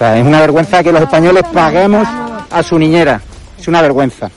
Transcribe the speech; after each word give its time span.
Sea, 0.00 0.16
es 0.16 0.26
una 0.26 0.40
vergüenza 0.40 0.82
que 0.82 0.92
los 0.92 1.02
españoles 1.02 1.42
paguemos 1.52 2.08
a 2.50 2.62
su 2.62 2.78
niñera. 2.78 3.20
Es 3.58 3.68
una 3.68 3.82
vergüenza. 3.82 4.30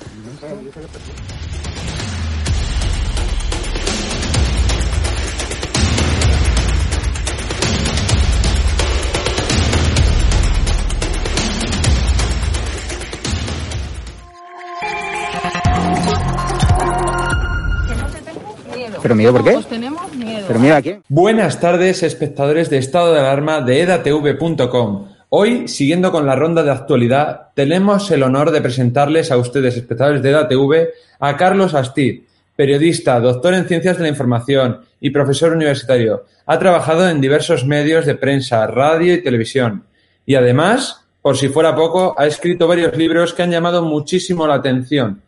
¿Pero 19.02 19.16
miedo 19.16 19.32
por 19.32 19.46
qué? 19.46 19.52
Pues 19.52 19.68
tenemos 19.68 20.14
miedo. 20.14 20.44
¿Pero 20.46 20.60
miedo 20.60 20.76
a 20.76 20.82
quién? 20.82 21.04
Buenas 21.08 21.62
tardes, 21.62 22.04
espectadores 22.04 22.70
de 22.70 22.80
estado 22.80 23.14
de 23.14 23.22
alarma 23.22 23.62
de 23.62 23.80
edatv.com. 23.80 25.13
Hoy, 25.36 25.68
siguiendo 25.68 26.12
con 26.12 26.28
la 26.28 26.36
ronda 26.36 26.62
de 26.62 26.70
actualidad, 26.70 27.48
tenemos 27.56 28.12
el 28.12 28.22
honor 28.22 28.52
de 28.52 28.62
presentarles 28.62 29.32
a 29.32 29.38
ustedes, 29.38 29.76
espectadores 29.76 30.22
de 30.22 30.30
EDATV, 30.30 30.90
a 31.20 31.36
Carlos 31.36 31.74
Astid, 31.74 32.22
periodista, 32.56 33.20
doctor 33.20 33.56
en 33.56 33.66
Ciencias 33.66 33.98
de 33.98 34.04
la 34.04 34.10
Información 34.10 34.82
y 35.00 35.10
profesor 35.10 35.54
universitario. 35.54 36.26
Ha 36.46 36.60
trabajado 36.60 37.10
en 37.10 37.20
diversos 37.20 37.66
medios 37.66 38.06
de 38.06 38.14
prensa, 38.14 38.68
radio 38.68 39.16
y 39.16 39.24
televisión. 39.24 39.86
Y 40.24 40.36
además, 40.36 41.04
por 41.20 41.36
si 41.36 41.50
fuera 41.50 41.76
poco, 41.76 42.14
ha 42.16 42.28
escrito 42.28 42.68
varios 42.68 42.96
libros 42.96 43.34
que 43.34 43.42
han 43.42 43.50
llamado 43.50 43.82
muchísimo 43.82 44.46
la 44.46 44.54
atención 44.54 45.24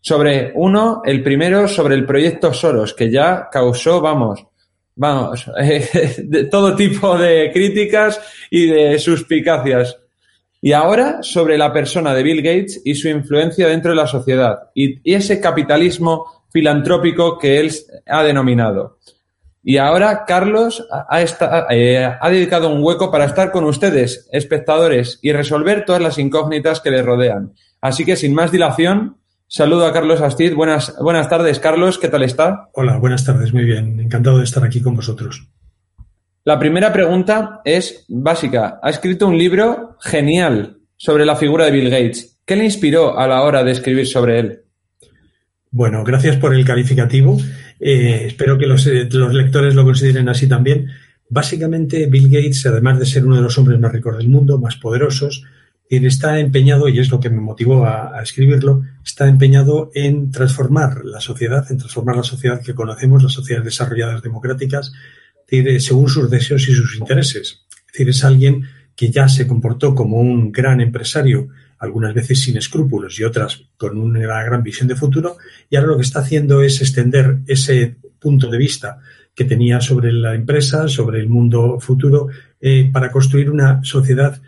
sobre 0.00 0.52
uno, 0.54 1.02
el 1.04 1.24
primero 1.24 1.66
sobre 1.66 1.96
el 1.96 2.06
proyecto 2.06 2.54
Soros, 2.54 2.94
que 2.94 3.10
ya 3.10 3.48
causó, 3.50 4.00
vamos, 4.00 4.46
vamos, 4.96 5.50
de 6.18 6.44
todo 6.44 6.76
tipo 6.76 7.16
de 7.16 7.50
críticas 7.52 8.20
y 8.50 8.66
de 8.66 8.98
suspicacias. 8.98 9.96
Y 10.62 10.72
ahora 10.72 11.22
sobre 11.22 11.56
la 11.56 11.72
persona 11.72 12.14
de 12.14 12.22
Bill 12.22 12.42
Gates 12.42 12.82
y 12.84 12.94
su 12.94 13.08
influencia 13.08 13.66
dentro 13.66 13.92
de 13.92 13.96
la 13.96 14.06
sociedad 14.06 14.70
y, 14.74 15.00
ese 15.14 15.40
capitalismo 15.40 16.44
filantrópico 16.52 17.38
que 17.38 17.60
él 17.60 17.72
ha 18.06 18.22
denominado. 18.22 18.98
Y 19.62 19.76
ahora 19.76 20.24
Carlos 20.26 20.86
ha, 20.90 21.22
eh, 21.70 22.04
ha, 22.20 22.30
dedicado 22.30 22.70
un 22.70 22.82
hueco 22.82 23.10
para 23.10 23.26
estar 23.26 23.50
con 23.52 23.64
ustedes, 23.64 24.28
espectadores, 24.32 25.18
y 25.22 25.32
resolver 25.32 25.84
todas 25.84 26.00
las 26.00 26.18
incógnitas 26.18 26.80
que 26.80 26.90
le 26.90 27.02
rodean. 27.02 27.52
Así 27.80 28.04
que 28.04 28.16
sin 28.16 28.34
más 28.34 28.50
dilación, 28.50 29.19
Saludo 29.52 29.84
a 29.84 29.92
Carlos 29.92 30.20
Astid. 30.20 30.54
Buenas, 30.54 30.94
buenas 31.00 31.28
tardes, 31.28 31.58
Carlos. 31.58 31.98
¿Qué 31.98 32.06
tal 32.06 32.22
está? 32.22 32.68
Hola, 32.72 32.98
buenas 32.98 33.24
tardes. 33.24 33.52
Muy 33.52 33.64
bien. 33.64 33.98
Encantado 33.98 34.38
de 34.38 34.44
estar 34.44 34.62
aquí 34.62 34.80
con 34.80 34.94
vosotros. 34.94 35.48
La 36.44 36.56
primera 36.56 36.92
pregunta 36.92 37.60
es 37.64 38.04
básica. 38.08 38.78
Ha 38.80 38.90
escrito 38.90 39.26
un 39.26 39.36
libro 39.36 39.96
genial 40.00 40.78
sobre 40.96 41.26
la 41.26 41.34
figura 41.34 41.64
de 41.64 41.72
Bill 41.72 41.90
Gates. 41.90 42.38
¿Qué 42.44 42.54
le 42.54 42.64
inspiró 42.64 43.18
a 43.18 43.26
la 43.26 43.42
hora 43.42 43.64
de 43.64 43.72
escribir 43.72 44.06
sobre 44.06 44.38
él? 44.38 44.60
Bueno, 45.72 46.04
gracias 46.04 46.36
por 46.36 46.54
el 46.54 46.64
calificativo. 46.64 47.36
Eh, 47.80 48.26
espero 48.26 48.56
que 48.56 48.66
los, 48.66 48.86
eh, 48.86 49.08
los 49.10 49.34
lectores 49.34 49.74
lo 49.74 49.82
consideren 49.82 50.28
así 50.28 50.48
también. 50.48 50.86
Básicamente, 51.28 52.06
Bill 52.06 52.28
Gates, 52.28 52.66
además 52.66 53.00
de 53.00 53.06
ser 53.06 53.26
uno 53.26 53.34
de 53.34 53.42
los 53.42 53.58
hombres 53.58 53.80
más 53.80 53.90
ricos 53.90 54.16
del 54.16 54.28
mundo, 54.28 54.60
más 54.60 54.76
poderosos, 54.76 55.42
está 55.90 56.38
empeñado, 56.38 56.88
y 56.88 57.00
es 57.00 57.10
lo 57.10 57.18
que 57.18 57.30
me 57.30 57.40
motivó 57.40 57.84
a, 57.84 58.22
escribirlo, 58.22 58.82
está 59.04 59.28
empeñado 59.28 59.90
en 59.94 60.30
transformar 60.30 61.04
la 61.04 61.20
sociedad, 61.20 61.66
en 61.70 61.78
transformar 61.78 62.16
la 62.16 62.22
sociedad 62.22 62.62
que 62.62 62.74
conocemos, 62.74 63.22
las 63.22 63.32
sociedades 63.32 63.64
desarrolladas 63.64 64.22
democráticas, 64.22 64.92
según 65.78 66.08
sus 66.08 66.30
deseos 66.30 66.68
y 66.68 66.74
sus 66.74 66.96
intereses. 66.96 67.66
Es 67.86 67.92
decir, 67.92 68.08
es 68.08 68.24
alguien 68.24 68.64
que 68.94 69.10
ya 69.10 69.28
se 69.28 69.46
comportó 69.46 69.94
como 69.94 70.18
un 70.18 70.52
gran 70.52 70.80
empresario, 70.80 71.48
algunas 71.78 72.14
veces 72.14 72.38
sin 72.38 72.56
escrúpulos 72.56 73.18
y 73.18 73.24
otras 73.24 73.64
con 73.76 73.98
una 73.98 74.44
gran 74.44 74.62
visión 74.62 74.86
de 74.86 74.94
futuro, 74.94 75.38
y 75.68 75.76
ahora 75.76 75.88
lo 75.88 75.96
que 75.96 76.02
está 76.02 76.20
haciendo 76.20 76.62
es 76.62 76.80
extender 76.80 77.38
ese 77.46 77.96
punto 78.20 78.48
de 78.48 78.58
vista 78.58 79.00
que 79.34 79.44
tenía 79.44 79.80
sobre 79.80 80.12
la 80.12 80.34
empresa, 80.34 80.86
sobre 80.86 81.18
el 81.20 81.28
mundo 81.28 81.80
futuro, 81.80 82.28
eh, 82.60 82.90
para 82.92 83.10
construir 83.10 83.50
una 83.50 83.82
sociedad 83.82 84.40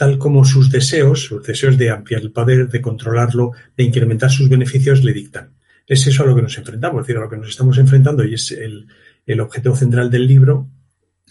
tal 0.00 0.16
como 0.16 0.46
sus 0.46 0.70
deseos, 0.70 1.24
sus 1.24 1.46
deseos 1.46 1.76
de 1.76 1.90
ampliar 1.90 2.22
el 2.22 2.32
poder, 2.32 2.70
de 2.70 2.80
controlarlo, 2.80 3.52
de 3.76 3.84
incrementar 3.84 4.30
sus 4.30 4.48
beneficios, 4.48 5.04
le 5.04 5.12
dictan. 5.12 5.50
Es 5.86 6.06
eso 6.06 6.22
a 6.22 6.26
lo 6.26 6.34
que 6.34 6.40
nos 6.40 6.56
enfrentamos, 6.56 7.02
es 7.02 7.06
decir, 7.06 7.18
a 7.18 7.24
lo 7.24 7.28
que 7.28 7.36
nos 7.36 7.50
estamos 7.50 7.76
enfrentando 7.76 8.24
y 8.24 8.32
es 8.32 8.50
el, 8.52 8.86
el 9.26 9.40
objetivo 9.40 9.76
central 9.76 10.10
del 10.10 10.26
libro, 10.26 10.70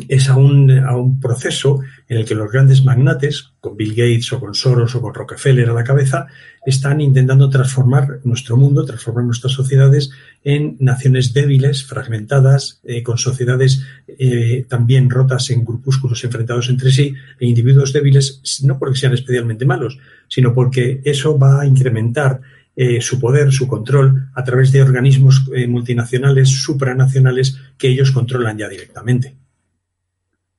es 0.07 0.29
a 0.29 0.37
un, 0.37 0.71
a 0.71 0.95
un, 0.95 1.19
proceso 1.19 1.81
en 2.07 2.17
el 2.19 2.25
que 2.25 2.35
los 2.35 2.51
grandes 2.51 2.83
magnates, 2.83 3.51
con 3.59 3.75
Bill 3.75 3.95
Gates 3.95 4.31
o 4.31 4.39
con 4.39 4.53
Soros 4.53 4.95
o 4.95 5.01
con 5.01 5.13
Rockefeller 5.13 5.69
a 5.69 5.73
la 5.73 5.83
cabeza, 5.83 6.27
están 6.65 7.01
intentando 7.01 7.49
transformar 7.49 8.19
nuestro 8.23 8.55
mundo, 8.55 8.85
transformar 8.85 9.25
nuestras 9.25 9.53
sociedades 9.53 10.09
en 10.43 10.77
naciones 10.79 11.33
débiles, 11.33 11.83
fragmentadas, 11.83 12.79
eh, 12.83 13.03
con 13.03 13.17
sociedades 13.17 13.83
eh, 14.07 14.65
también 14.67 15.09
rotas 15.09 15.49
en 15.49 15.65
grupúsculos 15.65 16.23
enfrentados 16.23 16.69
entre 16.69 16.91
sí 16.91 17.13
e 17.39 17.45
individuos 17.45 17.91
débiles, 17.91 18.61
no 18.63 18.77
porque 18.79 18.99
sean 18.99 19.13
especialmente 19.13 19.65
malos, 19.65 19.97
sino 20.27 20.53
porque 20.53 21.01
eso 21.03 21.37
va 21.37 21.61
a 21.61 21.65
incrementar 21.65 22.39
eh, 22.75 23.01
su 23.01 23.19
poder, 23.19 23.51
su 23.51 23.67
control 23.67 24.29
a 24.33 24.43
través 24.43 24.71
de 24.71 24.81
organismos 24.81 25.49
multinacionales, 25.67 26.47
supranacionales 26.49 27.57
que 27.77 27.89
ellos 27.89 28.11
controlan 28.11 28.57
ya 28.57 28.69
directamente. 28.69 29.38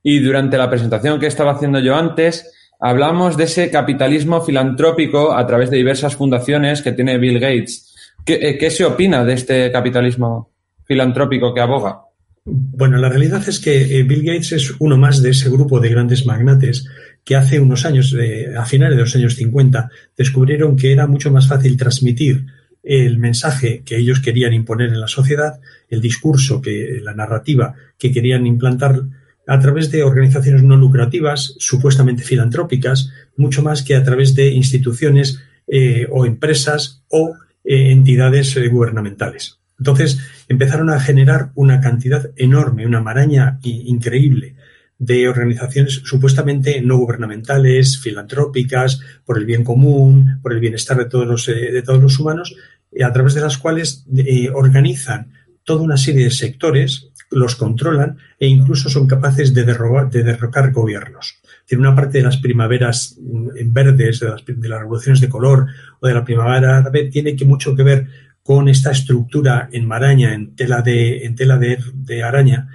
Y 0.03 0.19
durante 0.19 0.57
la 0.57 0.69
presentación 0.69 1.19
que 1.19 1.27
estaba 1.27 1.53
haciendo 1.53 1.79
yo 1.79 1.95
antes, 1.95 2.51
hablamos 2.79 3.37
de 3.37 3.43
ese 3.43 3.69
capitalismo 3.69 4.41
filantrópico 4.41 5.33
a 5.33 5.45
través 5.45 5.69
de 5.69 5.77
diversas 5.77 6.15
fundaciones 6.15 6.81
que 6.81 6.91
tiene 6.91 7.17
Bill 7.17 7.39
Gates. 7.39 7.95
¿Qué, 8.25 8.57
eh, 8.59 8.71
se 8.71 8.85
opina 8.85 9.23
de 9.23 9.33
este 9.33 9.71
capitalismo 9.71 10.51
filantrópico 10.85 11.53
que 11.53 11.61
aboga? 11.61 12.01
Bueno, 12.43 12.97
la 12.97 13.09
realidad 13.09 13.47
es 13.47 13.59
que 13.59 13.99
eh, 13.99 14.03
Bill 14.03 14.23
Gates 14.23 14.51
es 14.53 14.73
uno 14.79 14.97
más 14.97 15.21
de 15.21 15.29
ese 15.29 15.49
grupo 15.49 15.79
de 15.79 15.89
grandes 15.89 16.25
magnates 16.25 16.87
que 17.23 17.35
hace 17.35 17.59
unos 17.59 17.85
años, 17.85 18.15
a 18.57 18.65
finales 18.65 18.97
de 18.97 19.03
los 19.03 19.15
años 19.15 19.35
50, 19.35 19.91
descubrieron 20.17 20.75
que 20.75 20.91
era 20.91 21.05
mucho 21.05 21.31
más 21.31 21.47
fácil 21.47 21.77
transmitir 21.77 22.45
el 22.83 23.19
mensaje 23.19 23.83
que 23.85 23.97
ellos 23.97 24.21
querían 24.21 24.53
imponer 24.53 24.89
en 24.89 24.99
la 24.99 25.07
sociedad, 25.07 25.59
el 25.87 26.01
discurso, 26.01 26.61
que 26.61 26.99
la 27.03 27.13
narrativa 27.13 27.75
que 27.97 28.11
querían 28.11 28.47
implantar 28.47 29.01
a 29.47 29.59
través 29.59 29.91
de 29.91 30.03
organizaciones 30.03 30.63
no 30.63 30.77
lucrativas, 30.77 31.55
supuestamente 31.57 32.23
filantrópicas, 32.23 33.11
mucho 33.35 33.61
más 33.61 33.83
que 33.83 33.95
a 33.95 34.03
través 34.03 34.35
de 34.35 34.51
instituciones 34.51 35.41
eh, 35.67 36.07
o 36.11 36.25
empresas 36.25 37.03
o 37.09 37.35
eh, 37.63 37.91
entidades 37.91 38.55
eh, 38.57 38.67
gubernamentales. 38.67 39.59
Entonces 39.79 40.19
empezaron 40.47 40.89
a 40.89 40.99
generar 40.99 41.51
una 41.55 41.81
cantidad 41.81 42.29
enorme, 42.35 42.85
una 42.85 43.01
maraña 43.01 43.59
increíble 43.63 44.55
de 44.99 45.27
organizaciones 45.27 46.01
supuestamente 46.05 46.79
no 46.81 46.97
gubernamentales, 46.97 47.97
filantrópicas, 47.97 49.01
por 49.25 49.39
el 49.39 49.45
bien 49.45 49.63
común, 49.63 50.39
por 50.43 50.53
el 50.53 50.59
bienestar 50.59 50.97
de 50.97 51.05
todos 51.05 51.25
los, 51.25 51.45
de 51.47 51.81
todos 51.81 52.03
los 52.03 52.19
humanos, 52.19 52.55
a 53.03 53.11
través 53.11 53.33
de 53.33 53.41
las 53.41 53.57
cuales 53.57 54.05
organizan 54.53 55.31
toda 55.63 55.81
una 55.81 55.97
serie 55.97 56.25
de 56.25 56.31
sectores 56.31 57.09
los 57.31 57.55
controlan 57.55 58.17
e 58.37 58.47
incluso 58.47 58.89
son 58.89 59.07
capaces 59.07 59.53
de, 59.53 59.63
de 59.63 60.23
derrocar 60.23 60.71
gobiernos. 60.71 61.39
Tiene 61.65 61.87
una 61.87 61.95
parte 61.95 62.19
de 62.19 62.25
las 62.25 62.37
primaveras 62.37 63.17
mm, 63.19 63.71
verdes, 63.71 64.19
de 64.19 64.29
las, 64.29 64.45
de 64.45 64.69
las, 64.69 64.79
revoluciones 64.79 65.21
de 65.21 65.29
color 65.29 65.67
o 65.99 66.07
de 66.07 66.13
la 66.13 66.25
primavera 66.25 66.77
árabe, 66.77 67.09
tiene 67.09 67.35
que 67.35 67.45
mucho 67.45 67.75
que 67.75 67.83
ver 67.83 68.07
con 68.43 68.67
esta 68.67 68.91
estructura 68.91 69.69
en 69.71 69.87
maraña, 69.87 70.33
en 70.33 70.55
tela 70.55 70.81
de, 70.81 71.25
en 71.25 71.35
tela 71.35 71.57
de 71.57 72.23
araña, 72.23 72.69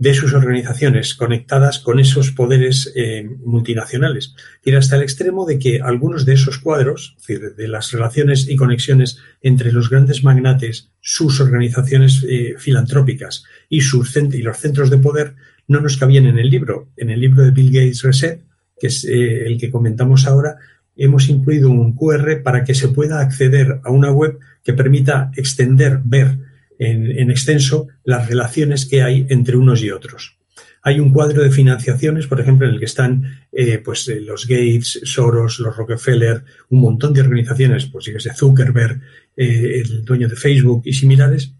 de 0.00 0.14
sus 0.14 0.32
organizaciones 0.32 1.14
conectadas 1.14 1.78
con 1.78 2.00
esos 2.00 2.30
poderes 2.30 2.90
eh, 2.96 3.28
multinacionales. 3.44 4.34
Y 4.64 4.72
hasta 4.72 4.96
el 4.96 5.02
extremo 5.02 5.44
de 5.44 5.58
que 5.58 5.82
algunos 5.82 6.24
de 6.24 6.32
esos 6.32 6.58
cuadros, 6.58 7.18
de 7.28 7.68
las 7.68 7.92
relaciones 7.92 8.48
y 8.48 8.56
conexiones 8.56 9.18
entre 9.42 9.72
los 9.72 9.90
grandes 9.90 10.24
magnates, 10.24 10.90
sus 11.00 11.38
organizaciones 11.38 12.24
eh, 12.26 12.54
filantrópicas 12.56 13.44
y, 13.68 13.82
sus 13.82 14.16
y 14.16 14.40
los 14.40 14.56
centros 14.56 14.88
de 14.88 14.96
poder, 14.96 15.34
no 15.68 15.82
nos 15.82 15.98
cabían 15.98 16.24
en 16.24 16.38
el 16.38 16.48
libro. 16.48 16.88
En 16.96 17.10
el 17.10 17.20
libro 17.20 17.44
de 17.44 17.50
Bill 17.50 17.70
Gates 17.70 18.02
Reset, 18.02 18.42
que 18.80 18.86
es 18.86 19.04
eh, 19.04 19.44
el 19.46 19.60
que 19.60 19.70
comentamos 19.70 20.26
ahora, 20.26 20.56
hemos 20.96 21.28
incluido 21.28 21.68
un 21.68 21.94
QR 21.94 22.42
para 22.42 22.64
que 22.64 22.74
se 22.74 22.88
pueda 22.88 23.20
acceder 23.20 23.82
a 23.84 23.90
una 23.90 24.10
web 24.10 24.38
que 24.64 24.72
permita 24.72 25.30
extender, 25.36 26.00
ver, 26.02 26.38
en, 26.80 27.30
extenso 27.30 27.88
las 28.04 28.26
relaciones 28.26 28.86
que 28.86 29.02
hay 29.02 29.26
entre 29.28 29.56
unos 29.56 29.82
y 29.82 29.90
otros. 29.90 30.38
Hay 30.82 30.98
un 30.98 31.12
cuadro 31.12 31.42
de 31.42 31.50
financiaciones, 31.50 32.26
por 32.26 32.40
ejemplo, 32.40 32.66
en 32.66 32.72
el 32.72 32.78
que 32.78 32.86
están 32.86 33.22
eh, 33.52 33.78
pues, 33.84 34.08
eh, 34.08 34.20
los 34.20 34.46
Gates, 34.46 35.00
Soros, 35.04 35.58
los 35.60 35.76
Rockefeller, 35.76 36.42
un 36.70 36.80
montón 36.80 37.12
de 37.12 37.20
organizaciones, 37.20 37.84
pues 37.84 38.06
de 38.06 38.34
Zuckerberg, 38.34 38.98
eh, 39.36 39.82
el 39.84 40.04
dueño 40.06 40.26
de 40.26 40.36
Facebook 40.36 40.82
y 40.86 40.94
similares, 40.94 41.52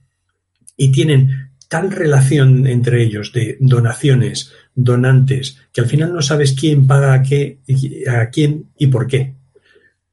y 0.75 0.91
tienen 0.91 1.51
tal 1.69 1.91
relación 1.91 2.67
entre 2.67 3.03
ellos 3.03 3.31
de 3.35 3.59
donaciones, 3.61 4.53
donantes, 4.75 5.59
que 5.71 5.83
al 5.83 5.87
final 5.87 6.15
no 6.15 6.23
sabes 6.23 6.55
quién 6.59 6.87
paga 6.87 7.13
a, 7.13 7.23
qué, 7.23 7.59
a 8.09 8.31
quién 8.31 8.71
y 8.79 8.87
por 8.87 9.07
qué. 9.07 9.35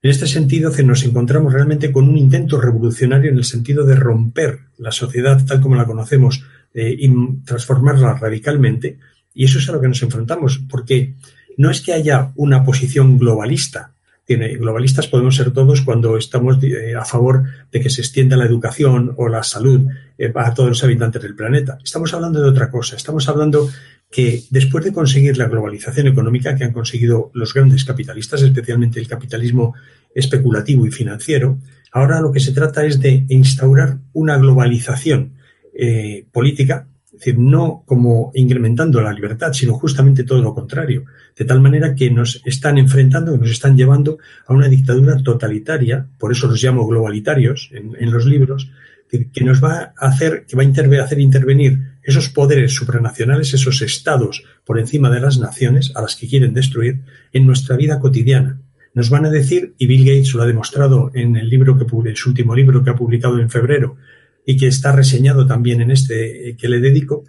En 0.08 0.12
este 0.12 0.26
sentido, 0.26 0.72
nos 0.86 1.04
encontramos 1.04 1.52
realmente 1.52 1.92
con 1.92 2.08
un 2.08 2.18
intento 2.18 2.62
revolucionario 2.62 3.30
en 3.30 3.36
el 3.36 3.44
sentido 3.44 3.86
de 3.86 3.98
romper 3.98 4.60
la 4.78 4.94
sociedad 4.94 5.46
tal 5.46 5.60
como 5.60 5.76
la 5.76 5.84
conocemos 5.84 6.46
eh, 6.74 6.96
y 6.98 7.12
transformarla 7.44 8.14
radicalmente. 8.14 9.00
Y 9.34 9.44
eso 9.44 9.60
es 9.60 9.68
a 9.68 9.74
lo 9.74 9.82
que 9.82 9.90
nos 9.90 10.02
enfrentamos, 10.02 10.62
porque 10.70 11.16
no 11.58 11.70
es 11.70 11.82
que 11.82 11.92
haya 11.92 12.32
una 12.38 12.64
posición 12.64 13.18
globalista. 13.18 13.92
globalistas 14.26 15.08
podemos 15.08 15.36
ser 15.36 15.52
todos 15.52 15.82
cuando 15.82 16.16
estamos 16.16 16.58
eh, 16.64 16.96
a 16.96 17.04
favor 17.04 17.44
de 17.70 17.82
que 17.82 17.90
se 17.90 18.00
extienda 18.00 18.38
la 18.38 18.46
educación 18.46 19.14
o 19.18 19.28
la 19.28 19.44
salud 19.44 19.90
eh, 20.18 20.32
a 20.34 20.54
todos 20.54 20.70
los 20.70 20.84
habitantes 20.86 21.22
del 21.22 21.36
planeta. 21.36 21.80
Estamos 21.84 22.14
hablando 22.14 22.42
de 22.42 22.50
otra 22.50 22.72
cosa. 22.72 22.96
Estamos 22.96 23.28
hablando 23.28 23.70
que 24.10 24.44
después 24.52 24.86
de 24.86 24.94
conseguir 24.94 25.38
la 25.38 25.50
globalización 25.50 26.08
económica 26.08 26.56
que 26.56 26.64
han 26.64 26.72
conseguido 26.72 27.30
los 27.34 27.54
grandes 27.54 27.84
capitalistas, 27.84 28.42
especialmente 28.42 29.02
el 29.02 29.08
capitalismo 29.08 29.76
especulativo 30.18 30.86
y 30.86 30.92
financiero, 30.92 31.60
ahora 31.92 32.20
lo 32.20 32.32
que 32.32 32.40
se 32.40 32.52
trata 32.52 32.84
es 32.84 33.00
de 33.00 33.26
instaurar 33.30 34.00
una 34.14 34.38
globalización 34.38 35.34
eh, 35.74 36.26
política, 36.32 36.88
es 37.06 37.20
decir, 37.20 37.38
no 37.38 37.84
como 37.86 38.32
incrementando 38.34 39.00
la 39.00 39.14
libertad, 39.14 39.54
sino 39.54 39.74
justamente 39.76 40.24
todo 40.24 40.42
lo 40.42 40.56
contrario, 40.56 41.06
de 41.38 41.46
tal 41.46 41.62
manera 41.62 41.94
que 41.94 42.10
nos 42.10 42.42
están 42.46 42.80
enfrentando, 42.80 43.32
que 43.34 43.38
nos 43.38 43.52
están 43.52 43.78
llevando 43.78 44.18
a 44.48 44.54
una 44.54 44.68
dictadura 44.68 45.22
totalitaria, 45.22 46.08
por 46.18 46.32
eso 46.32 46.48
los 46.48 46.62
llamo 46.62 46.88
globalitarios 46.88 47.70
en, 47.72 48.12
los 48.12 48.26
libros, 48.26 48.72
que, 49.10 49.44
nos 49.44 49.64
va 49.64 49.94
a 49.98 50.08
hacer, 50.08 50.46
que 50.48 50.58
va 50.58 50.64
a 50.64 51.04
hacer 51.04 51.20
intervenir 51.20 51.80
esos 52.04 52.30
poderes 52.30 52.74
supranacionales, 52.74 53.54
esos 53.54 53.82
estados 53.82 54.44
por 54.66 54.80
encima 54.80 55.10
de 55.10 55.22
las 55.22 55.38
naciones 55.38 55.92
a 55.96 56.02
las 56.02 56.16
que 56.16 56.28
quieren 56.28 56.54
destruir 56.54 57.02
en 57.34 57.46
nuestra 57.46 57.78
vida 57.78 58.00
cotidiana. 58.00 58.60
Nos 58.98 59.12
van 59.12 59.28
a 59.28 59.30
decir, 59.30 59.76
y 59.78 59.86
Bill 59.86 60.06
Gates 60.06 60.34
lo 60.34 60.42
ha 60.42 60.48
demostrado 60.48 61.12
en 61.14 61.36
el 61.36 61.52
libro 61.52 61.78
que 61.78 61.86
en 62.10 62.16
su 62.16 62.30
último 62.30 62.56
libro 62.56 62.84
que 62.84 62.90
ha 62.90 62.96
publicado 62.96 63.40
en 63.40 63.48
febrero 63.48 63.96
y 64.44 64.58
que 64.58 64.66
está 64.66 64.92
reseñado 64.92 65.46
también 65.46 65.82
en 65.82 65.92
este 65.92 66.50
eh, 66.50 66.58
que 66.58 66.68
le 66.68 66.80
dedico, 66.80 67.24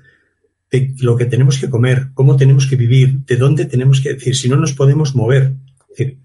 de 0.71 0.95
lo 1.03 1.15
que 1.15 1.27
tenemos 1.27 1.59
que 1.59 1.69
comer, 1.69 2.07
cómo 2.15 2.39
tenemos 2.39 2.67
que 2.67 2.77
vivir, 2.77 3.19
de 3.27 3.37
dónde 3.37 3.67
tenemos 3.67 4.01
que 4.01 4.15
decir, 4.15 4.35
si 4.35 4.49
no 4.49 4.57
nos 4.57 4.73
podemos 4.73 5.15
mover. 5.15 5.53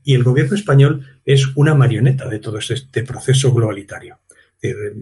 Y 0.05 0.13
el 0.13 0.23
gobierno 0.23 0.55
español 0.55 1.05
es 1.25 1.45
una 1.57 1.75
marioneta 1.75 2.29
de 2.29 2.39
todo 2.39 2.59
este 2.59 3.03
proceso 3.03 3.51
globalitario. 3.53 4.19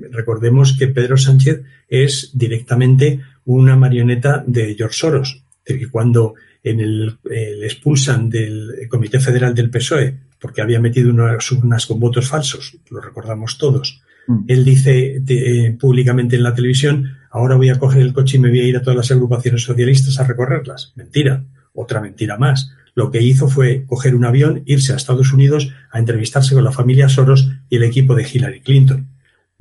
Recordemos 0.10 0.76
que 0.76 0.88
Pedro 0.88 1.18
Sánchez 1.18 1.62
es 1.88 2.32
directamente 2.34 3.20
una 3.46 3.76
marioneta 3.76 4.44
de 4.48 4.74
George 4.74 4.98
Soros, 4.98 5.44
que 5.64 5.88
cuando 5.88 6.34
en 6.64 6.80
el, 6.80 7.20
eh, 7.30 7.58
le 7.60 7.68
expulsan 7.68 8.28
del 8.28 8.88
Comité 8.90 9.20
Federal 9.20 9.54
del 9.54 9.70
PSOE 9.70 10.31
porque 10.42 10.62
había 10.62 10.80
metido 10.80 11.10
unas 11.12 11.50
urnas 11.52 11.86
con 11.86 12.00
votos 12.00 12.28
falsos, 12.28 12.78
lo 12.90 13.00
recordamos 13.00 13.58
todos. 13.58 14.02
Mm. 14.28 14.46
Él 14.48 14.66
dice 14.66 15.22
eh, 15.28 15.78
públicamente 15.80 16.36
en 16.36 16.44
la 16.44 16.56
televisión, 16.56 17.18
ahora 17.30 17.56
voy 17.56 17.70
a 17.70 17.80
coger 17.80 18.02
el 18.02 18.14
coche 18.14 18.38
y 18.38 18.40
me 18.40 18.50
voy 18.50 18.62
a 18.62 18.68
ir 18.68 18.78
a 18.78 18.82
todas 18.82 18.98
las 18.98 19.12
agrupaciones 19.12 19.64
socialistas 19.64 20.20
a 20.20 20.24
recorrerlas. 20.24 20.94
Mentira, 20.96 21.46
otra 21.74 22.02
mentira 22.02 22.38
más. 22.38 22.72
Lo 22.96 23.12
que 23.12 23.22
hizo 23.22 23.48
fue 23.48 23.86
coger 23.86 24.16
un 24.16 24.26
avión, 24.26 24.64
irse 24.66 24.92
a 24.92 24.98
Estados 24.98 25.32
Unidos 25.32 25.72
a 25.92 26.00
entrevistarse 26.00 26.56
con 26.56 26.64
la 26.64 26.74
familia 26.74 27.08
Soros 27.08 27.50
y 27.70 27.78
el 27.78 27.84
equipo 27.84 28.16
de 28.16 28.28
Hillary 28.28 28.62
Clinton 28.62 29.12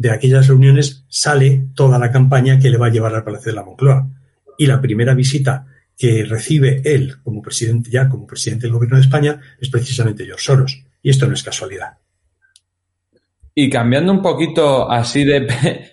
de 0.01 0.11
aquellas 0.11 0.49
reuniones 0.49 1.05
sale 1.09 1.67
toda 1.75 1.99
la 1.99 2.11
campaña 2.11 2.59
que 2.59 2.71
le 2.71 2.79
va 2.79 2.87
a 2.87 2.91
llevar 2.91 3.15
al 3.15 3.23
Palacio 3.23 3.53
de 3.53 3.57
la 3.57 3.65
Moncloa. 3.65 4.09
Y 4.57 4.65
la 4.65 4.81
primera 4.81 5.13
visita 5.13 5.67
que 6.01 6.25
recibe 6.25 6.81
él 6.83 7.17
como 7.23 7.43
presidente, 7.43 7.91
ya 7.91 8.09
como 8.09 8.27
presidente 8.27 8.63
del 8.63 8.73
gobierno 8.73 8.97
de 8.97 9.03
España, 9.03 9.39
es 9.61 9.69
precisamente 9.69 10.25
George 10.25 10.43
Soros. 10.43 10.83
Y 11.03 11.11
esto 11.11 11.27
no 11.27 11.35
es 11.35 11.43
casualidad. 11.43 11.99
Y 13.55 13.69
cambiando 13.69 14.11
un 14.11 14.23
poquito 14.23 14.91
así 14.91 15.25
de... 15.25 15.47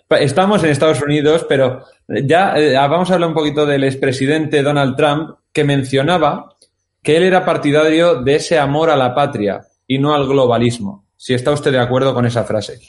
Estamos 0.10 0.64
en 0.64 0.70
Estados 0.70 1.02
Unidos, 1.02 1.46
pero 1.50 1.84
ya 2.08 2.58
eh, 2.58 2.72
vamos 2.76 3.12
a 3.12 3.16
hablar 3.16 3.28
un 3.28 3.36
poquito 3.36 3.66
del 3.66 3.84
expresidente 3.84 4.64
Donald 4.64 4.96
Trump, 4.96 5.40
que 5.52 5.66
mencionaba 5.66 6.56
que 7.04 7.18
él 7.18 7.24
era 7.24 7.44
partidario 7.44 8.24
de 8.24 8.36
ese 8.36 8.58
amor 8.58 8.90
a 8.90 8.96
la 8.96 9.14
patria 9.14 9.60
y 9.86 10.00
no 10.00 10.16
al 10.16 10.26
globalismo. 10.26 11.06
Si 11.18 11.34
está 11.34 11.52
usted 11.52 11.74
de 11.74 11.80
acuerdo 11.80 12.14
con 12.14 12.26
esa 12.26 12.46
frase. 12.46 12.80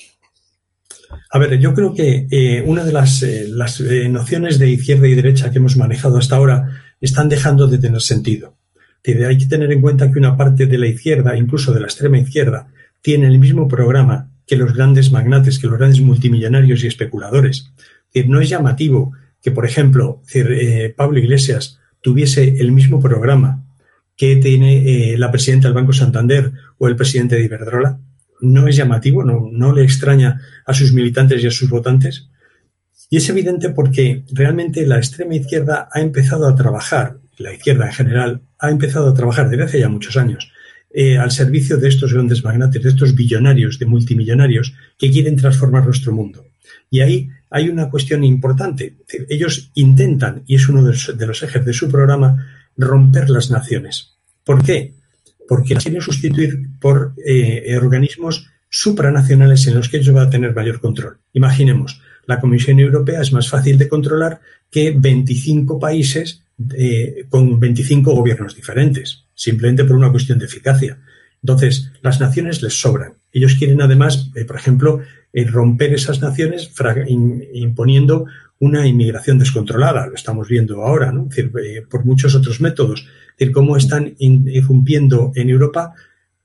A 1.31 1.39
ver, 1.39 1.59
yo 1.59 1.75
creo 1.75 1.93
que 1.95 2.27
eh, 2.31 2.63
una 2.65 2.85
de 2.85 2.93
las, 2.93 3.23
eh, 3.23 3.47
las 3.49 3.81
eh, 3.81 4.09
nociones 4.09 4.59
de 4.59 4.71
izquierda 4.71 5.09
y 5.09 5.15
derecha 5.15 5.51
que 5.51 5.59
hemos 5.59 5.77
manejado 5.77 6.19
hasta 6.19 6.37
ahora 6.37 6.83
están 7.01 7.29
dejando 7.29 7.67
de 7.67 7.79
tener 7.79 8.01
sentido. 8.01 8.57
Hay 9.05 9.39
que 9.39 9.47
tener 9.47 9.73
en 9.73 9.81
cuenta 9.81 10.11
que 10.11 10.19
una 10.19 10.37
parte 10.37 10.67
de 10.67 10.79
la 10.79 10.87
izquierda, 10.87 11.37
incluso 11.37 11.73
de 11.73 11.81
la 11.81 11.87
extrema 11.87 12.19
izquierda, 12.19 12.69
tiene 13.01 13.27
el 13.27 13.39
mismo 13.39 13.69
programa 13.69 14.31
que 14.47 14.57
los 14.57 14.75
grandes 14.75 15.13
magnates, 15.13 15.59
que 15.59 15.67
los 15.67 15.79
grandes 15.79 16.01
multimillonarios 16.01 16.83
y 16.83 16.87
especuladores. 16.87 17.73
no 18.27 18.41
es 18.41 18.49
llamativo 18.49 19.13
que, 19.43 19.51
por 19.51 19.65
ejemplo, 19.65 20.23
eh, 20.35 20.93
Pablo 20.97 21.19
Iglesias 21.19 21.79
tuviese 22.03 22.57
el 22.59 22.73
mismo 22.73 23.01
programa 23.01 23.65
que 24.17 24.37
tiene 24.37 25.13
eh, 25.13 25.19
la 25.19 25.31
presidenta 25.31 25.69
del 25.69 25.75
Banco 25.75 25.93
Santander 25.93 26.53
o 26.79 26.89
el 26.89 26.97
presidente 26.97 27.37
de 27.37 27.45
Iberdrola. 27.45 28.01
No 28.41 28.67
es 28.67 28.77
llamativo, 28.77 29.23
no, 29.23 29.49
no 29.53 29.73
le 29.73 29.85
extraña 29.85 30.41
a 30.67 30.75
sus 30.75 30.93
militantes 30.93 31.43
y 31.43 31.47
a 31.47 31.51
sus 31.51 31.71
votantes. 31.71 32.29
Y 33.11 33.17
es 33.17 33.29
evidente 33.29 33.71
porque 33.71 34.25
realmente 34.33 34.87
la 34.87 34.99
extrema 34.99 35.35
izquierda 35.35 35.89
ha 35.93 36.01
empezado 36.01 36.47
a 36.47 36.55
trabajar, 36.55 37.19
la 37.39 37.55
izquierda 37.55 37.87
en 37.87 37.93
general, 37.93 38.43
ha 38.59 38.71
empezado 38.71 39.09
a 39.09 39.15
trabajar 39.15 39.49
desde 39.49 39.65
hace 39.65 39.81
ya 39.81 39.89
muchos 39.89 40.17
años 40.17 40.51
eh, 40.91 41.19
al 41.19 41.31
servicio 41.31 41.77
de 41.77 41.89
estos 41.89 42.13
grandes 42.13 42.43
magnates, 42.43 42.83
de 42.83 42.89
estos 42.89 43.15
billonarios, 43.15 43.79
de 43.79 43.87
multimillonarios 43.87 44.75
que 44.99 45.11
quieren 45.11 45.37
transformar 45.37 45.85
nuestro 45.85 46.13
mundo. 46.13 46.47
Y 46.91 47.01
ahí 47.01 47.29
hay 47.51 47.69
una 47.69 47.91
cuestión 47.91 48.25
importante. 48.25 48.97
Ellos 49.29 49.71
intentan, 49.75 50.43
y 50.47 50.55
es 50.57 50.69
uno 50.69 50.83
de 50.83 51.27
los, 51.27 51.43
ejes 51.43 51.65
de 51.65 51.73
su 51.73 51.91
programa, 51.91 52.47
romper 52.77 53.29
las 53.29 53.51
naciones. 53.51 54.17
¿Por 54.45 54.65
qué? 54.65 54.95
Porque 55.47 55.75
las 55.75 55.85
quieren 55.85 56.03
sustituir 56.03 56.71
por 56.81 57.15
eh, 57.25 57.77
organismos 57.77 58.49
supranacionales 58.71 59.67
en 59.67 59.75
los 59.75 59.89
que 59.89 59.99
ellos 59.99 60.15
van 60.15 60.29
a 60.29 60.31
tener 60.31 60.55
mayor 60.55 60.81
control. 60.81 61.19
Imaginemos, 61.33 62.01
la 62.29 62.41
Comisión 62.41 62.79
Europea 62.79 63.23
es 63.23 63.33
más 63.33 63.49
fácil 63.49 63.79
de 63.79 63.89
controlar 63.89 64.41
que 64.71 64.95
25 64.95 65.81
países 65.81 66.45
eh, 66.77 67.25
con 67.31 67.59
25 67.59 68.15
gobiernos 68.15 68.55
diferentes, 68.55 69.25
simplemente 69.35 69.85
por 69.85 69.97
una 69.97 70.11
cuestión 70.11 70.39
de 70.39 70.45
eficacia. 70.45 70.99
Entonces, 71.43 71.91
las 72.03 72.21
naciones 72.21 72.63
les 72.63 72.79
sobran. 72.79 73.15
Ellos 73.33 73.55
quieren 73.55 73.81
además, 73.81 74.31
eh, 74.35 74.45
por 74.45 74.57
ejemplo, 74.57 75.01
eh, 75.33 75.45
romper 75.47 75.95
esas 75.95 76.21
naciones 76.21 76.71
imponiendo 77.55 78.27
una 78.59 78.87
inmigración 78.87 79.39
descontrolada. 79.39 80.07
Lo 80.07 80.15
estamos 80.15 80.49
viendo 80.49 80.83
ahora, 80.83 81.11
¿no? 81.11 81.31
por 81.89 82.05
muchos 82.05 82.35
otros 82.35 82.61
métodos. 82.61 83.01
Es 83.01 83.39
decir, 83.39 83.55
cómo 83.55 83.77
están 83.77 84.15
irrumpiendo 84.19 85.33
en 85.35 85.49
Europa 85.49 85.95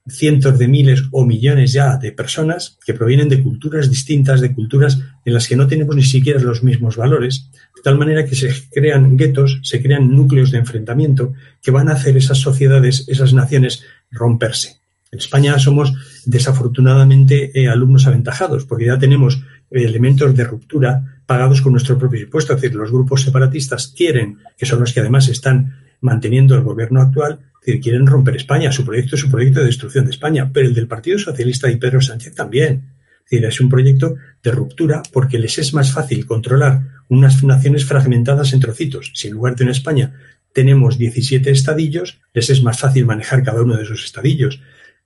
cientos 0.07 0.59
de 0.59 0.67
miles 0.67 1.03
o 1.11 1.25
millones 1.25 1.71
ya 1.71 1.97
de 1.97 2.11
personas 2.11 2.77
que 2.85 2.93
provienen 2.93 3.29
de 3.29 3.41
culturas 3.41 3.89
distintas, 3.89 4.41
de 4.41 4.53
culturas 4.53 4.99
en 5.23 5.33
las 5.33 5.47
que 5.47 5.55
no 5.55 5.67
tenemos 5.67 5.95
ni 5.95 6.03
siquiera 6.03 6.39
los 6.41 6.63
mismos 6.63 6.97
valores, 6.97 7.49
de 7.75 7.81
tal 7.81 7.97
manera 7.97 8.25
que 8.25 8.35
se 8.35 8.51
crean 8.71 9.15
guetos, 9.17 9.59
se 9.63 9.81
crean 9.81 10.13
núcleos 10.13 10.51
de 10.51 10.57
enfrentamiento 10.57 11.33
que 11.61 11.71
van 11.71 11.89
a 11.89 11.93
hacer 11.93 12.17
esas 12.17 12.39
sociedades, 12.39 13.05
esas 13.07 13.33
naciones 13.33 13.83
romperse. 14.11 14.77
En 15.11 15.19
España 15.19 15.59
somos 15.59 15.93
desafortunadamente 16.25 17.51
eh, 17.53 17.67
alumnos 17.67 18.07
aventajados 18.07 18.65
porque 18.65 18.87
ya 18.87 18.97
tenemos 18.97 19.43
elementos 19.69 20.35
de 20.35 20.43
ruptura 20.43 21.21
pagados 21.25 21.61
con 21.61 21.71
nuestro 21.71 21.97
propio 21.97 22.21
impuesto. 22.21 22.53
Es 22.53 22.61
decir, 22.61 22.75
los 22.75 22.91
grupos 22.91 23.21
separatistas 23.21 23.93
quieren, 23.95 24.39
que 24.57 24.65
son 24.65 24.79
los 24.79 24.91
que 24.91 24.99
además 24.99 25.27
están 25.29 25.82
manteniendo 26.03 26.53
el 26.53 26.61
gobierno 26.61 27.01
actual, 27.01 27.39
decir, 27.65 27.81
quieren 27.81 28.05
romper 28.05 28.35
España. 28.35 28.71
Su 28.71 28.85
proyecto 28.85 29.15
es 29.15 29.23
un 29.23 29.31
proyecto 29.31 29.61
de 29.61 29.67
destrucción 29.67 30.05
de 30.05 30.11
España, 30.11 30.51
pero 30.53 30.67
el 30.67 30.73
del 30.73 30.87
Partido 30.87 31.17
Socialista 31.17 31.71
y 31.71 31.77
Pedro 31.77 32.01
Sánchez 32.01 32.35
también. 32.35 32.89
Es 33.23 33.31
decir, 33.31 33.45
es 33.45 33.61
un 33.61 33.69
proyecto 33.69 34.15
de 34.43 34.51
ruptura 34.51 35.01
porque 35.11 35.39
les 35.39 35.57
es 35.57 35.73
más 35.73 35.91
fácil 35.91 36.25
controlar 36.25 36.81
unas 37.07 37.43
naciones 37.43 37.85
fragmentadas 37.85 38.53
en 38.53 38.59
trocitos. 38.59 39.11
Si 39.15 39.27
en 39.27 39.33
lugar 39.33 39.55
de 39.55 39.63
en 39.63 39.69
España 39.69 40.13
tenemos 40.51 40.97
17 40.97 41.49
estadillos, 41.49 42.19
les 42.33 42.49
es 42.49 42.61
más 42.61 42.79
fácil 42.79 43.05
manejar 43.05 43.43
cada 43.43 43.61
uno 43.61 43.77
de 43.77 43.83
esos 43.83 44.03
estadillos. 44.03 44.59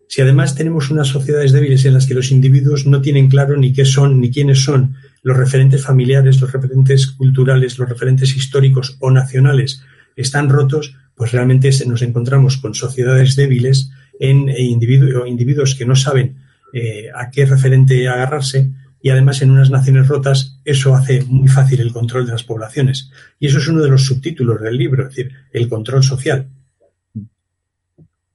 Si 0.09 0.21
además 0.21 0.55
tenemos 0.55 0.89
unas 0.89 1.09
sociedades 1.09 1.51
débiles 1.51 1.85
en 1.85 1.93
las 1.93 2.07
que 2.07 2.15
los 2.15 2.31
individuos 2.31 2.87
no 2.87 3.01
tienen 3.01 3.29
claro 3.29 3.55
ni 3.55 3.71
qué 3.71 3.85
son 3.85 4.19
ni 4.19 4.31
quiénes 4.31 4.63
son 4.63 4.95
los 5.21 5.37
referentes 5.37 5.83
familiares, 5.83 6.41
los 6.41 6.51
referentes 6.51 7.07
culturales, 7.07 7.77
los 7.77 7.87
referentes 7.87 8.35
históricos 8.35 8.97
o 8.99 9.11
nacionales 9.11 9.83
están 10.17 10.49
rotos, 10.49 10.95
pues 11.15 11.31
realmente 11.31 11.69
nos 11.85 12.01
encontramos 12.01 12.57
con 12.57 12.73
sociedades 12.73 13.35
débiles 13.35 13.89
en 14.19 14.49
eh, 14.49 14.61
individuos 14.61 15.75
que 15.75 15.85
no 15.85 15.95
saben 15.95 16.37
eh, 16.73 17.07
a 17.15 17.31
qué 17.31 17.45
referente 17.45 18.07
agarrarse 18.07 18.69
y 19.01 19.09
además 19.09 19.41
en 19.41 19.51
unas 19.51 19.69
naciones 19.69 20.07
rotas 20.07 20.59
eso 20.65 20.95
hace 20.95 21.23
muy 21.23 21.47
fácil 21.47 21.79
el 21.79 21.93
control 21.93 22.25
de 22.25 22.33
las 22.33 22.43
poblaciones. 22.43 23.11
Y 23.39 23.47
eso 23.47 23.59
es 23.59 23.67
uno 23.67 23.81
de 23.81 23.89
los 23.89 24.05
subtítulos 24.05 24.61
del 24.61 24.75
libro, 24.75 25.03
es 25.03 25.15
decir, 25.15 25.31
el 25.53 25.69
control 25.69 26.03
social. 26.03 26.47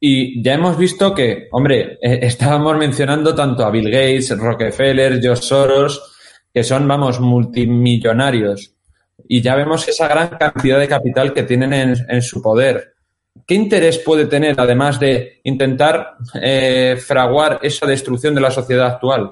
Y 0.01 0.43
ya 0.43 0.55
hemos 0.55 0.79
visto 0.79 1.15
que, 1.15 1.49
hombre, 1.53 1.99
eh, 2.03 2.21
estábamos 2.23 2.77
mencionando 2.77 3.35
tanto 3.35 3.65
a 3.65 3.71
Bill 3.71 3.91
Gates, 3.91 4.37
Rockefeller, 4.37 5.21
George 5.21 5.43
Soros, 5.43 6.03
que 6.53 6.65
son, 6.65 6.89
vamos, 6.89 7.21
multimillonarios 7.21 8.75
y 9.29 9.41
ya 9.41 9.55
vemos 9.55 9.87
esa 9.89 10.09
gran 10.09 10.29
cantidad 10.29 10.79
de 10.79 10.89
capital 10.89 11.33
que 11.33 11.45
tienen 11.45 11.73
en, 11.73 12.23
su 12.23 12.43
poder. 12.43 12.95
¿Qué 13.47 13.55
interés 13.55 13.99
puede 13.99 14.27
tener, 14.27 14.55
además 14.59 15.01
de 15.01 15.41
intentar 15.45 16.17
eh, 16.41 16.97
fraguar 17.05 17.59
esa 17.63 17.87
destrucción 17.87 18.35
de 18.35 18.41
la 18.41 18.51
sociedad 18.51 18.87
actual? 18.87 19.31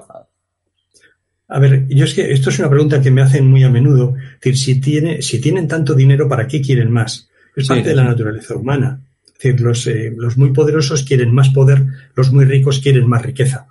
A 1.47 1.59
ver, 1.59 1.85
yo 1.89 2.05
es 2.05 2.13
que 2.13 2.31
esto 2.31 2.49
es 2.49 2.59
una 2.59 2.69
pregunta 2.69 3.01
que 3.01 3.11
me 3.11 3.21
hacen 3.21 3.45
muy 3.47 3.63
a 3.63 3.69
menudo. 3.69 4.15
Es 4.15 4.39
decir, 4.39 4.57
si, 4.57 4.81
tiene, 4.81 5.21
si 5.21 5.39
tienen 5.39 5.67
tanto 5.67 5.93
dinero, 5.93 6.27
¿para 6.27 6.47
qué 6.47 6.61
quieren 6.61 6.91
más? 6.91 7.29
Es 7.55 7.67
parte 7.67 7.89
de 7.89 7.95
la 7.95 8.05
naturaleza 8.05 8.55
humana. 8.55 9.01
Es 9.27 9.33
decir, 9.33 9.61
los, 9.61 9.85
eh, 9.87 10.13
los 10.15 10.37
muy 10.37 10.51
poderosos 10.51 11.03
quieren 11.03 11.33
más 11.33 11.49
poder, 11.49 11.83
los 12.15 12.31
muy 12.31 12.45
ricos 12.45 12.79
quieren 12.79 13.07
más 13.07 13.21
riqueza. 13.21 13.67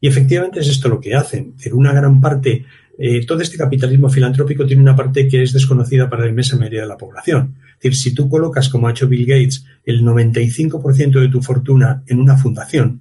Y 0.00 0.08
efectivamente 0.08 0.60
es 0.60 0.68
esto 0.68 0.88
lo 0.88 1.00
que 1.00 1.14
hacen. 1.14 1.50
Es 1.50 1.56
decir, 1.56 1.74
una 1.74 1.92
gran 1.92 2.20
parte 2.20 2.64
eh, 2.98 3.26
todo 3.26 3.40
este 3.40 3.56
capitalismo 3.56 4.08
filantrópico 4.08 4.66
tiene 4.66 4.82
una 4.82 4.94
parte 4.94 5.26
que 5.26 5.42
es 5.42 5.52
desconocida 5.52 6.08
para 6.08 6.24
la 6.24 6.30
inmensa 6.30 6.56
mayoría 6.56 6.82
de 6.82 6.88
la 6.88 6.96
población. 6.96 7.56
Es 7.76 7.82
decir, 7.82 7.96
si 7.96 8.14
tú 8.14 8.28
colocas, 8.28 8.68
como 8.68 8.86
ha 8.86 8.92
hecho 8.92 9.08
Bill 9.08 9.26
Gates, 9.26 9.64
el 9.84 10.02
95% 10.02 11.20
de 11.20 11.28
tu 11.28 11.42
fortuna 11.42 12.02
en 12.06 12.20
una 12.20 12.36
fundación, 12.36 13.00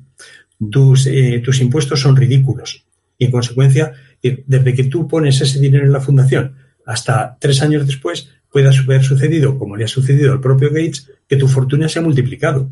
tus, 0.71 1.07
eh, 1.07 1.41
tus 1.43 1.61
impuestos 1.61 1.99
son 1.99 2.15
ridículos. 2.15 2.85
Y 3.17 3.25
en 3.25 3.31
consecuencia, 3.31 3.93
eh, 4.21 4.43
desde 4.47 4.73
que 4.73 4.85
tú 4.85 5.07
pones 5.07 5.39
ese 5.41 5.59
dinero 5.59 5.85
en 5.85 5.91
la 5.91 6.01
fundación 6.01 6.55
hasta 6.85 7.37
tres 7.39 7.61
años 7.61 7.85
después, 7.85 8.29
puede 8.51 8.67
haber 8.67 9.03
sucedido, 9.03 9.57
como 9.57 9.75
le 9.75 9.85
ha 9.85 9.87
sucedido 9.87 10.31
al 10.31 10.41
propio 10.41 10.69
Gates, 10.69 11.11
que 11.27 11.37
tu 11.37 11.47
fortuna 11.47 11.87
se 11.87 11.99
ha 11.99 12.01
multiplicado. 12.01 12.69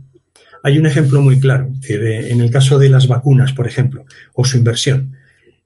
Hay 0.64 0.78
un 0.78 0.86
ejemplo 0.86 1.22
muy 1.22 1.40
claro, 1.40 1.72
en 1.88 2.42
el 2.42 2.52
caso 2.52 2.78
de 2.78 2.90
las 2.90 3.08
vacunas, 3.08 3.52
por 3.54 3.68
ejemplo, 3.68 4.06
o 4.34 4.46
su 4.46 4.58
inversión. 4.58 5.16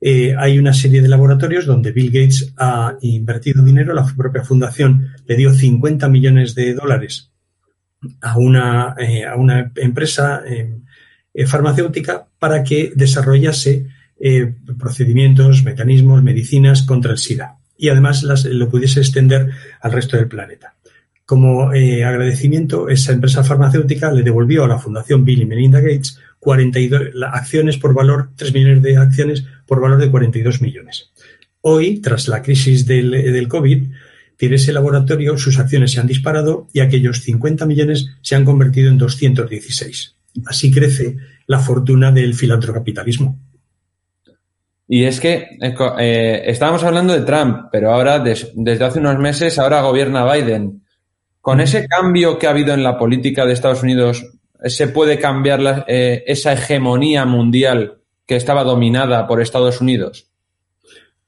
Eh, 0.01 0.35
hay 0.37 0.59
una 0.59 0.73
serie 0.73 1.01
de 1.01 1.07
laboratorios 1.07 1.65
donde 1.65 1.91
Bill 1.91 2.11
Gates 2.11 2.53
ha 2.57 2.97
invertido 3.01 3.63
dinero, 3.63 3.93
la 3.93 4.05
propia 4.05 4.43
fundación 4.43 5.09
le 5.25 5.35
dio 5.35 5.53
50 5.53 6.09
millones 6.09 6.53
de 6.53 6.73
dólares 6.73 7.31
a 8.21 8.37
una, 8.37 8.95
eh, 8.99 9.25
a 9.25 9.35
una 9.35 9.71
empresa 9.75 10.43
eh, 10.45 11.47
farmacéutica 11.47 12.27
para 12.37 12.63
que 12.63 12.93
desarrollase 12.95 13.87
procedimientos, 14.79 15.63
mecanismos, 15.63 16.23
medicinas 16.23 16.83
contra 16.83 17.11
el 17.11 17.17
SIDA 17.17 17.57
y 17.77 17.89
además 17.89 18.23
las, 18.23 18.45
lo 18.45 18.69
pudiese 18.69 19.01
extender 19.01 19.49
al 19.81 19.91
resto 19.91 20.15
del 20.15 20.29
planeta. 20.29 20.75
Como 21.25 21.69
agradecimiento, 21.69 22.87
esa 22.87 23.11
empresa 23.11 23.43
farmacéutica 23.43 24.13
le 24.13 24.23
devolvió 24.23 24.63
a 24.63 24.67
la 24.69 24.79
Fundación 24.79 25.25
Bill 25.25 25.41
y 25.41 25.45
Melinda 25.45 25.81
Gates 25.81 26.17
42 26.45 27.09
acciones 27.33 27.77
por 27.77 27.95
valor, 27.95 28.29
3 28.35 28.53
millones 28.53 28.83
de 28.83 28.97
acciones 28.97 29.43
por 29.65 29.81
valor 29.81 29.99
de 29.99 30.11
42 30.11 30.61
millones. 30.61 31.11
Hoy, 31.61 31.99
tras 32.01 32.27
la 32.27 32.43
crisis 32.43 32.85
del, 32.85 33.09
del 33.09 33.47
COVID, 33.47 33.87
tiene 34.37 34.55
ese 34.55 34.71
laboratorio, 34.71 35.39
sus 35.39 35.57
acciones 35.57 35.91
se 35.91 35.99
han 35.99 36.05
disparado 36.05 36.67
y 36.71 36.81
aquellos 36.81 37.21
50 37.21 37.65
millones 37.65 38.11
se 38.21 38.35
han 38.35 38.45
convertido 38.45 38.89
en 38.89 38.99
216. 38.99 40.15
Así 40.45 40.71
crece 40.71 41.17
la 41.47 41.57
fortuna 41.57 42.11
del 42.11 42.35
filantrocapitalismo. 42.35 43.39
Y 44.87 45.05
es 45.05 45.19
que 45.19 45.57
eh, 45.99 46.43
estábamos 46.45 46.83
hablando 46.83 47.13
de 47.13 47.25
Trump, 47.25 47.69
pero 47.71 47.91
ahora, 47.91 48.19
desde 48.19 48.85
hace 48.85 48.99
unos 48.99 49.17
meses, 49.17 49.57
ahora 49.57 49.81
gobierna 49.81 50.31
Biden. 50.31 50.83
Con 51.41 51.59
ese 51.59 51.87
cambio 51.87 52.37
que 52.37 52.45
ha 52.45 52.51
habido 52.51 52.73
en 52.75 52.83
la 52.83 52.99
política 52.99 53.45
de 53.45 53.53
Estados 53.53 53.81
Unidos 53.81 54.34
se 54.65 54.87
puede 54.87 55.19
cambiar 55.19 55.85
eh, 55.87 56.23
esa 56.27 56.53
hegemonía 56.53 57.25
mundial 57.25 57.97
que 58.25 58.35
estaba 58.35 58.63
dominada 58.63 59.27
por 59.27 59.41
Estados 59.41 59.81
Unidos? 59.81 60.27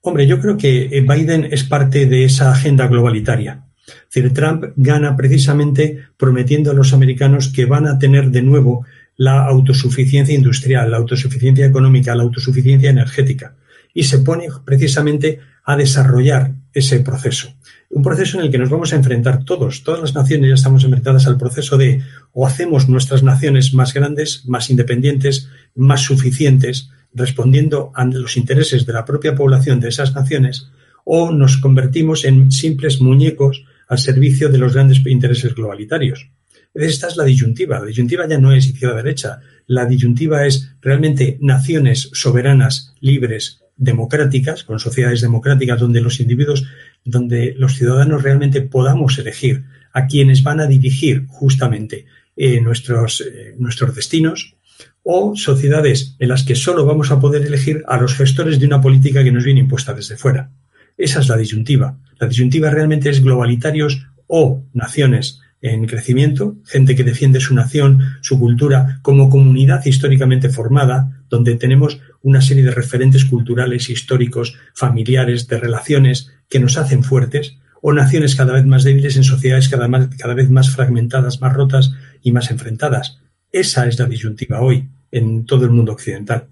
Hombre, 0.02 0.26
yo 0.26 0.40
creo 0.40 0.58
que 0.58 0.86
eh, 0.86 1.02
Biden 1.02 1.50
es 1.52 1.64
parte 1.64 2.06
de 2.06 2.24
esa 2.24 2.52
agenda 2.52 2.88
globalitaria. 2.88 3.64
Es 3.88 4.14
decir, 4.14 4.34
Trump 4.34 4.66
gana 4.76 5.16
precisamente 5.16 6.06
prometiendo 6.18 6.72
a 6.72 6.74
los 6.74 6.94
americanos 6.94 7.50
que 7.50 7.66
van 7.66 7.88
a 7.88 8.00
tener 8.00 8.32
de 8.32 8.42
nuevo 8.42 8.86
la 9.16 9.46
autosuficiencia 9.46 10.36
industrial, 10.36 10.92
la 10.92 10.98
autosuficiencia 10.98 11.66
económica, 11.66 12.16
la 12.16 12.24
autosuficiencia 12.24 12.90
energética. 12.90 13.56
Y 13.94 14.04
se 14.04 14.20
pone 14.20 14.48
precisamente 14.64 15.40
a 15.64 15.76
desarrollar 15.76 16.52
ese 16.74 17.00
proceso. 17.00 17.54
Un 17.90 18.04
proceso 18.04 18.38
en 18.38 18.46
el 18.46 18.52
que 18.52 18.58
nos 18.58 18.70
vamos 18.70 18.92
a 18.92 18.98
enfrentar 18.98 19.44
todos. 19.44 19.84
Todas 19.84 20.02
las 20.02 20.14
naciones 20.14 20.50
ya 20.50 20.56
estamos 20.56 20.84
enfrentadas 20.84 21.28
al 21.28 21.38
proceso 21.38 21.78
de 21.78 22.02
o 22.34 22.46
hacemos 22.46 22.90
nuestras 22.90 23.24
naciones 23.24 23.74
más 23.74 23.94
grandes, 23.94 24.46
más 24.46 24.70
independientes, 24.70 25.50
más 25.76 26.02
suficientes, 26.02 26.90
respondiendo 27.14 27.92
a 27.96 28.06
los 28.06 28.38
intereses 28.38 28.86
de 28.86 28.94
la 28.94 29.06
propia 29.06 29.36
población 29.36 29.80
de 29.80 29.90
esas 29.90 30.14
naciones, 30.14 30.70
o 31.06 31.32
nos 31.32 31.58
convertimos 31.58 32.26
en 32.26 32.52
simples 32.52 33.00
muñecos 33.00 33.64
al 33.88 34.00
servicio 34.00 34.50
de 34.50 34.58
los 34.58 34.74
grandes 34.74 35.02
intereses 35.06 35.56
globalitarios. 35.56 36.30
Esta 36.74 37.08
es 37.08 37.16
la 37.16 37.24
disyuntiva. 37.24 37.80
La 37.80 37.86
disyuntiva 37.86 38.28
ya 38.28 38.38
no 38.38 38.52
es 38.52 38.68
izquierda-derecha. 38.68 39.40
La 39.66 39.86
disyuntiva 39.86 40.46
es 40.46 40.76
realmente 40.82 41.38
naciones 41.42 42.10
soberanas, 42.14 42.94
libres, 43.00 43.64
democráticas, 43.78 44.64
con 44.64 44.80
sociedades 44.80 45.22
democráticas 45.22 45.80
donde 45.80 46.02
los 46.02 46.20
individuos, 46.20 46.66
donde 47.06 47.54
los 47.58 47.76
ciudadanos 47.76 48.24
realmente 48.24 48.62
podamos 48.62 49.18
elegir 49.20 49.64
a 49.94 50.08
quienes 50.08 50.44
van 50.44 50.60
a 50.60 50.68
dirigir 50.68 51.26
justamente 51.28 52.06
eh, 52.36 52.60
nuestros, 52.62 53.22
eh, 53.22 53.56
nuestros 53.58 53.96
destinos, 53.96 54.56
o 55.04 55.36
sociedades 55.36 56.16
en 56.20 56.28
las 56.28 56.44
que 56.44 56.56
solo 56.56 56.86
vamos 56.86 57.12
a 57.12 57.20
poder 57.20 57.46
elegir 57.46 57.84
a 57.88 57.98
los 57.98 58.14
gestores 58.16 58.60
de 58.60 58.66
una 58.66 58.82
política 58.82 59.24
que 59.24 59.32
nos 59.32 59.46
viene 59.46 59.62
impuesta 59.62 59.94
desde 59.94 60.18
fuera. 60.18 60.52
Esa 60.98 61.22
es 61.22 61.30
la 61.30 61.38
disyuntiva. 61.38 61.98
La 62.20 62.28
disyuntiva 62.28 62.70
realmente 62.70 63.10
es 63.10 63.24
globalitarios 63.24 64.06
o 64.28 64.64
naciones 64.74 65.40
en 65.62 65.86
crecimiento, 65.88 66.58
gente 66.66 66.96
que 66.96 67.04
defiende 67.04 67.40
su 67.40 67.56
nación, 67.56 68.00
su 68.22 68.38
cultura, 68.38 69.00
como 69.02 69.30
comunidad 69.30 69.86
históricamente 69.86 70.50
formada, 70.50 71.24
donde 71.30 71.56
tenemos 71.56 72.00
una 72.28 72.42
serie 72.42 72.64
de 72.64 72.72
referentes 72.72 73.24
culturales, 73.24 73.90
históricos, 73.90 74.56
familiares, 74.74 75.48
de 75.48 75.58
relaciones 75.58 76.34
que 76.50 76.60
nos 76.60 76.78
hacen 76.78 77.02
fuertes, 77.02 77.58
o 77.82 77.94
naciones 77.94 78.36
cada 78.36 78.52
vez 78.52 78.66
más 78.66 78.84
débiles 78.84 79.16
en 79.16 79.24
sociedades 79.24 79.70
cada, 79.70 79.88
cada 80.18 80.34
vez 80.34 80.50
más 80.50 80.70
fragmentadas, 80.70 81.40
más 81.40 81.54
rotas 81.54 81.94
y 82.22 82.34
más 82.34 82.52
enfrentadas. 82.52 83.22
Esa 83.50 83.88
es 83.88 83.98
la 83.98 84.08
disyuntiva 84.08 84.60
hoy 84.60 84.90
en 85.10 85.46
todo 85.46 85.64
el 85.64 85.72
mundo 85.72 85.94
occidental. 85.94 86.48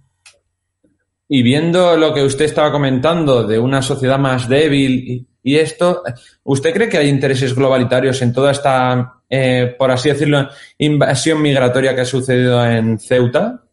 Y 1.27 1.43
viendo 1.43 1.97
lo 1.97 2.13
que 2.13 2.23
usted 2.23 2.45
estaba 2.45 2.71
comentando 2.71 3.45
de 3.45 3.59
una 3.59 3.81
sociedad 3.81 4.17
más 4.17 4.47
débil 4.47 5.27
y 5.43 5.55
esto, 5.57 6.03
¿usted 6.43 6.73
cree 6.73 6.87
que 6.87 6.99
hay 6.99 7.09
intereses 7.09 7.53
globalitarios 7.53 8.21
en 8.21 8.31
toda 8.31 8.51
esta, 8.51 9.15
eh, 9.29 9.75
por 9.77 9.91
así 9.91 10.07
decirlo, 10.07 10.47
invasión 10.77 11.41
migratoria 11.41 11.93
que 11.93 12.01
ha 12.01 12.05
sucedido 12.05 12.65
en 12.65 12.97
Ceuta? 12.97 13.64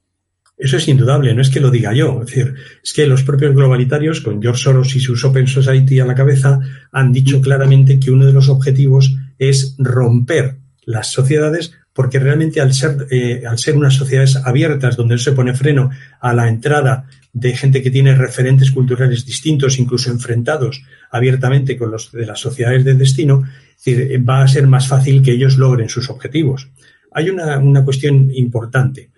Eso 0.63 0.77
es 0.77 0.87
indudable, 0.87 1.35
no 1.35 1.43
es 1.43 1.51
que 1.51 1.59
lo 1.59 1.73
diga 1.73 1.93
yo. 1.93 2.21
Es 2.23 2.29
decir, 2.29 2.55
es 2.85 2.93
que 2.93 3.05
los 3.05 3.25
propios 3.25 3.53
globalitarios, 3.53 4.21
con 4.21 4.41
George 4.41 4.63
Soros 4.63 4.95
y 4.95 5.01
sus 5.01 5.25
Open 5.25 5.49
Society 5.49 5.99
a 5.99 6.07
la 6.07 6.15
cabeza, 6.15 6.61
han 6.93 7.13
dicho 7.13 7.41
claramente 7.41 7.99
que 7.99 8.13
uno 8.13 8.27
de 8.27 8.33
los 8.33 8.49
objetivos 8.49 9.13
es 9.41 9.75
romper 9.79 10.59
las 10.85 11.11
sociedades 11.11 11.73
porque 11.93 12.21
realmente 12.21 12.61
al 12.61 12.73
ser, 12.75 13.09
eh, 13.11 13.43
al 13.45 13.59
ser 13.59 13.77
unas 13.77 13.95
sociedades 13.95 14.37
abiertas 14.37 14.97
donde 14.97 15.17
no 15.17 15.19
se 15.19 15.33
pone 15.33 15.53
freno 15.53 15.91
a 16.21 16.33
la 16.33 16.49
entrada 16.49 17.09
de 17.33 17.57
gente 17.57 17.83
que 17.83 17.91
tiene 17.91 18.15
referentes 18.15 18.71
culturales 18.71 19.27
distintos, 19.27 19.81
incluso 19.81 20.13
enfrentados 20.13 20.85
abiertamente 21.11 21.77
con 21.77 21.91
los 21.91 22.13
de 22.13 22.25
las 22.25 22.39
sociedades 22.39 22.85
de 22.85 22.95
destino, 22.95 23.43
va 24.29 24.43
a 24.43 24.49
ser 24.49 24.69
más 24.69 24.87
fácil 24.87 25.23
que 25.23 25.33
ellos 25.33 25.59
logren 25.59 25.89
sus 25.89 26.09
objetivos. 26.09 26.69
Hay 27.11 27.31
una, 27.31 27.59
una 27.59 27.85
cuestión 27.85 28.31
importante. 28.33 29.11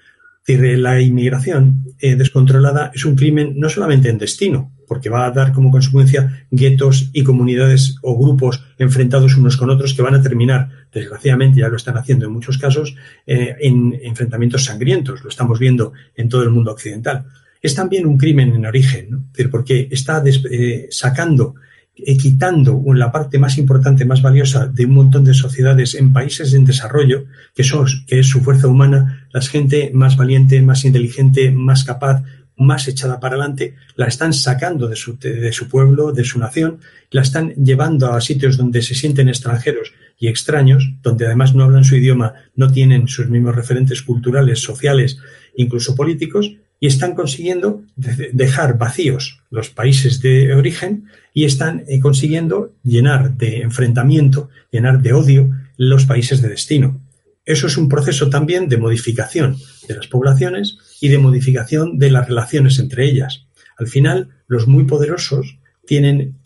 La 0.46 1.00
inmigración 1.00 1.84
eh, 2.00 2.16
descontrolada 2.16 2.90
es 2.94 3.04
un 3.04 3.16
crimen 3.16 3.54
no 3.56 3.68
solamente 3.68 4.08
en 4.10 4.18
destino, 4.18 4.72
porque 4.86 5.10
va 5.10 5.26
a 5.26 5.30
dar 5.30 5.52
como 5.52 5.70
consecuencia 5.70 6.46
guetos 6.50 7.10
y 7.12 7.24
comunidades 7.24 7.96
o 8.02 8.18
grupos 8.18 8.62
enfrentados 8.78 9.36
unos 9.36 9.56
con 9.56 9.70
otros 9.70 9.94
que 9.94 10.02
van 10.02 10.14
a 10.14 10.22
terminar, 10.22 10.68
desgraciadamente 10.92 11.60
ya 11.60 11.68
lo 11.68 11.76
están 11.76 11.96
haciendo 11.96 12.26
en 12.26 12.32
muchos 12.32 12.58
casos, 12.58 12.94
eh, 13.26 13.56
en 13.60 13.98
enfrentamientos 14.02 14.64
sangrientos. 14.64 15.22
Lo 15.22 15.30
estamos 15.30 15.58
viendo 15.58 15.92
en 16.14 16.28
todo 16.28 16.42
el 16.42 16.50
mundo 16.50 16.72
occidental. 16.72 17.24
Es 17.62 17.74
también 17.74 18.06
un 18.06 18.18
crimen 18.18 18.54
en 18.54 18.66
origen, 18.66 19.28
porque 19.50 19.88
está 19.90 20.22
eh, 20.26 20.86
sacando, 20.90 21.54
eh, 21.96 22.16
quitando 22.16 22.82
la 22.94 23.10
parte 23.10 23.38
más 23.38 23.56
importante, 23.56 24.04
más 24.04 24.20
valiosa 24.20 24.66
de 24.66 24.84
un 24.84 24.92
montón 24.92 25.24
de 25.24 25.32
sociedades 25.32 25.94
en 25.94 26.12
países 26.12 26.52
en 26.52 26.66
desarrollo, 26.66 27.24
que, 27.54 27.64
son, 27.64 27.86
que 28.06 28.18
es 28.18 28.26
su 28.26 28.42
fuerza 28.42 28.68
humana, 28.68 29.23
la 29.34 29.40
gente 29.42 29.90
más 29.92 30.16
valiente, 30.16 30.62
más 30.62 30.84
inteligente, 30.84 31.50
más 31.50 31.82
capaz, 31.82 32.22
más 32.56 32.86
echada 32.86 33.18
para 33.18 33.34
adelante, 33.34 33.74
la 33.96 34.06
están 34.06 34.32
sacando 34.32 34.86
de 34.86 34.94
su, 34.94 35.18
de 35.18 35.52
su 35.52 35.68
pueblo, 35.68 36.12
de 36.12 36.22
su 36.22 36.38
nación, 36.38 36.78
la 37.10 37.22
están 37.22 37.52
llevando 37.56 38.12
a 38.12 38.20
sitios 38.20 38.56
donde 38.56 38.80
se 38.80 38.94
sienten 38.94 39.28
extranjeros 39.28 39.92
y 40.20 40.28
extraños, 40.28 40.88
donde 41.02 41.26
además 41.26 41.52
no 41.52 41.64
hablan 41.64 41.82
su 41.82 41.96
idioma, 41.96 42.34
no 42.54 42.70
tienen 42.70 43.08
sus 43.08 43.28
mismos 43.28 43.56
referentes 43.56 44.02
culturales, 44.02 44.60
sociales, 44.60 45.18
incluso 45.56 45.96
políticos, 45.96 46.52
y 46.78 46.86
están 46.86 47.14
consiguiendo 47.14 47.82
dejar 47.96 48.78
vacíos 48.78 49.40
los 49.50 49.70
países 49.70 50.20
de 50.20 50.54
origen 50.54 51.06
y 51.32 51.44
están 51.44 51.82
eh, 51.88 51.98
consiguiendo 51.98 52.72
llenar 52.84 53.36
de 53.36 53.62
enfrentamiento, 53.62 54.48
llenar 54.70 55.02
de 55.02 55.12
odio 55.12 55.50
los 55.76 56.04
países 56.04 56.40
de 56.40 56.50
destino. 56.50 57.00
Eso 57.44 57.66
es 57.66 57.76
un 57.76 57.88
proceso 57.88 58.30
también 58.30 58.68
de 58.68 58.78
modificación 58.78 59.56
de 59.86 59.96
las 59.96 60.06
poblaciones 60.06 60.78
y 61.00 61.08
de 61.08 61.18
modificación 61.18 61.98
de 61.98 62.10
las 62.10 62.28
relaciones 62.28 62.78
entre 62.78 63.06
ellas. 63.06 63.46
Al 63.76 63.86
final, 63.86 64.30
los 64.46 64.66
muy 64.66 64.84
poderosos 64.84 65.58
quieren 65.86 66.36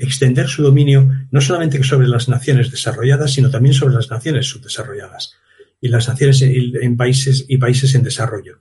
extender 0.00 0.48
su 0.48 0.62
dominio 0.62 1.10
no 1.30 1.40
solamente 1.40 1.82
sobre 1.82 2.08
las 2.08 2.28
naciones 2.28 2.70
desarrolladas, 2.70 3.32
sino 3.32 3.50
también 3.50 3.74
sobre 3.74 3.94
las 3.94 4.10
naciones 4.10 4.46
subdesarrolladas 4.46 5.34
y 5.80 5.88
las 5.88 6.08
naciones 6.08 6.40
en 6.42 6.96
países 6.96 7.44
y 7.48 7.58
países 7.58 7.94
en 7.94 8.02
desarrollo. 8.02 8.60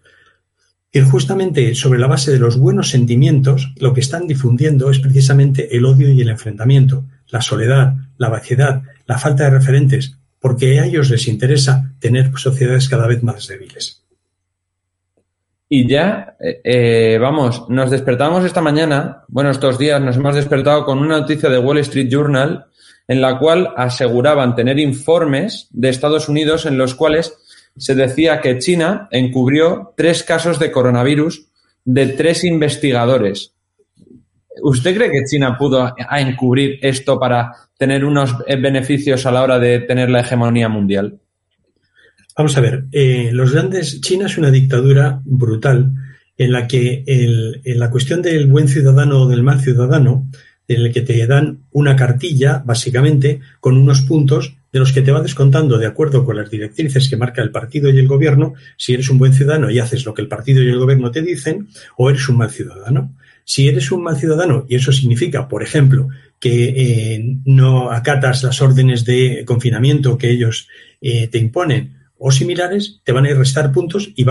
Y 0.92 1.02
justamente 1.02 1.76
sobre 1.76 2.00
la 2.00 2.08
base 2.08 2.32
de 2.32 2.40
los 2.40 2.58
buenos 2.58 2.90
sentimientos, 2.90 3.74
lo 3.80 3.94
que 3.94 4.02
están 4.02 4.28
difundiendo 4.28 4.90
es 4.90 5.00
precisamente 5.00 5.76
el 5.76 5.86
odio 5.86 6.10
y 6.10 6.22
el 6.22 6.30
enfrentamiento, 6.30 7.06
la 7.30 7.42
soledad, 7.42 7.96
la 8.18 8.30
vaciedad, 8.30 8.84
la 9.06 9.18
falta 9.18 9.46
de 9.46 9.50
referentes, 9.50 10.18
porque 10.46 10.80
a 10.80 10.86
ellos 10.86 11.10
les 11.10 11.28
interesa 11.28 11.92
tener 11.98 12.30
sociedades 12.38 12.88
cada 12.88 13.08
vez 13.08 13.24
más 13.24 13.48
débiles. 13.48 14.04
Y 15.68 15.88
ya, 15.90 16.38
eh, 16.40 16.62
eh, 16.64 17.18
vamos, 17.20 17.68
nos 17.68 17.90
despertamos 17.90 18.46
esta 18.46 18.62
mañana, 18.62 19.24
bueno, 19.28 19.50
estos 19.50 19.80
días 19.80 20.00
nos 20.00 20.18
hemos 20.18 20.36
despertado 20.36 20.86
con 20.86 21.00
una 21.00 21.20
noticia 21.22 21.50
de 21.50 21.58
Wall 21.58 21.80
Street 21.80 22.10
Journal 22.12 22.68
en 23.08 23.22
la 23.22 23.40
cual 23.40 23.74
aseguraban 23.76 24.54
tener 24.54 24.78
informes 24.78 25.68
de 25.72 25.90
Estados 25.90 26.30
Unidos 26.30 26.68
en 26.68 26.78
los 26.78 26.94
cuales 26.94 27.34
se 27.76 27.96
decía 27.96 28.40
que 28.40 28.60
China 28.60 29.08
encubrió 29.10 29.96
tres 29.98 30.22
casos 30.22 30.60
de 30.60 30.72
coronavirus 30.72 31.48
de 31.86 32.06
tres 32.10 32.44
investigadores. 32.44 33.55
¿Usted 34.62 34.96
cree 34.96 35.12
que 35.12 35.24
China 35.26 35.58
pudo 35.58 35.94
encubrir 36.12 36.80
esto 36.82 37.20
para 37.20 37.52
tener 37.78 38.06
unos 38.06 38.36
beneficios 38.48 39.26
a 39.26 39.32
la 39.32 39.44
hora 39.44 39.60
de 39.60 39.80
tener 39.80 40.10
la 40.10 40.22
hegemonía 40.22 40.70
mundial? 40.70 41.20
Vamos 42.38 42.58
a 42.58 42.62
ver, 42.62 42.86
eh, 42.92 43.30
los 43.32 43.54
grandes, 43.54 44.02
China 44.02 44.26
es 44.26 44.38
una 44.38 44.52
dictadura 44.52 45.22
brutal 45.24 45.94
en 46.38 46.52
la 46.52 46.68
que 46.68 47.04
en 47.08 47.80
la 47.80 47.90
cuestión 47.90 48.22
del 48.22 48.48
buen 48.48 48.68
ciudadano 48.68 49.22
o 49.22 49.28
del 49.28 49.44
mal 49.44 49.62
ciudadano, 49.62 50.28
en 50.68 50.82
el 50.82 50.92
que 50.92 51.02
te 51.02 51.26
dan 51.28 51.60
una 51.72 51.96
cartilla, 51.96 52.62
básicamente, 52.66 53.40
con 53.60 53.78
unos 53.78 54.02
puntos 54.02 54.56
de 54.74 54.80
los 54.80 54.92
que 54.92 55.02
te 55.02 55.12
va 55.12 55.22
descontando 55.22 55.78
de 55.78 55.86
acuerdo 55.86 56.26
con 56.26 56.36
las 56.36 56.50
directrices 56.50 57.08
que 57.08 57.18
marca 57.18 57.42
el 57.42 57.52
partido 57.52 57.90
y 57.90 57.98
el 57.98 58.08
gobierno, 58.08 58.54
si 58.78 58.94
eres 58.94 59.10
un 59.10 59.18
buen 59.18 59.34
ciudadano 59.34 59.70
y 59.70 59.80
haces 59.80 60.06
lo 60.06 60.14
que 60.14 60.22
el 60.22 60.28
partido 60.28 60.62
y 60.62 60.68
el 60.68 60.80
gobierno 60.80 61.12
te 61.12 61.22
dicen, 61.22 61.70
o 61.98 62.10
eres 62.10 62.28
un 62.28 62.38
mal 62.38 62.50
ciudadano. 62.50 63.16
Si 63.46 63.70
eres 63.70 63.92
un 63.92 64.04
mal 64.04 64.18
ciudadano, 64.18 64.66
y 64.68 64.76
eso 64.76 64.92
significa, 64.92 65.48
por 65.48 65.64
ejemplo, 65.64 66.10
que 66.40 66.66
eh, 66.76 67.38
no 67.46 67.92
acatas 67.92 68.44
las 68.44 68.62
órdenes 68.62 69.06
de 69.06 69.46
confinamiento 69.46 70.18
que 70.18 70.32
ellos 70.32 70.68
eh, 71.00 71.28
te 71.28 71.38
imponen, 71.38 71.96
o 72.18 72.32
similares, 72.32 73.02
te 73.04 73.12
van 73.12 73.26
a 73.26 73.34
restar 73.34 73.72
puntos 73.72 74.12
y 74.16 74.26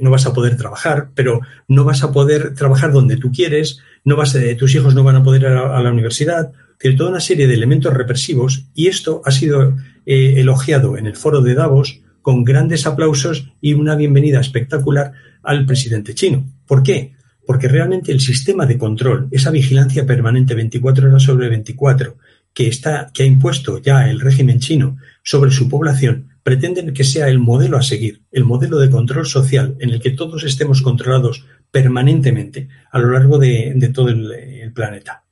no 0.00 0.10
vas 0.10 0.26
a 0.26 0.32
poder 0.32 0.56
trabajar, 0.56 1.10
pero 1.14 1.40
no 1.68 1.84
vas 1.84 2.02
a 2.02 2.12
poder 2.12 2.54
trabajar 2.54 2.92
donde 2.92 3.16
tú 3.16 3.30
quieres, 3.32 3.78
no 4.04 4.16
vas 4.16 4.34
a, 4.34 4.40
tus 4.56 4.74
hijos 4.74 4.94
no 4.94 5.04
van 5.04 5.16
a 5.16 5.22
poder 5.22 5.42
ir 5.42 5.48
a, 5.48 5.80
la 5.80 5.90
universidad, 5.90 6.52
tiene 6.78 6.96
toda 6.96 7.10
una 7.10 7.20
serie 7.20 7.46
de 7.46 7.54
elementos 7.54 7.94
represivos 7.94 8.66
y 8.74 8.88
esto 8.88 9.22
ha 9.24 9.30
sido 9.30 9.76
eh, 10.04 10.34
elogiado 10.36 10.96
en 10.96 11.06
el 11.06 11.16
foro 11.16 11.40
de 11.40 11.54
Davos 11.54 12.00
con 12.22 12.44
grandes 12.44 12.86
aplausos 12.86 13.50
y 13.60 13.74
una 13.74 13.94
bienvenida 13.94 14.40
espectacular 14.40 15.12
al 15.42 15.64
presidente 15.64 16.14
chino. 16.14 16.44
¿Por 16.66 16.82
qué? 16.82 17.14
Porque 17.48 17.66
realmente 17.66 18.12
el 18.12 18.20
sistema 18.20 18.66
de 18.66 18.76
control, 18.76 19.28
esa 19.30 19.50
vigilancia 19.50 20.04
permanente 20.04 20.54
24 20.54 21.08
horas 21.08 21.22
sobre 21.22 21.48
24 21.48 22.18
que, 22.52 22.68
está, 22.68 23.10
que 23.14 23.22
ha 23.22 23.26
impuesto 23.26 23.80
ya 23.80 24.10
el 24.10 24.20
régimen 24.20 24.60
chino 24.60 24.98
sobre 25.22 25.50
su 25.50 25.66
población, 25.66 26.28
pretenden 26.42 26.92
que 26.92 27.04
sea 27.04 27.26
el 27.28 27.38
modelo 27.38 27.78
a 27.78 27.82
seguir, 27.82 28.20
el 28.32 28.44
modelo 28.44 28.78
de 28.78 28.90
control 28.90 29.24
social 29.24 29.76
en 29.80 29.88
el 29.88 29.98
que 29.98 30.10
todos 30.10 30.44
estemos 30.44 30.82
controlados 30.82 31.46
permanentemente 31.70 32.68
a 32.90 32.98
lo 32.98 33.12
largo 33.12 33.38
de, 33.38 33.90
todo 33.94 34.10
el, 34.10 34.70
planeta. 34.74 35.24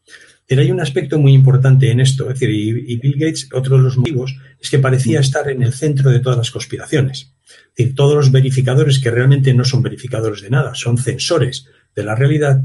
Pero 0.47 0.63
hay 0.63 0.71
un 0.71 0.81
aspecto 0.81 1.19
muy 1.19 1.35
importante 1.35 1.91
en 1.91 2.01
esto, 2.01 2.31
es 2.31 2.41
decir, 2.41 2.49
y, 2.49 2.97
Bill 2.97 3.19
Gates, 3.19 3.51
otro 3.53 3.77
de 3.77 3.83
los 3.83 3.99
motivos, 3.99 4.35
es 4.59 4.71
que 4.71 4.79
parecía 4.79 5.21
estar 5.21 5.51
en 5.51 5.63
el 5.63 5.75
centro 5.75 6.11
de 6.11 6.21
todas 6.21 6.39
las 6.39 6.51
conspiraciones. 6.51 7.35
Es 7.45 7.77
decir, 7.77 7.95
todos 7.95 8.15
los 8.15 8.33
verificadores 8.33 9.01
que 9.01 9.11
realmente 9.11 9.53
no 9.53 9.67
son 9.67 9.83
verificadores 9.83 10.41
de 10.41 10.49
nada, 10.49 10.75
son 10.75 10.97
censores 10.97 11.67
de 11.97 12.05
la 12.05 12.15
realidad, 12.15 12.63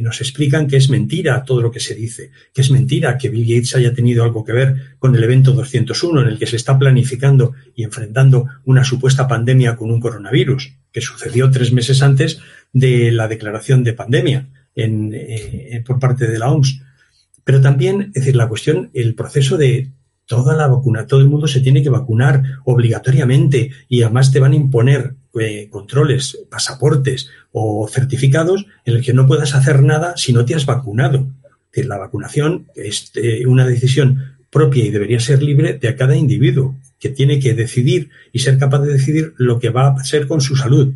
nos 0.00 0.20
explican 0.20 0.66
que 0.66 0.76
es 0.76 0.88
mentira 0.90 1.42
todo 1.44 1.60
lo 1.60 1.70
que 1.70 1.80
se 1.80 1.94
dice, 1.94 2.30
que 2.52 2.60
es 2.60 2.70
mentira 2.70 3.18
que 3.18 3.28
Bill 3.28 3.46
Gates 3.46 3.74
haya 3.74 3.94
tenido 3.94 4.22
algo 4.22 4.44
que 4.44 4.52
ver 4.52 4.96
con 4.98 5.14
el 5.16 5.24
evento 5.24 5.52
201 5.52 6.22
en 6.22 6.28
el 6.28 6.38
que 6.38 6.46
se 6.46 6.56
está 6.56 6.78
planificando 6.78 7.52
y 7.74 7.82
enfrentando 7.82 8.46
una 8.64 8.84
supuesta 8.84 9.26
pandemia 9.26 9.76
con 9.76 9.90
un 9.90 10.00
coronavirus, 10.00 10.72
que 10.92 11.00
sucedió 11.00 11.50
tres 11.50 11.72
meses 11.72 12.02
antes 12.02 12.38
de 12.72 13.10
la 13.10 13.26
declaración 13.26 13.82
de 13.82 13.92
pandemia 13.94 14.48
eh, 14.76 15.82
por 15.84 15.98
parte 15.98 16.26
de 16.26 16.38
la 16.38 16.50
OMS. 16.50 16.82
Pero 17.44 17.60
también, 17.60 18.12
es 18.14 18.22
decir, 18.22 18.36
la 18.36 18.48
cuestión, 18.48 18.90
el 18.94 19.14
proceso 19.14 19.56
de 19.56 19.90
toda 20.26 20.54
la 20.56 20.68
vacuna, 20.68 21.06
todo 21.06 21.20
el 21.20 21.28
mundo 21.28 21.48
se 21.48 21.60
tiene 21.60 21.82
que 21.82 21.88
vacunar 21.88 22.42
obligatoriamente 22.64 23.70
y 23.88 24.02
además 24.02 24.30
te 24.30 24.38
van 24.38 24.52
a 24.52 24.56
imponer 24.56 25.16
controles, 25.70 26.38
pasaportes 26.50 27.30
o 27.52 27.88
certificados 27.88 28.66
en 28.84 28.96
el 28.96 29.02
que 29.02 29.14
no 29.14 29.26
puedas 29.26 29.54
hacer 29.54 29.82
nada 29.82 30.14
si 30.16 30.32
no 30.32 30.44
te 30.44 30.54
has 30.54 30.66
vacunado. 30.66 31.26
La 31.74 31.98
vacunación 31.98 32.66
es 32.74 33.12
eh, 33.14 33.46
una 33.46 33.66
decisión 33.66 34.36
propia 34.50 34.84
y 34.84 34.90
debería 34.90 35.20
ser 35.20 35.42
libre 35.42 35.78
de 35.78 35.96
cada 35.96 36.14
individuo, 36.14 36.76
que 37.00 37.08
tiene 37.08 37.40
que 37.40 37.54
decidir 37.54 38.10
y 38.30 38.40
ser 38.40 38.58
capaz 38.58 38.80
de 38.80 38.92
decidir 38.92 39.34
lo 39.38 39.58
que 39.58 39.70
va 39.70 39.88
a 39.88 39.94
hacer 39.94 40.28
con 40.28 40.40
su 40.40 40.54
salud. 40.54 40.92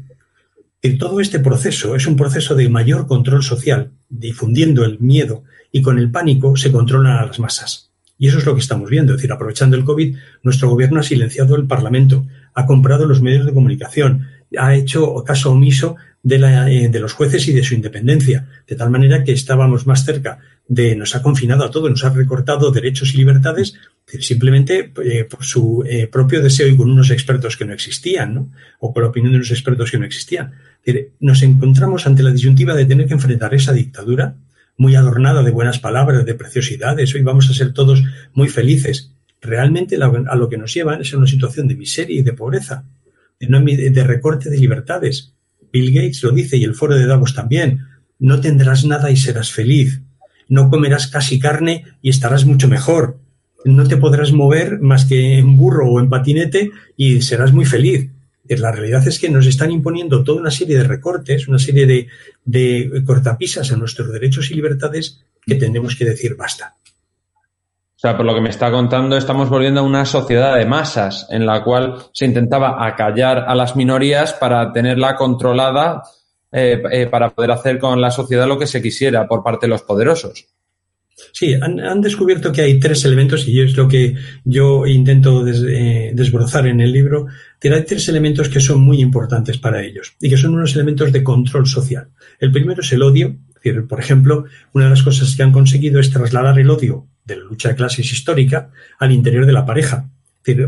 Todo 0.99 1.21
este 1.21 1.41
proceso 1.41 1.97
es 1.97 2.07
un 2.07 2.17
proceso 2.17 2.55
de 2.55 2.69
mayor 2.69 3.09
control 3.09 3.43
social, 3.43 3.91
difundiendo 4.09 4.85
el 4.85 5.01
miedo 5.01 5.43
y 5.73 5.83
con 5.83 5.99
el 5.99 6.11
pánico 6.11 6.57
se 6.57 6.71
controlan 6.71 7.17
a 7.17 7.27
las 7.27 7.41
masas. 7.41 7.86
Y 8.19 8.29
eso 8.29 8.39
es 8.39 8.47
lo 8.47 8.55
que 8.55 8.61
estamos 8.61 8.89
viendo. 8.89 9.13
Es 9.13 9.19
decir, 9.19 9.33
aprovechando 9.33 9.77
el 9.77 9.85
COVID, 9.85 10.17
nuestro 10.43 10.71
gobierno 10.71 11.01
ha 11.01 11.03
silenciado 11.03 11.57
el 11.57 11.67
Parlamento, 11.67 12.27
ha 12.55 12.67
comprado 12.67 13.07
los 13.07 13.21
medios 13.21 13.45
de 13.45 13.53
comunicación, 13.53 14.29
ha 14.57 14.75
hecho 14.75 15.23
caso 15.25 15.53
omiso 15.53 15.97
de, 16.23 16.37
eh, 16.37 17.01
los 17.01 17.13
jueces 17.13 17.47
y 17.49 17.53
de 17.53 17.63
su 17.63 17.75
independencia, 17.75 18.49
de 18.67 18.77
tal 18.77 18.91
manera 18.91 19.23
que 19.23 19.33
estábamos 19.33 19.87
más 19.87 20.05
cerca 20.05 20.39
de, 20.67 20.97
nos 20.97 21.15
ha 21.15 21.23
confinado 21.23 21.65
a 21.65 21.71
todo, 21.71 21.89
nos 21.89 22.05
ha 22.05 22.11
recortado 22.11 22.73
derechos 22.73 23.15
y 23.15 23.19
libertades 23.19 23.75
simplemente 24.07 24.93
eh, 25.05 25.25
por 25.25 25.45
su 25.45 25.85
eh, 25.87 26.09
propio 26.09 26.43
deseo 26.43 26.69
y 26.69 26.77
con 26.77 26.91
unos 26.91 27.11
expertos 27.11 27.57
que 27.57 27.65
no 27.65 27.73
existían, 27.73 28.35
¿no? 28.35 28.53
o 28.81 28.93
por 28.93 29.03
la 29.03 29.11
opinión 29.11 29.33
de 29.33 29.39
unos 29.39 29.51
expertos 29.51 29.91
que 29.91 29.99
no 29.99 30.07
existían. 30.07 30.55
nos 31.21 31.43
encontramos 31.43 32.07
ante 32.07 32.23
la 32.23 32.31
disyuntiva 32.31 32.75
de 32.75 32.87
tener 32.87 33.07
que 33.07 33.15
enfrentar 33.15 33.55
esa 33.55 33.73
dictadura 33.73 34.37
muy 34.77 34.95
adornada 34.95 35.43
de 35.43 35.51
buenas 35.51 35.79
palabras, 35.79 36.25
de 36.25 36.35
preciosidades, 36.35 37.15
hoy 37.15 37.23
vamos 37.23 37.49
a 37.51 37.55
ser 37.55 37.73
todos 37.73 38.03
muy 38.35 38.49
felices. 38.49 39.13
Realmente 39.41 39.97
a 39.97 40.37
lo 40.37 40.49
que 40.49 40.59
nos 40.59 40.75
lleva 40.75 40.97
es 40.97 41.13
a 41.13 41.19
una 41.19 41.27
situación 41.27 41.69
de 41.69 41.77
miseria 41.77 42.21
y 42.21 42.23
de 42.23 42.33
pobreza, 42.33 42.85
de 43.39 44.05
recorte 44.05 44.51
de 44.51 44.59
libertades. 44.59 45.33
Bill 45.73 45.93
Gates 45.93 46.23
lo 46.23 46.31
dice 46.31 46.57
y 46.57 46.65
el 46.65 46.75
foro 46.75 46.95
de 46.95 47.07
Davos 47.07 47.35
también. 47.35 47.81
No 48.19 48.41
tendrás 48.41 48.85
nada 48.85 49.11
y 49.11 49.17
serás 49.17 49.53
feliz. 49.53 50.01
No 50.49 50.71
comerás 50.71 51.09
casi 51.09 51.39
carne 51.39 51.85
y 52.03 52.11
estarás 52.11 52.45
mucho 52.45 52.69
mejor. 52.69 53.19
No 53.65 53.87
te 53.87 53.97
podrás 53.97 54.33
mover 54.33 54.81
más 54.81 55.05
que 55.05 55.39
en 55.39 55.57
burro 55.57 55.91
o 55.91 56.01
en 56.01 56.09
patinete 56.09 56.71
y 56.97 57.21
serás 57.23 57.53
muy 57.53 57.65
feliz. 57.65 58.11
La 58.49 58.73
realidad 58.73 59.07
es 59.07 59.19
que 59.19 59.31
nos 59.31 59.47
están 59.47 59.71
imponiendo 59.71 60.23
toda 60.23 60.41
una 60.41 60.51
serie 60.51 60.79
de 60.79 60.85
recortes, 60.85 61.49
una 61.49 61.59
serie 61.59 61.87
de, 61.87 62.09
de 62.45 63.03
cortapisas 63.05 63.73
a 63.73 63.77
nuestros 63.77 64.13
derechos 64.13 64.51
y 64.51 64.55
libertades 64.55 65.21
que 65.45 65.55
tenemos 65.55 65.97
que 65.97 66.05
decir 66.05 66.37
basta. 66.37 66.77
O 67.97 67.99
sea, 67.99 68.15
por 68.15 68.27
lo 68.27 68.35
que 68.35 68.43
me 68.43 68.51
está 68.51 68.71
contando, 68.71 69.17
estamos 69.17 69.49
volviendo 69.49 69.81
a 69.81 69.85
una 69.85 70.05
sociedad 70.05 70.57
de 70.57 70.67
masas 70.67 71.27
en 71.31 71.47
la 71.47 71.65
cual 71.65 71.97
se 72.13 72.27
intentaba 72.27 72.87
acallar 72.87 73.47
a 73.49 73.55
las 73.55 73.75
minorías 73.75 74.35
para 74.35 74.71
tenerla 74.71 75.17
controlada, 75.17 76.03
eh, 76.53 76.83
eh, 76.93 77.07
para 77.07 77.31
poder 77.31 77.53
hacer 77.53 77.79
con 77.79 77.99
la 77.99 78.11
sociedad 78.11 78.47
lo 78.47 78.59
que 78.59 78.67
se 78.67 78.83
quisiera 78.83 79.27
por 79.27 79.43
parte 79.43 79.65
de 79.65 79.71
los 79.71 79.83
poderosos. 79.83 80.47
Sí, 81.33 81.55
han, 81.55 82.01
descubierto 82.03 82.53
que 82.53 82.61
hay 82.61 82.79
tres 82.79 83.05
elementos 83.07 83.49
y 83.49 83.61
es 83.61 83.75
lo 83.77 83.89
que 83.89 84.17
yo 84.45 84.87
intento 84.87 85.47
eh, 85.47 86.13
desbrozar 86.15 86.67
en 86.67 86.83
el 86.83 86.93
libro, 86.93 87.27
que 87.59 87.73
hay 87.73 87.85
tres 87.85 88.09
elementos 88.09 88.51
que 88.51 88.61
son 88.61 88.83
muy 88.83 89.01
importantes 89.01 89.57
para 89.57 89.83
ellos 89.83 90.15
y 90.21 90.29
que 90.29 90.37
son 90.37 90.55
unos 90.55 90.75
elementos 90.75 91.13
de 91.13 91.25
control 91.25 91.67
social. 91.67 92.09
El 92.39 92.53
primero 92.53 92.83
es 92.83 92.93
el 92.93 93.03
odio, 93.03 93.37
es 93.49 93.55
decir, 93.55 93.87
por 93.87 93.99
ejemplo, 93.99 94.45
una 94.75 94.85
de 94.85 94.91
las 94.91 95.03
cosas 95.03 95.35
que 95.35 95.43
han 95.43 95.53
conseguido 95.53 96.01
es 96.01 96.11
trasladar 96.11 96.59
el 96.59 96.69
odio 96.69 97.07
de 97.25 97.37
la 97.37 97.45
lucha 97.45 97.71
de 97.71 97.77
clases 97.77 98.13
histórica 98.13 98.71
al 98.99 99.13
interior 99.13 99.47
de 99.47 99.53
la 99.53 99.65
pareja. 99.65 100.11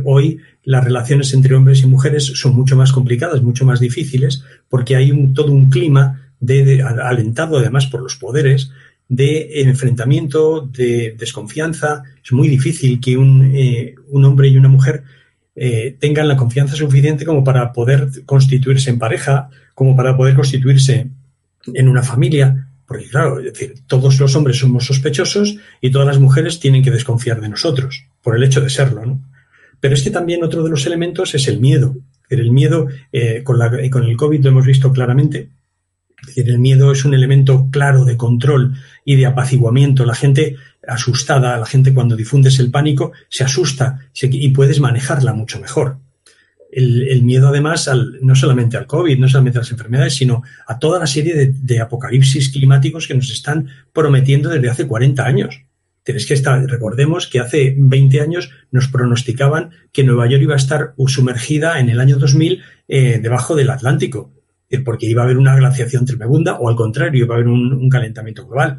Hoy 0.04 0.40
las 0.64 0.82
relaciones 0.82 1.32
entre 1.34 1.54
hombres 1.54 1.82
y 1.82 1.86
mujeres 1.86 2.24
son 2.24 2.56
mucho 2.56 2.74
más 2.74 2.90
complicadas, 2.90 3.42
mucho 3.42 3.64
más 3.64 3.80
difíciles, 3.80 4.42
porque 4.68 4.96
hay 4.96 5.12
todo 5.34 5.52
un 5.52 5.70
clima 5.70 6.32
de, 6.40 6.82
alentado 6.82 7.58
además 7.58 7.86
por 7.86 8.02
los 8.02 8.16
poderes 8.16 8.70
de 9.08 9.62
enfrentamiento, 9.62 10.60
de 10.60 11.14
desconfianza. 11.18 12.02
Es 12.22 12.32
muy 12.32 12.48
difícil 12.48 13.00
que 13.00 13.16
un, 13.16 13.50
eh, 13.54 13.94
hombre 14.12 14.48
y 14.48 14.58
una 14.58 14.68
mujer 14.68 15.02
eh, 15.56 15.96
tengan 15.98 16.28
la 16.28 16.36
confianza 16.36 16.76
suficiente 16.76 17.24
como 17.24 17.42
para 17.42 17.72
poder 17.72 18.08
constituirse 18.26 18.90
en 18.90 18.98
pareja, 18.98 19.48
como 19.74 19.96
para 19.96 20.16
poder 20.16 20.34
constituirse 20.34 21.08
en 21.74 21.88
una 21.88 22.02
familia, 22.02 22.68
porque 22.86 23.08
claro, 23.08 23.38
es 23.38 23.46
decir, 23.46 23.74
todos 23.86 24.18
los 24.20 24.34
hombres 24.36 24.58
somos 24.58 24.86
sospechosos 24.86 25.56
y 25.80 25.90
todas 25.90 26.06
las 26.06 26.18
mujeres 26.18 26.60
tienen 26.60 26.82
que 26.82 26.90
desconfiar 26.90 27.40
de 27.40 27.48
nosotros, 27.48 28.06
por 28.22 28.36
el 28.36 28.44
hecho 28.44 28.60
de 28.60 28.70
serlo, 28.70 29.04
¿no? 29.04 29.22
Pero 29.80 29.94
es 29.94 30.02
que 30.02 30.10
también 30.10 30.42
otro 30.42 30.62
de 30.62 30.70
los 30.70 30.86
elementos 30.86 31.34
es 31.34 31.46
el 31.48 31.60
miedo. 31.60 31.96
El 32.28 32.50
miedo, 32.50 32.88
eh, 33.12 33.42
con, 33.44 33.58
la, 33.58 33.70
con 33.90 34.04
el 34.04 34.16
COVID 34.16 34.42
lo 34.42 34.50
hemos 34.50 34.66
visto 34.66 34.92
claramente, 34.92 35.48
es 36.20 36.26
decir, 36.26 36.48
el 36.48 36.58
miedo 36.58 36.90
es 36.92 37.04
un 37.04 37.14
elemento 37.14 37.68
claro 37.70 38.04
de 38.04 38.16
control 38.16 38.74
y 39.04 39.16
de 39.16 39.26
apaciguamiento. 39.26 40.04
La 40.04 40.14
gente 40.14 40.56
asustada, 40.86 41.56
la 41.58 41.66
gente 41.66 41.94
cuando 41.94 42.16
difundes 42.16 42.58
el 42.58 42.70
pánico 42.70 43.12
se 43.28 43.44
asusta 43.44 44.00
y 44.20 44.48
puedes 44.48 44.80
manejarla 44.80 45.32
mucho 45.32 45.60
mejor. 45.60 45.98
El, 46.70 47.22
miedo 47.22 47.48
además 47.48 47.90
no 48.20 48.34
solamente 48.34 48.76
al 48.76 48.86
COVID, 48.86 49.18
no 49.18 49.28
solamente 49.28 49.58
a 49.58 49.62
las 49.62 49.70
enfermedades, 49.70 50.14
sino 50.14 50.42
a 50.66 50.78
toda 50.78 50.98
la 50.98 51.06
serie 51.06 51.54
de, 51.54 51.80
apocalipsis 51.80 52.50
climáticos 52.50 53.08
que 53.08 53.14
nos 53.14 53.30
están 53.30 53.68
prometiendo 53.92 54.50
desde 54.50 54.68
hace 54.68 54.86
40 54.86 55.24
años. 55.24 55.62
Es 56.04 56.26
que 56.26 56.36
recordemos 56.66 57.26
que 57.26 57.38
hace 57.40 57.74
20 57.76 58.20
años 58.20 58.50
nos 58.70 58.88
pronosticaban 58.88 59.70
que 59.92 60.04
Nueva 60.04 60.26
York 60.26 60.42
iba 60.42 60.54
a 60.54 60.58
estar 60.58 60.94
sumergida 61.06 61.80
en 61.80 61.90
el 61.90 62.00
año 62.00 62.16
2000 62.16 62.62
eh, 62.88 63.18
debajo 63.22 63.54
del 63.54 63.68
Atlántico 63.68 64.32
porque 64.84 65.06
iba 65.06 65.22
a 65.22 65.24
haber 65.24 65.38
una 65.38 65.56
glaciación 65.56 66.04
tremenda 66.04 66.54
o 66.54 66.68
al 66.68 66.76
contrario, 66.76 67.24
iba 67.24 67.34
a 67.34 67.38
haber 67.38 67.48
un, 67.48 67.88
calentamiento 67.88 68.46
global. 68.46 68.78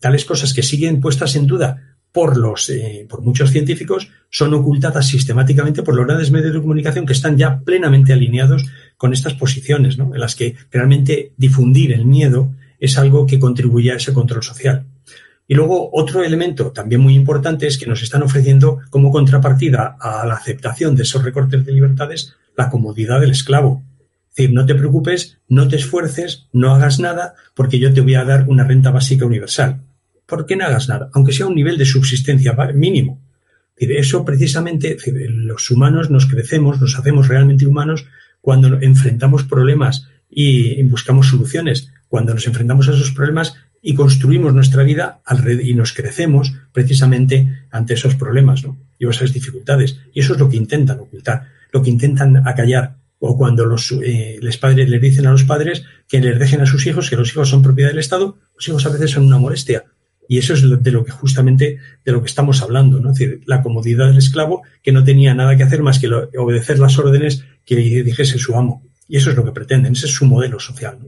tales 0.00 0.24
cosas 0.24 0.54
que 0.54 0.62
siguen 0.62 1.00
puestas 1.00 1.36
en 1.36 1.46
duda 1.46 1.96
por, 2.12 2.36
los, 2.36 2.70
eh, 2.70 3.06
por 3.08 3.22
muchos 3.22 3.50
científicos 3.50 4.10
son 4.30 4.54
ocultadas 4.54 5.06
sistemáticamente 5.06 5.82
por 5.82 5.94
los 5.94 6.06
grandes 6.06 6.30
medios 6.30 6.54
de 6.54 6.60
comunicación 6.60 7.06
que 7.06 7.12
están 7.12 7.36
ya 7.36 7.60
plenamente 7.60 8.12
alineados 8.12 8.64
con 8.96 9.12
estas 9.12 9.34
posiciones, 9.34 9.98
¿no? 9.98 10.14
en 10.14 10.20
las 10.20 10.34
que 10.34 10.56
realmente 10.70 11.32
difundir 11.36 11.92
el 11.92 12.06
miedo 12.06 12.52
es 12.78 12.98
algo 12.98 13.26
que 13.26 13.38
contribuye 13.38 13.92
a 13.92 13.96
ese 13.96 14.12
control 14.12 14.42
social. 14.42 14.86
Y 15.46 15.54
luego 15.54 15.90
otro 15.92 16.22
elemento 16.22 16.70
también 16.70 17.00
muy 17.00 17.14
importante 17.14 17.66
es 17.66 17.76
que 17.76 17.86
nos 17.86 18.02
están 18.02 18.22
ofreciendo 18.22 18.78
como 18.88 19.10
contrapartida 19.10 19.96
a 20.00 20.24
la 20.24 20.34
aceptación 20.34 20.94
de 20.94 21.02
esos 21.02 21.24
recortes 21.24 21.64
de 21.64 21.72
libertades 21.72 22.36
la 22.56 22.70
comodidad 22.70 23.20
del 23.20 23.32
esclavo. 23.32 23.82
Decir, 24.30 24.52
no 24.52 24.64
te 24.64 24.74
preocupes, 24.74 25.38
no 25.48 25.68
te 25.68 25.76
esfuerces, 25.76 26.46
no 26.52 26.74
hagas 26.74 27.00
nada, 27.00 27.34
porque 27.54 27.78
yo 27.78 27.92
te 27.92 28.00
voy 28.00 28.14
a 28.14 28.24
dar 28.24 28.48
una 28.48 28.64
renta 28.64 28.90
básica 28.90 29.26
universal. 29.26 29.80
¿Por 30.26 30.46
qué 30.46 30.56
no 30.56 30.64
hagas 30.64 30.88
nada? 30.88 31.10
Aunque 31.12 31.32
sea 31.32 31.46
un 31.46 31.56
nivel 31.56 31.76
de 31.76 31.84
subsistencia 31.84 32.54
mínimo. 32.72 33.20
Eso 33.76 34.24
precisamente, 34.24 34.96
los 35.28 35.70
humanos 35.70 36.10
nos 36.10 36.26
crecemos, 36.26 36.80
nos 36.80 36.98
hacemos 36.98 37.28
realmente 37.28 37.66
humanos 37.66 38.06
cuando 38.40 38.80
enfrentamos 38.80 39.44
problemas 39.44 40.06
y 40.28 40.82
buscamos 40.84 41.28
soluciones. 41.28 41.90
Cuando 42.08 42.34
nos 42.34 42.46
enfrentamos 42.46 42.88
a 42.88 42.92
esos 42.92 43.10
problemas 43.10 43.54
y 43.82 43.94
construimos 43.94 44.54
nuestra 44.54 44.82
vida 44.84 45.20
y 45.62 45.74
nos 45.74 45.92
crecemos 45.92 46.54
precisamente 46.72 47.64
ante 47.70 47.94
esos 47.94 48.14
problemas 48.14 48.62
y 48.98 49.08
esas 49.08 49.32
dificultades. 49.32 49.98
Y 50.12 50.20
eso 50.20 50.34
es 50.34 50.38
lo 50.38 50.48
que 50.48 50.58
intentan 50.58 51.00
ocultar, 51.00 51.48
lo 51.72 51.82
que 51.82 51.90
intentan 51.90 52.46
acallar 52.46 52.99
o 53.20 53.36
cuando 53.36 53.66
los 53.66 53.92
eh, 54.02 54.40
padres 54.60 54.88
les 54.88 55.00
dicen 55.00 55.26
a 55.26 55.32
los 55.32 55.44
padres 55.44 55.84
que 56.08 56.20
les 56.20 56.38
dejen 56.38 56.62
a 56.62 56.66
sus 56.66 56.86
hijos, 56.86 57.08
que 57.08 57.16
los 57.16 57.30
hijos 57.30 57.48
son 57.48 57.62
propiedad 57.62 57.90
del 57.90 57.98
Estado, 57.98 58.38
los 58.56 58.66
hijos 58.66 58.84
a 58.86 58.88
veces 58.88 59.12
son 59.12 59.26
una 59.26 59.38
molestia. 59.38 59.84
Y 60.26 60.38
eso 60.38 60.54
es 60.54 60.62
de 60.62 60.90
lo 60.92 61.04
que 61.04 61.10
justamente 61.10 61.78
de 62.04 62.12
lo 62.12 62.20
que 62.20 62.28
estamos 62.28 62.62
hablando, 62.62 63.00
¿no? 63.00 63.10
Es 63.10 63.18
decir, 63.18 63.40
la 63.46 63.62
comodidad 63.62 64.06
del 64.06 64.18
esclavo 64.18 64.62
que 64.82 64.92
no 64.92 65.04
tenía 65.04 65.34
nada 65.34 65.56
que 65.56 65.64
hacer 65.64 65.82
más 65.82 65.98
que 65.98 66.08
obedecer 66.08 66.78
las 66.78 66.98
órdenes 66.98 67.44
que 67.64 67.76
dijese 67.76 68.38
su 68.38 68.56
amo. 68.56 68.82
Y 69.08 69.16
eso 69.16 69.30
es 69.30 69.36
lo 69.36 69.44
que 69.44 69.52
pretenden, 69.52 69.92
ese 69.92 70.06
es 70.06 70.12
su 70.12 70.24
modelo 70.24 70.60
social. 70.60 70.98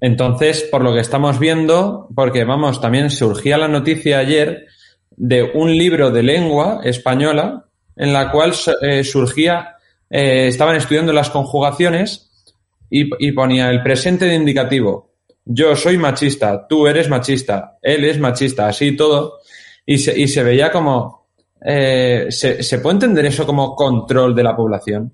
Entonces, 0.00 0.62
por 0.70 0.82
lo 0.82 0.94
que 0.94 1.00
estamos 1.00 1.38
viendo, 1.38 2.08
porque 2.14 2.44
vamos, 2.44 2.80
también 2.80 3.10
surgía 3.10 3.58
la 3.58 3.68
noticia 3.68 4.18
ayer 4.18 4.66
de 5.10 5.42
un 5.42 5.76
libro 5.76 6.10
de 6.10 6.22
lengua 6.22 6.80
española 6.84 7.66
en 7.96 8.12
la 8.12 8.30
cual 8.30 8.52
eh, 8.82 9.04
surgía, 9.04 9.75
eh, 10.10 10.48
estaban 10.48 10.76
estudiando 10.76 11.12
las 11.12 11.30
conjugaciones 11.30 12.30
y, 12.88 13.32
ponía 13.32 13.70
el 13.70 13.82
presente 13.82 14.26
de 14.26 14.34
indicativo. 14.34 15.10
Yo 15.44 15.74
soy 15.76 15.98
machista, 15.98 16.66
tú 16.68 16.86
eres 16.86 17.08
machista, 17.08 17.78
él 17.82 18.04
es 18.04 18.18
machista, 18.18 18.68
así 18.68 18.96
todo. 18.96 19.40
Y 19.84 19.98
se, 19.98 20.18
y 20.18 20.28
se 20.28 20.42
veía 20.42 20.70
como... 20.70 21.26
Eh, 21.64 22.26
¿se, 22.30 22.62
¿Se 22.62 22.78
puede 22.78 22.96
entender 22.96 23.26
eso 23.26 23.46
como 23.46 23.74
control 23.74 24.34
de 24.34 24.42
la 24.42 24.54
población? 24.54 25.12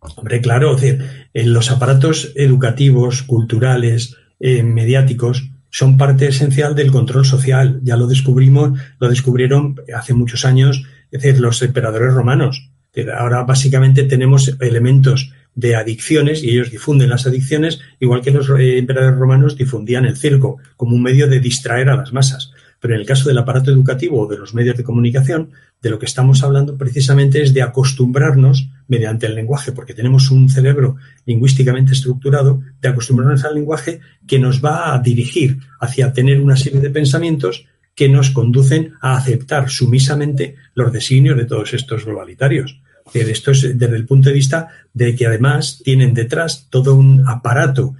Hombre, 0.00 0.40
claro, 0.40 0.74
es 0.74 0.80
decir, 0.80 1.28
en 1.34 1.52
los 1.52 1.70
aparatos 1.70 2.32
educativos, 2.34 3.22
culturales, 3.22 4.16
eh, 4.38 4.62
mediáticos, 4.62 5.50
son 5.68 5.98
parte 5.98 6.26
esencial 6.26 6.74
del 6.74 6.90
control 6.90 7.24
social. 7.24 7.80
Ya 7.82 7.96
lo 7.96 8.06
descubrimos, 8.06 8.78
lo 8.98 9.08
descubrieron 9.08 9.76
hace 9.94 10.14
muchos 10.14 10.44
años, 10.44 10.84
es 11.10 11.22
decir, 11.22 11.40
los 11.40 11.60
emperadores 11.62 12.14
romanos. 12.14 12.69
Ahora 13.16 13.44
básicamente 13.44 14.04
tenemos 14.04 14.56
elementos 14.60 15.32
de 15.54 15.76
adicciones 15.76 16.42
y 16.42 16.50
ellos 16.50 16.70
difunden 16.70 17.10
las 17.10 17.26
adicciones, 17.26 17.80
igual 17.98 18.22
que 18.22 18.30
los 18.30 18.48
eh, 18.50 18.78
emperadores 18.78 19.18
romanos 19.18 19.56
difundían 19.56 20.04
el 20.06 20.16
circo 20.16 20.58
como 20.76 20.96
un 20.96 21.02
medio 21.02 21.28
de 21.28 21.40
distraer 21.40 21.88
a 21.88 21.96
las 21.96 22.12
masas. 22.12 22.52
Pero 22.80 22.94
en 22.94 23.00
el 23.00 23.06
caso 23.06 23.28
del 23.28 23.38
aparato 23.38 23.70
educativo 23.70 24.20
o 24.20 24.26
de 24.26 24.38
los 24.38 24.54
medios 24.54 24.76
de 24.76 24.84
comunicación, 24.84 25.50
de 25.82 25.90
lo 25.90 25.98
que 25.98 26.06
estamos 26.06 26.42
hablando 26.42 26.76
precisamente 26.76 27.42
es 27.42 27.52
de 27.52 27.62
acostumbrarnos 27.62 28.70
mediante 28.88 29.26
el 29.26 29.34
lenguaje, 29.34 29.72
porque 29.72 29.94
tenemos 29.94 30.30
un 30.30 30.48
cerebro 30.48 30.96
lingüísticamente 31.26 31.92
estructurado, 31.92 32.62
de 32.80 32.88
acostumbrarnos 32.88 33.44
al 33.44 33.54
lenguaje 33.54 34.00
que 34.26 34.38
nos 34.38 34.64
va 34.64 34.94
a 34.94 34.98
dirigir 34.98 35.58
hacia 35.78 36.12
tener 36.12 36.40
una 36.40 36.56
serie 36.56 36.80
de 36.80 36.90
pensamientos 36.90 37.66
que 37.94 38.08
nos 38.08 38.30
conducen 38.30 38.94
a 39.00 39.16
aceptar 39.16 39.68
sumisamente 39.70 40.56
los 40.74 40.92
designios 40.92 41.36
de 41.36 41.44
todos 41.44 41.74
estos 41.74 42.04
globalitarios. 42.04 42.80
Esto 43.12 43.50
es 43.50 43.78
desde 43.78 43.96
el 43.96 44.06
punto 44.06 44.28
de 44.28 44.34
vista 44.34 44.68
de 44.94 45.14
que 45.16 45.26
además 45.26 45.80
tienen 45.84 46.14
detrás 46.14 46.68
todo 46.70 46.94
un 46.94 47.24
aparato 47.26 47.94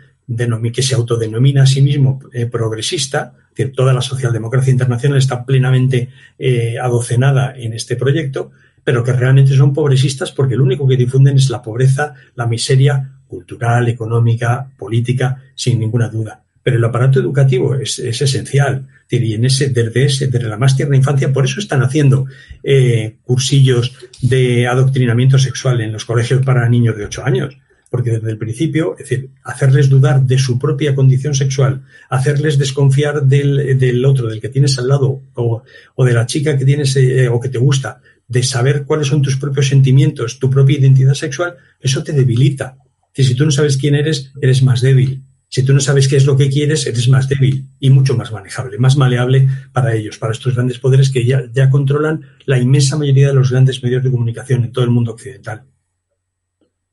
que 0.73 0.83
se 0.83 0.95
autodenomina 0.95 1.65
a 1.65 1.67
sí 1.67 1.83
mismo 1.83 2.21
eh, 2.33 2.47
progresista, 2.47 3.35
que 3.55 3.67
toda 3.67 3.93
la 3.93 4.01
socialdemocracia 4.01 4.71
internacional 4.71 5.19
está 5.19 5.45
plenamente 5.45 6.11
eh, 6.39 6.79
adocenada 6.79 7.53
en 7.57 7.73
este 7.73 7.97
proyecto, 7.97 8.53
pero 8.85 9.03
que 9.03 9.13
realmente 9.13 9.57
son 9.57 9.75
progresistas 9.75 10.31
porque 10.31 10.57
lo 10.57 10.63
único 10.65 10.87
que 10.87 10.97
difunden 10.97 11.37
es 11.37 11.51
la 11.51 11.61
pobreza, 11.61 12.15
la 12.37 12.47
miseria 12.47 13.11
cultural, 13.27 13.89
económica, 13.89 14.71
política, 14.79 15.43
sin 15.55 15.81
ninguna 15.81 16.09
duda. 16.09 16.43
Pero 16.63 16.77
el 16.77 16.85
aparato 16.85 17.19
educativo 17.21 17.75
es, 17.75 17.99
esencial. 17.99 18.87
Y 19.09 19.35
en 19.35 19.45
ese, 19.45 19.71
desde, 19.71 20.05
ese, 20.05 20.27
desde 20.29 20.49
la 20.49 20.57
más 20.57 20.77
tierna 20.77 20.97
infancia, 20.97 21.33
por 21.33 21.45
eso 21.45 21.59
están 21.59 21.83
haciendo 21.83 22.27
eh, 22.63 23.17
cursillos 23.25 23.97
de 24.21 24.67
adoctrinamiento 24.67 25.39
sexual 25.39 25.81
en 25.81 25.93
los 25.93 26.05
colegios 26.05 26.45
para 26.45 26.69
niños 26.69 26.97
de 26.97 27.07
8 27.07 27.25
años 27.25 27.57
porque 27.91 28.13
desde 28.13 28.31
el 28.31 28.39
principio, 28.39 28.93
es 28.93 29.09
decir, 29.09 29.31
hacerles 29.43 29.89
dudar 29.89 30.23
de 30.23 30.39
su 30.39 30.59
propia 30.59 30.95
condición 30.95 31.35
sexual, 31.35 31.83
hacerles 32.09 32.57
desconfiar 32.57 33.25
del, 33.25 34.05
otro, 34.07 34.29
del 34.29 34.41
que 34.41 34.49
tienes 34.49 34.79
al 34.79 34.87
lado, 34.87 35.23
o, 35.35 35.65
de 36.05 36.13
la 36.13 36.25
chica 36.25 36.57
que 36.57 36.65
tienes 36.65 36.97
eh, 36.97 37.29
o 37.29 37.41
que 37.41 37.49
te 37.49 37.59
gusta, 37.59 38.01
de 38.29 38.45
saber 38.45 38.85
cuáles 38.85 39.09
son 39.09 39.23
tus 39.23 39.37
propios 39.37 39.67
sentimientos, 39.67 40.39
tu 40.39 40.49
propia 40.49 40.79
identidad 40.79 41.15
sexual, 41.15 41.57
eso 41.81 42.05
te 42.05 42.13
debilita. 42.13 42.77
si 43.13 43.35
tú 43.35 43.45
no 43.45 43.51
sabes 43.51 43.77
quién 43.77 43.97
eres, 43.97 44.33
eres 44.41 44.63
más 44.63 44.81
débil. 44.81 45.25
Si 45.53 45.65
tú 45.65 45.75
no 45.75 45.81
sabes 45.81 46.07
qué 46.07 46.15
es 46.15 46.27
lo 46.27 46.37
que 46.37 46.49
quieres, 46.49 46.87
eres 46.87 47.09
más 47.09 47.29
débil 47.29 47.67
y 47.81 47.91
mucho 47.91 48.17
más 48.17 48.31
manejable, 48.31 48.79
más 48.79 48.97
maleable 48.97 49.49
para 49.73 49.93
ellos, 49.93 50.17
para 50.17 50.33
estos 50.33 50.55
grandes 50.55 50.79
poderes 50.79 51.11
que 51.11 51.27
ya, 51.27 51.43
ya 51.53 51.69
controlan 51.69 52.25
la 52.47 52.57
inmensa 52.57 52.97
mayoría 52.97 53.29
de 53.29 53.35
los 53.35 53.51
grandes 53.51 53.83
medios 53.83 54.05
de 54.05 54.13
comunicación 54.13 54.63
en 54.63 54.71
todo 54.71 54.85
el 54.85 54.91
mundo 54.91 55.11
occidental. 55.11 55.65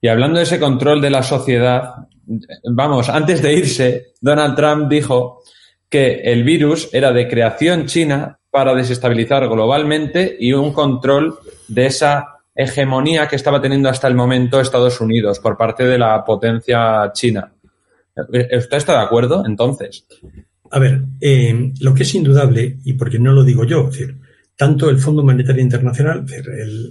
Y 0.02 0.08
hablando 0.08 0.40
de 0.40 0.46
ese 0.46 0.60
control 0.60 1.02
de 1.02 1.12
la 1.12 1.22
sociedad, 1.22 2.08
vamos, 2.64 3.10
antes 3.10 3.44
de 3.44 3.54
irse, 3.54 4.14
Donald 4.22 4.56
Trump 4.56 4.90
dijo 4.90 5.44
que 5.88 6.22
el 6.24 6.44
virus 6.44 6.90
era 6.92 7.12
de 7.12 7.28
creación 7.28 7.86
china 7.86 8.40
para 8.50 8.74
desestabilizar 8.74 9.48
globalmente 9.48 10.36
y 10.40 10.54
un 10.54 10.74
control 10.74 11.38
de 11.68 11.86
esa 11.86 12.40
hegemonía 12.56 13.28
que 13.28 13.36
estaba 13.36 13.62
teniendo 13.62 13.88
hasta 13.88 14.08
el 14.08 14.16
momento 14.16 14.60
Estados 14.60 15.00
Unidos 15.00 15.40
por 15.40 15.56
parte 15.56 15.84
de 15.84 16.00
la 16.00 16.26
potencia 16.26 17.12
china. 17.14 17.54
¿Usted 18.18 18.78
está 18.78 18.94
de 18.94 19.06
acuerdo 19.06 19.44
entonces? 19.46 20.06
A 20.72 20.80
ver, 20.80 21.04
eh, 21.22 21.74
lo 21.80 21.94
que 21.94 22.04
es 22.04 22.16
indudable, 22.16 22.78
y 22.84 22.94
porque 22.94 23.20
no 23.20 23.32
lo 23.34 23.44
digo 23.44 23.64
yo, 23.64 23.90
tanto 24.56 24.90
el 24.90 24.98
Fondo 24.98 25.24
Monetario 25.24 25.62
Internacional, 25.62 26.26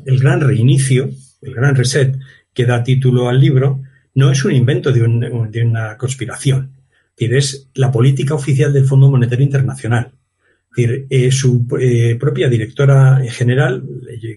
el, 0.05 0.19
gran 0.19 0.41
reinicio, 0.41 1.11
el 1.43 1.55
gran 1.55 1.75
reset, 1.75 2.17
que 2.55 2.65
da 2.65 2.83
título 2.83 3.29
al 3.29 3.41
libro, 3.41 3.83
no 4.15 4.31
es 4.31 4.45
un 4.45 4.53
invento 4.53 4.93
de, 4.93 5.03
una 5.03 5.97
conspiración. 5.99 6.73
Es 7.19 7.69
la 7.75 7.91
política 7.91 8.35
oficial 8.35 8.73
del 8.73 8.87
Fondo 8.87 9.11
Monetario 9.11 9.45
Internacional. 9.45 10.12
Eh, 10.77 11.31
su 11.31 11.67
eh, 11.81 12.17
propia 12.21 12.49
directora 12.49 13.21
general, 13.29 13.83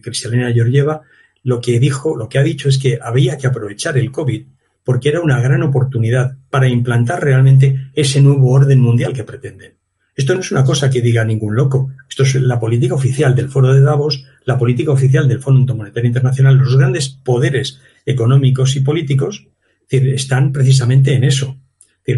Cristalina 0.02 0.52
Georgieva, 0.52 1.02
lo 1.44 1.62
que 1.62 1.80
dijo, 1.80 2.18
lo 2.18 2.28
que 2.28 2.40
ha 2.40 2.44
dicho 2.44 2.68
es 2.68 2.78
que 2.78 3.00
había 3.02 3.38
que 3.38 3.48
aprovechar 3.48 3.98
el 3.98 4.12
COVID 4.12 4.46
porque 4.90 5.10
era 5.10 5.22
una 5.22 5.40
gran 5.40 5.62
oportunidad 5.62 6.36
para 6.50 6.68
implantar 6.68 7.24
realmente 7.24 7.92
ese 7.94 8.24
nuevo 8.24 8.50
orden 8.50 8.82
mundial 8.82 9.14
que 9.14 9.24
pretenden. 9.24 9.74
Esto 10.16 10.34
no 10.34 10.40
es 10.40 10.52
una 10.52 10.64
cosa 10.64 10.90
que 10.90 11.04
diga 11.04 11.24
ningún 11.24 11.56
loco. 11.56 11.92
Esto 12.10 12.24
es 12.24 12.34
la 12.34 12.60
política 12.60 12.96
oficial 12.96 13.36
del 13.36 13.50
Foro 13.50 13.72
de 13.72 13.82
Davos, 13.82 14.26
la 14.46 14.58
política 14.58 14.90
oficial 14.90 15.28
del 15.28 15.42
Fondo 15.42 15.76
Monetario 15.76 16.08
Internacional, 16.08 16.58
los 16.58 16.76
grandes 16.76 17.08
poderes 17.08 17.80
económicos 18.04 18.76
y 18.78 18.80
políticos 18.80 19.46
están 19.88 20.52
precisamente 20.52 21.14
en 21.14 21.24
eso. 21.24 21.56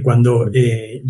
cuando 0.02 0.50
eh, 0.54 1.04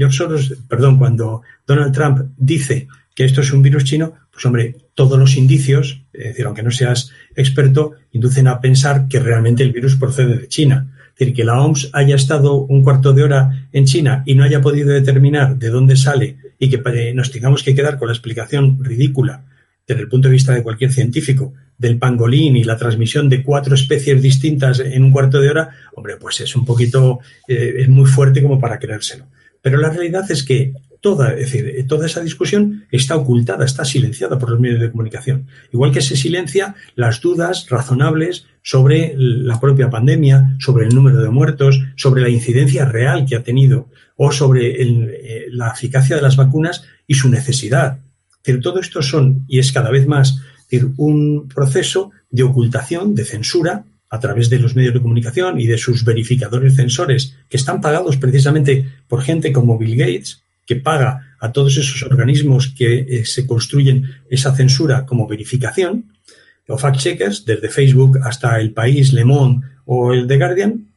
perdón, 0.68 0.98
cuando 0.98 1.44
Donald 1.68 1.94
Trump 1.94 2.22
dice 2.38 2.88
que 3.14 3.26
esto 3.26 3.42
es 3.42 3.54
un 3.54 3.62
virus 3.62 3.84
chino, 3.84 4.16
pues 4.32 4.44
hombre, 4.48 4.78
todos 4.96 5.20
los 5.20 5.38
indicios, 5.38 6.06
es 6.12 6.24
decir, 6.24 6.48
aunque 6.48 6.64
no 6.64 6.72
seas 6.72 7.12
experto, 7.36 7.92
inducen 8.14 8.48
a 8.48 8.60
pensar 8.60 9.08
que 9.08 9.20
realmente 9.20 9.62
el 9.62 9.72
virus 9.72 9.96
procede 9.96 10.40
de 10.40 10.48
China. 10.48 10.88
Decir, 11.22 11.36
que 11.36 11.44
la 11.44 11.62
OMS 11.62 11.92
haya 11.94 12.16
estado 12.16 12.56
un 12.56 12.84
cuarto 12.84 13.14
de 13.14 13.22
hora 13.22 13.68
en 13.72 13.86
China 13.86 14.24
y 14.26 14.34
no 14.34 14.44
haya 14.44 14.60
podido 14.60 14.90
determinar 14.90 15.56
de 15.56 15.70
dónde 15.70 15.96
sale 15.96 16.38
y 16.58 16.68
que 16.68 16.82
eh, 16.94 17.14
nos 17.14 17.32
tengamos 17.32 17.62
que 17.62 17.76
quedar 17.76 18.00
con 18.00 18.08
la 18.08 18.14
explicación 18.14 18.84
ridícula 18.84 19.44
desde 19.88 20.02
el 20.02 20.10
punto 20.10 20.30
de 20.30 20.34
vista 20.34 20.54
de 20.54 20.64
cualquier 20.64 20.92
científico 20.92 21.54
del 21.78 22.00
pangolín 22.00 22.58
y 22.58 22.64
la 22.64 22.76
transmisión 22.76 23.30
de 23.30 23.44
cuatro 23.44 23.76
especies 23.76 24.20
distintas 24.20 24.80
en 24.80 25.04
un 25.04 25.12
cuarto 25.12 25.40
de 25.40 25.50
hora, 25.50 25.70
hombre, 25.96 26.18
pues 26.18 26.42
es 26.42 26.56
un 26.56 26.66
poquito, 26.66 27.20
eh, 27.48 27.76
es 27.78 27.90
muy 27.90 28.08
fuerte 28.08 28.42
como 28.42 28.60
para 28.60 28.80
creérselo. 28.80 29.26
Pero 29.62 29.78
la 29.78 29.90
realidad 29.92 30.30
es 30.32 30.44
que 30.44 30.74
toda, 31.02 31.34
es 31.34 31.52
decir, 31.52 31.88
toda 31.88 32.06
esa 32.06 32.22
discusión 32.22 32.86
está 32.92 33.16
ocultada, 33.16 33.66
está 33.66 33.84
silenciada 33.84 34.38
por 34.38 34.52
los 34.52 34.60
medios 34.60 34.80
de 34.80 34.92
comunicación. 34.92 35.48
Igual 35.74 35.92
que 35.92 36.02
se 36.02 36.16
silencia 36.16 36.76
las 36.96 37.20
dudas 37.20 37.68
razonables 37.70 38.46
sobre 38.62 39.14
la 39.18 39.60
propia 39.60 39.90
pandemia, 39.90 40.56
sobre 40.60 40.86
el 40.86 40.96
número 40.96 41.22
de 41.22 41.30
muertos, 41.30 41.82
sobre 41.96 42.22
la 42.22 42.30
incidencia 42.30 42.86
real 42.86 43.26
que 43.26 43.36
ha 43.36 43.44
tenido 43.44 43.90
o 44.16 44.32
sobre 44.32 44.82
eh, 44.82 45.48
la 45.50 45.70
eficacia 45.70 46.16
de 46.16 46.22
las 46.22 46.38
vacunas 46.38 46.84
y 47.08 47.16
su 47.16 47.30
necesidad. 47.30 48.00
Pero 48.44 48.60
todo 48.62 48.80
esto 48.80 49.02
son, 49.02 49.44
y 49.48 49.60
es 49.60 49.72
cada 49.72 49.90
vez 49.90 50.08
más, 50.08 50.40
un 50.98 51.50
proceso 51.54 52.12
de 52.30 52.44
ocultación, 52.44 53.14
de 53.14 53.26
censura, 53.26 53.84
a 54.10 54.20
través 54.20 54.50
de 54.50 54.60
los 54.60 54.76
medios 54.76 54.94
de 54.94 55.02
comunicación 55.02 55.60
y 55.60 55.68
de 55.68 55.78
sus 55.78 56.04
verificadores 56.04 56.76
censores, 56.76 57.36
que 57.50 57.58
están 57.58 57.82
pagados 57.82 58.18
precisamente 58.18 58.86
por 59.08 59.22
gente 59.22 59.52
como 59.54 59.78
Bill 59.78 59.96
Gates, 59.96 60.44
que 60.66 60.76
paga 60.76 61.36
a 61.40 61.52
todos 61.52 61.78
esos 61.78 62.04
organismos 62.04 62.74
que 62.78 63.00
eh, 63.00 63.26
se 63.26 63.46
construyen 63.48 64.04
esa 64.30 64.56
censura 64.56 65.06
como 65.06 65.28
verificación, 65.28 66.14
o 66.68 66.78
fact-checkers, 66.78 67.44
desde 67.46 67.70
Facebook 67.70 68.20
hasta 68.24 68.60
El 68.60 68.72
País, 68.72 69.12
Le 69.12 69.26
Monde 69.26 69.68
o 69.86 70.14
el 70.14 70.28
The 70.28 70.38
Guardian, 70.38 70.88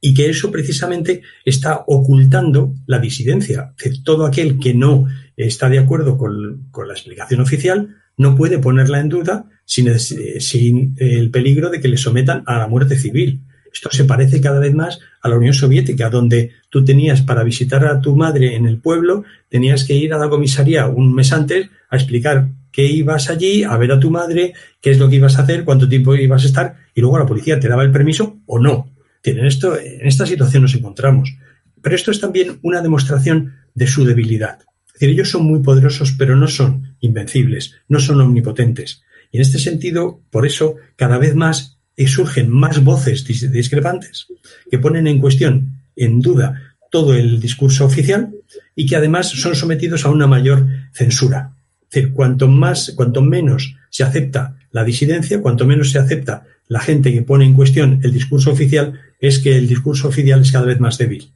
y 0.00 0.14
que 0.14 0.30
eso 0.30 0.50
precisamente 0.50 1.22
está 1.44 1.84
ocultando 1.86 2.74
la 2.86 2.98
disidencia. 2.98 3.74
todo 4.04 4.24
aquel 4.24 4.58
que 4.58 4.74
no 4.74 5.06
está 5.36 5.68
de 5.68 5.78
acuerdo 5.78 6.16
con, 6.16 6.68
con 6.70 6.86
la 6.86 6.94
explicación 6.94 7.40
oficial 7.40 7.96
no 8.16 8.34
puede 8.36 8.58
ponerla 8.58 9.00
en 9.00 9.08
duda 9.08 9.46
sin, 9.64 10.94
el 10.98 11.30
peligro 11.30 11.70
de 11.70 11.80
que 11.80 11.88
le 11.88 11.96
sometan 11.96 12.42
a 12.46 12.58
la 12.58 12.68
muerte 12.68 12.96
civil. 12.96 13.42
Esto 13.72 13.90
se 13.90 14.04
parece 14.04 14.40
cada 14.40 14.60
vez 14.60 14.74
más 14.74 15.00
a 15.26 15.28
la 15.28 15.36
Unión 15.36 15.54
Soviética, 15.54 16.08
donde 16.08 16.52
tú 16.70 16.84
tenías 16.84 17.22
para 17.22 17.44
visitar 17.44 17.84
a 17.84 18.00
tu 18.00 18.16
madre 18.16 18.56
en 18.56 18.66
el 18.66 18.78
pueblo, 18.78 19.24
tenías 19.48 19.84
que 19.84 19.94
ir 19.94 20.14
a 20.14 20.18
la 20.18 20.28
comisaría 20.28 20.86
un 20.86 21.14
mes 21.14 21.32
antes 21.32 21.68
a 21.90 21.96
explicar 21.96 22.48
que 22.72 22.86
ibas 22.86 23.30
allí, 23.30 23.64
a 23.64 23.76
ver 23.76 23.92
a 23.92 24.00
tu 24.00 24.10
madre, 24.10 24.54
qué 24.80 24.90
es 24.90 24.98
lo 24.98 25.08
que 25.08 25.16
ibas 25.16 25.38
a 25.38 25.42
hacer, 25.42 25.64
cuánto 25.64 25.88
tiempo 25.88 26.14
ibas 26.14 26.44
a 26.44 26.46
estar, 26.46 26.76
y 26.94 27.00
luego 27.00 27.18
la 27.18 27.26
policía 27.26 27.58
te 27.58 27.68
daba 27.68 27.82
el 27.82 27.90
permiso 27.90 28.40
o 28.46 28.58
no. 28.58 28.92
En, 29.22 29.44
esto, 29.44 29.78
en 29.78 30.06
esta 30.06 30.26
situación 30.26 30.62
nos 30.62 30.74
encontramos. 30.74 31.34
Pero 31.82 31.96
esto 31.96 32.10
es 32.10 32.20
también 32.20 32.58
una 32.62 32.82
demostración 32.82 33.54
de 33.74 33.86
su 33.86 34.04
debilidad. 34.04 34.58
Es 34.86 34.92
decir, 34.94 35.10
ellos 35.10 35.30
son 35.30 35.44
muy 35.44 35.60
poderosos, 35.60 36.12
pero 36.12 36.36
no 36.36 36.48
son 36.48 36.96
invencibles, 37.00 37.74
no 37.88 37.98
son 37.98 38.20
omnipotentes. 38.20 39.02
Y 39.30 39.38
en 39.38 39.42
este 39.42 39.58
sentido, 39.58 40.20
por 40.30 40.46
eso, 40.46 40.76
cada 40.96 41.18
vez 41.18 41.34
más 41.34 41.75
eh, 41.96 42.06
surgen 42.06 42.50
más 42.50 42.82
voces 42.82 43.24
discrepantes 43.24 44.26
que 44.70 44.78
ponen 44.78 45.06
en 45.06 45.20
cuestión, 45.20 45.80
en 45.94 46.20
duda, 46.20 46.62
todo 46.90 47.14
el 47.14 47.40
discurso 47.40 47.84
oficial 47.84 48.32
y 48.74 48.86
que 48.86 48.96
además 48.96 49.28
son 49.28 49.54
sometidos 49.54 50.04
a 50.04 50.10
una 50.10 50.26
mayor 50.26 50.66
censura. 50.92 51.52
Es 51.82 51.90
decir, 51.90 52.12
cuanto 52.12 52.48
más, 52.48 52.92
cuanto 52.96 53.22
menos 53.22 53.76
se 53.90 54.04
acepta 54.04 54.56
la 54.72 54.84
disidencia, 54.84 55.40
cuanto 55.40 55.66
menos 55.66 55.90
se 55.90 55.98
acepta 55.98 56.44
la 56.68 56.80
gente 56.80 57.12
que 57.12 57.22
pone 57.22 57.44
en 57.44 57.54
cuestión 57.54 58.00
el 58.02 58.12
discurso 58.12 58.50
oficial, 58.50 59.00
es 59.20 59.38
que 59.38 59.56
el 59.56 59.68
discurso 59.68 60.08
oficial 60.08 60.40
es 60.40 60.52
cada 60.52 60.66
vez 60.66 60.80
más 60.80 60.98
débil. 60.98 61.32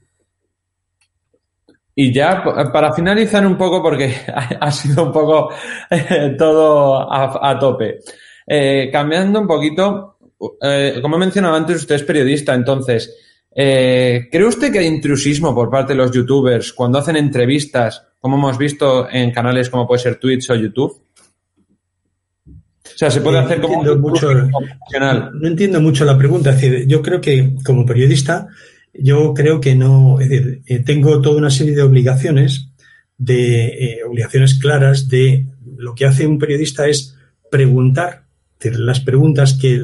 Y 1.95 2.13
ya 2.13 2.43
para 2.73 2.93
finalizar 2.93 3.47
un 3.47 3.57
poco, 3.57 3.83
porque 3.83 4.15
ha 4.61 4.71
sido 4.71 5.05
un 5.05 5.13
poco 5.13 5.51
todo 6.39 7.13
a, 7.13 7.59
tope, 7.59 8.01
eh, 8.47 8.89
cambiando 8.93 9.41
un 9.41 9.47
poquito, 9.47 10.17
eh, 10.63 10.99
como 11.03 11.17
he 11.17 11.19
mencionado 11.19 11.55
antes, 11.55 11.77
usted 11.77 11.97
es 11.97 12.03
periodista, 12.03 12.55
entonces, 12.55 13.15
¿cree 13.55 14.47
usted 14.47 14.73
que 14.73 14.79
hay 14.79 14.87
intrusismo 14.87 15.55
por 15.55 15.71
parte 15.71 15.93
de 15.93 15.99
los 15.99 16.11
youtubers 16.13 16.73
cuando 16.73 16.99
hacen 16.99 17.17
entrevistas, 17.17 18.07
como 18.21 18.37
hemos 18.37 18.59
visto 18.59 19.09
en 19.11 19.33
canales 19.33 19.69
como 19.71 19.87
puede 19.87 20.03
ser 20.03 20.17
Twitch 20.17 20.51
o 20.51 20.55
YouTube? 20.55 21.03
O 22.47 22.99
sea, 23.01 23.11
se 23.11 23.21
puede 23.23 23.39
hacer 23.39 23.61
como 23.61 23.83
mucho, 23.97 24.29
No 24.35 25.49
entiendo 25.49 25.81
mucho 25.81 26.05
la 26.05 26.19
pregunta. 26.19 26.51
Es 26.51 26.61
decir, 26.61 26.87
yo 26.87 27.01
creo 27.01 27.19
que 27.19 27.55
como 27.65 27.87
periodista 27.87 28.49
yo 28.93 29.35
creo 29.35 29.61
que 29.61 29.75
no, 29.75 30.21
es 30.21 30.29
decir, 30.29 30.63
eh, 30.67 30.81
tengo 30.81 31.21
toda 31.21 31.37
una 31.37 31.51
serie 31.51 31.75
de 31.75 31.83
obligaciones, 31.83 32.71
de 33.17 33.67
eh, 33.67 34.05
obligaciones 34.05 34.59
claras 34.59 35.09
de 35.09 35.47
lo 35.77 35.95
que 35.95 36.07
hace 36.07 36.27
un 36.27 36.39
periodista 36.39 36.87
es 36.89 37.17
preguntar, 37.51 38.25
las 38.63 39.01
preguntas 39.01 39.55
que 39.55 39.83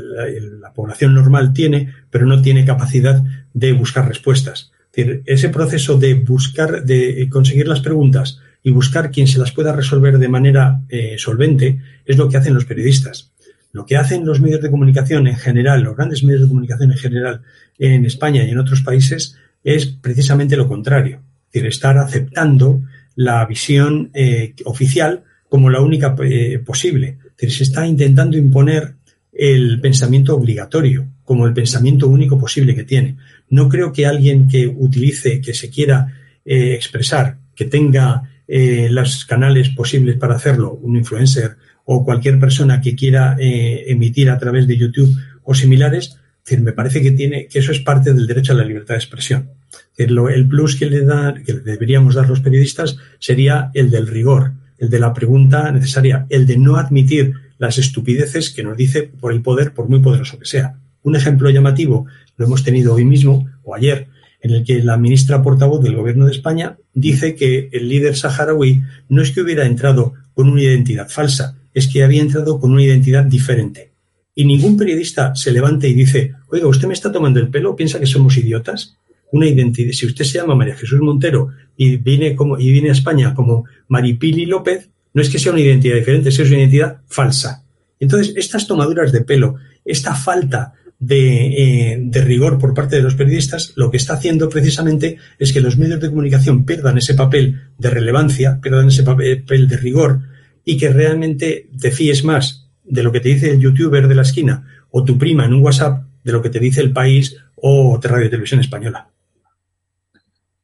la, 0.61 0.73
población 0.75 1.15
normal 1.15 1.55
tiene, 1.55 1.95
pero 2.11 2.27
no 2.27 2.43
tiene 2.43 2.67
capacidad 2.67 3.23
de 3.55 3.73
buscar 3.73 4.07
respuestas. 4.07 4.73
ese 4.93 5.49
proceso 5.49 5.99
de 5.99 6.15
buscar, 6.15 6.85
de 6.85 7.29
conseguir 7.31 7.67
las 7.67 7.81
preguntas 7.81 8.41
y 8.62 8.73
buscar 8.73 9.11
quien 9.11 9.29
se 9.29 9.39
las 9.39 9.53
pueda 9.53 9.73
resolver 9.73 10.19
de 10.19 10.29
manera 10.29 10.81
eh, 10.89 11.15
solvente 11.19 11.79
es 12.05 12.17
lo 12.17 12.29
que 12.29 12.37
hacen 12.37 12.53
los 12.53 12.65
periodistas. 12.65 13.31
Lo 13.73 13.87
que 13.87 13.97
hacen 13.97 14.27
los 14.27 14.41
medios 14.41 14.61
de 14.61 14.71
comunicación 14.71 15.29
en 15.29 15.37
general, 15.37 15.83
los 15.83 15.97
grandes 15.97 16.25
medios 16.25 16.43
de 16.43 16.49
comunicación 16.49 16.91
en 16.91 16.99
general 16.99 17.43
en 17.79 18.05
España 18.05 18.43
y 18.43 18.51
en 18.51 18.59
otros 18.59 18.81
países, 18.81 19.37
es 19.62 19.87
precisamente 19.87 20.57
lo 20.57 20.67
contrario. 20.67 21.21
Es 21.47 21.53
decir, 21.53 21.69
estar 21.69 21.97
aceptando 21.99 22.83
la 23.15 23.47
visión 23.47 24.11
eh, 24.15 24.55
oficial 24.65 25.23
como 25.49 25.71
la 25.71 25.81
única 25.81 26.17
eh, 26.25 26.59
posible. 26.59 27.19
Decir, 27.37 27.57
se 27.57 27.64
está 27.64 27.87
intentando 27.87 28.37
imponer 28.37 28.94
el 29.33 29.81
pensamiento 29.81 30.35
obligatorio 30.35 31.07
como 31.25 31.46
el 31.46 31.53
pensamiento 31.53 32.09
único 32.09 32.38
posible 32.38 32.75
que 32.75 32.85
tiene. 32.85 33.16
No 33.51 33.68
creo 33.68 33.92
que 33.92 34.07
alguien 34.07 34.49
que 34.49 34.66
utilice, 34.66 35.40
que 35.40 35.55
se 35.55 35.68
quiera 35.70 36.14
eh, 36.44 36.75
expresar, 36.75 37.38
que 37.55 37.64
tenga 37.64 38.31
los 38.49 39.25
canales 39.25 39.70
posibles 39.70 40.16
para 40.16 40.37
hacerlo, 40.37 40.72
un 40.75 40.96
influencer 40.96 41.57
o 41.85 42.05
cualquier 42.05 42.38
persona 42.38 42.81
que 42.81 42.94
quiera 42.94 43.37
eh, 43.38 43.85
emitir 43.88 44.31
a 44.31 44.38
través 44.38 44.66
de 44.66 44.77
YouTube 44.77 45.16
o 45.42 45.55
similares, 45.55 46.16
me 46.59 46.72
parece 46.72 47.03
que 47.03 47.11
tiene 47.11 47.49
que 47.49 47.59
eso 47.59 47.72
es 47.72 47.81
parte 47.81 48.12
del 48.12 48.27
derecho 48.27 48.53
a 48.53 48.57
la 48.57 48.64
libertad 48.64 48.94
de 48.94 48.99
expresión. 48.99 49.51
el 49.96 50.49
plus 50.49 50.77
que 50.77 50.87
le 50.87 51.01
que 51.44 51.53
deberíamos 51.55 52.14
dar 52.14 52.29
los 52.29 52.40
periodistas 52.40 52.99
sería 53.18 53.70
el 53.75 53.90
del 53.90 54.07
rigor, 54.07 54.53
el 54.79 54.91
de 54.91 54.99
la 54.99 55.12
pregunta 55.12 55.71
necesaria, 55.73 56.27
el 56.29 56.47
de 56.47 56.57
no 56.59 56.77
admitir 56.77 57.35
las 57.59 57.79
estupideces 57.79 58.51
que 58.51 58.62
nos 58.62 58.77
dice 58.77 59.03
por 59.05 59.33
el 59.33 59.43
poder, 59.43 59.73
por 59.73 59.89
muy 59.89 60.01
poderoso 60.01 60.39
que 60.39 60.47
sea. 60.47 60.79
Un 61.03 61.17
ejemplo 61.17 61.51
llamativo 61.51 62.07
lo 62.37 62.47
hemos 62.47 62.65
tenido 62.65 62.95
hoy 62.95 63.05
mismo 63.05 63.49
o 63.62 63.75
ayer, 63.75 64.09
en 64.41 64.53
el 64.53 64.65
que 64.65 64.83
la 64.83 64.97
ministra 64.97 65.43
portavoz 65.43 65.83
del 65.83 65.97
Gobierno 65.97 66.27
de 66.27 66.33
España 66.33 66.77
dice 66.93 67.35
que 67.35 67.69
el 67.73 67.89
líder 67.89 68.17
saharaui 68.17 68.83
no 69.09 69.23
es 69.23 69.33
que 69.33 69.41
hubiera 69.41 69.67
entrado 69.67 70.15
con 70.35 70.49
una 70.49 70.62
identidad 70.62 71.09
falsa, 71.09 71.57
es 71.73 71.89
que 71.89 72.05
había 72.05 72.23
entrado 72.23 72.61
con 72.61 72.73
una 72.73 72.83
identidad 72.83 73.25
diferente. 73.25 73.93
Y 74.35 74.45
ningún 74.45 74.77
periodista 74.77 75.35
se 75.35 75.51
levanta 75.51 75.87
y 75.87 75.95
dice, 75.95 76.35
oiga, 76.49 76.67
usted 76.67 76.87
me 76.87 76.95
está 76.95 77.11
tomando 77.11 77.41
el 77.41 77.49
pelo, 77.49 77.75
piensa 77.75 77.99
que 77.99 78.07
somos 78.07 78.37
idiotas. 78.37 78.97
Una 79.37 79.46
identidad, 79.46 79.92
si 79.92 80.07
usted 80.07 80.25
se 80.25 80.38
llama 80.38 80.55
María 80.55 80.75
Jesús 80.75 81.01
Montero 81.01 81.49
y 81.77 81.96
viene, 81.96 82.35
como, 82.35 82.59
y 82.59 82.72
viene 82.72 82.88
a 82.88 82.92
España 82.92 83.35
como 83.35 83.64
Maripili 83.88 84.46
López, 84.46 84.88
no 85.12 85.22
es 85.22 85.29
que 85.29 85.38
sea 85.38 85.53
una 85.53 85.61
identidad 85.61 85.96
diferente, 85.96 86.31
es 86.31 86.38
una 86.38 86.59
identidad 86.59 87.01
falsa. 87.07 87.64
Entonces, 88.01 88.35
estas 88.37 88.66
tomaduras 88.66 89.12
de 89.12 89.22
pelo, 89.22 89.57
esta 89.85 90.14
falta 90.14 90.72
de, 90.99 91.92
eh, 91.92 91.99
de, 92.01 92.20
rigor 92.22 92.59
por 92.59 92.72
parte 92.72 92.96
de 92.96 93.03
los 93.03 93.14
periodistas, 93.14 93.72
lo 93.77 93.90
que 93.90 93.99
está 93.99 94.14
haciendo 94.14 94.49
precisamente 94.49 95.18
es 95.38 95.53
que 95.53 95.61
los 95.61 95.77
medios 95.77 96.01
de 96.01 96.09
comunicación 96.09 96.64
pierdan 96.64 96.99
ese 96.99 97.14
papel 97.14 97.61
de 97.79 97.90
relevancia, 97.90 98.59
pierdan 98.62 98.88
ese 98.88 99.03
papel 99.03 99.68
de 99.68 99.77
rigor 99.77 100.20
y 100.64 100.77
que 100.77 100.88
realmente 100.90 101.68
te 101.79 101.90
fíes 101.90 102.25
más 102.25 102.68
de 102.85 103.03
lo 103.03 103.12
que 103.12 103.20
te 103.20 103.29
dice 103.29 103.51
el 103.51 103.61
youtuber 103.61 104.09
de 104.09 104.14
la 104.14 104.22
esquina 104.22 104.66
o 104.90 105.05
tu 105.05 105.18
prima 105.18 105.44
en 105.44 105.55
un 105.55 105.62
WhatsApp 105.62 106.05
de 106.25 106.33
lo 106.33 106.42
que 106.42 106.51
te 106.51 106.61
dice 106.61 106.81
el 106.81 106.92
país 106.92 107.37
o 107.57 107.99
Radio 108.03 108.31
Televisión 108.31 108.61
Española. 108.61 109.09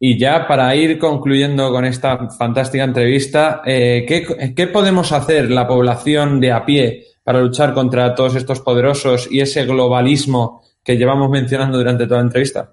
Y 0.05 0.19
ya 0.19 0.49
para 0.49 0.75
ir 0.75 0.99
concluyendo 0.99 1.71
con 1.71 1.85
esta 1.85 2.29
fantástica 2.31 2.83
entrevista, 2.83 3.63
eh, 3.65 4.05
¿qué, 4.05 4.67
podemos 4.67 5.13
hacer 5.13 5.49
la 5.49 5.69
población 5.69 6.41
de 6.41 6.51
a 6.51 6.67
pie 6.67 7.05
para 7.23 7.41
luchar 7.41 7.73
contra 7.73 8.13
todos 8.13 8.35
estos 8.35 8.59
poderosos 8.59 9.29
y 9.31 9.39
ese 9.39 9.65
globalismo 9.65 10.65
que 10.83 10.97
llevamos 10.97 11.31
mencionando 11.31 11.79
durante 11.79 12.09
toda 12.09 12.19
la 12.19 12.27
entrevista? 12.27 12.73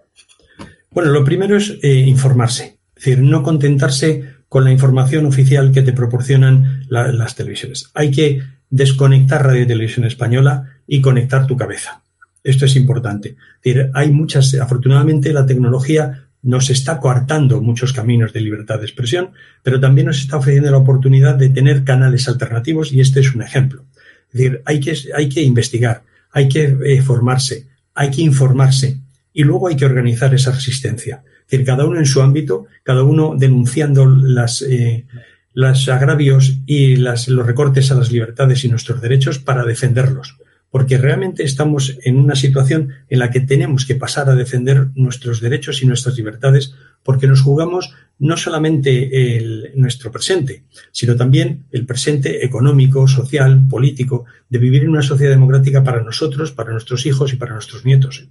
Bueno, 0.89 1.11
lo 1.11 1.23
primero 1.23 1.55
es 1.55 1.77
eh, 1.83 1.99
informarse, 1.99 2.79
es 2.95 3.05
decir, 3.05 3.21
no 3.21 3.43
contentarse 3.43 4.23
con 4.47 4.63
la 4.63 4.71
información 4.71 5.27
oficial 5.27 5.71
que 5.71 5.83
te 5.83 5.93
proporcionan 5.93 6.87
las 6.89 7.35
televisiones. 7.35 7.91
Hay 7.93 8.09
que 8.09 8.41
desconectar 8.71 9.45
Radio 9.45 9.61
y 9.61 9.67
Televisión 9.67 10.07
Española 10.07 10.79
y 10.87 10.99
conectar 10.99 11.45
tu 11.45 11.55
cabeza. 11.55 12.01
Esto 12.43 12.65
es 12.65 12.75
importante. 12.75 13.35
hay 13.93 14.09
muchas, 14.09 14.55
afortunadamente 14.55 15.31
la 15.31 15.45
tecnología 15.45 16.28
nos 16.41 16.69
está 16.69 16.99
coartando 16.99 17.61
muchos 17.61 17.93
caminos 17.93 18.33
de 18.33 18.41
libertad 18.41 18.79
de 18.79 18.85
expresión, 18.85 19.31
pero 19.61 19.79
también 19.79 20.07
nos 20.07 20.19
está 20.19 20.37
ofreciendo 20.37 20.71
la 20.71 20.77
oportunidad 20.77 21.35
de 21.35 21.49
tener 21.49 21.83
canales 21.83 22.27
alternativos 22.27 22.91
y 22.91 23.01
este 23.01 23.19
es 23.19 23.35
un 23.35 23.41
ejemplo. 23.41 23.85
Es 24.31 24.39
decir, 24.39 24.61
hay 24.65 24.79
que, 24.79 24.97
hay 25.15 25.29
que 25.29 25.41
investigar, 25.41 26.03
hay 26.31 26.47
que 26.47 26.77
eh, 26.85 27.01
formarse, 27.01 27.67
hay 27.93 28.11
que 28.11 28.21
informarse 28.21 28.97
y 29.33 29.43
luego 29.43 29.67
hay 29.67 29.75
que 29.75 29.85
organizar 29.85 30.33
esa 30.33 30.51
resistencia 30.51 31.23
decir, 31.49 31.65
cada 31.65 31.85
uno 31.85 31.99
en 31.99 32.05
su 32.05 32.21
ámbito, 32.21 32.67
cada 32.83 33.03
uno 33.03 33.35
denunciando 33.37 34.05
las, 34.05 34.61
eh, 34.61 35.05
los 35.53 35.89
agravios 35.89 36.59
y 36.65 36.97
los 36.97 37.27
recortes 37.27 37.91
a 37.91 37.95
las 37.95 38.11
libertades 38.11 38.63
y 38.63 38.69
nuestros 38.69 39.01
derechos 39.01 39.39
para 39.39 39.65
defenderlos. 39.65 40.37
Porque 40.71 40.97
realmente 40.97 41.43
estamos 41.43 41.97
en 42.03 42.17
una 42.17 42.35
situación 42.35 42.89
en 43.09 43.19
la 43.19 43.31
que 43.31 43.39
tenemos 43.39 43.85
que 43.85 43.95
pasar 43.95 44.29
a 44.29 44.35
defender 44.35 44.89
nuestros 44.95 45.41
derechos 45.41 45.81
y 45.81 45.87
nuestras 45.87 46.15
libertades 46.15 46.75
porque 47.03 47.27
nos 47.27 47.41
jugamos 47.41 47.93
no 48.19 48.35
solamente 48.37 49.37
el, 49.37 49.71
nuestro 49.75 50.11
presente, 50.11 50.63
sino 50.91 51.15
también 51.15 51.65
el 51.71 51.85
presente 51.85 52.45
económico, 52.45 53.07
social, 53.07 53.67
político, 53.69 54.25
de 54.49 54.59
vivir 54.59 54.83
en 54.83 54.89
una 54.89 55.01
sociedad 55.01 55.31
democrática 55.31 55.83
para 55.83 56.03
nosotros, 56.03 56.51
para 56.51 56.71
nuestros 56.71 57.05
hijos 57.05 57.33
y 57.33 57.37
para 57.37 57.53
nuestros 57.53 57.85
nietos. 57.85 58.27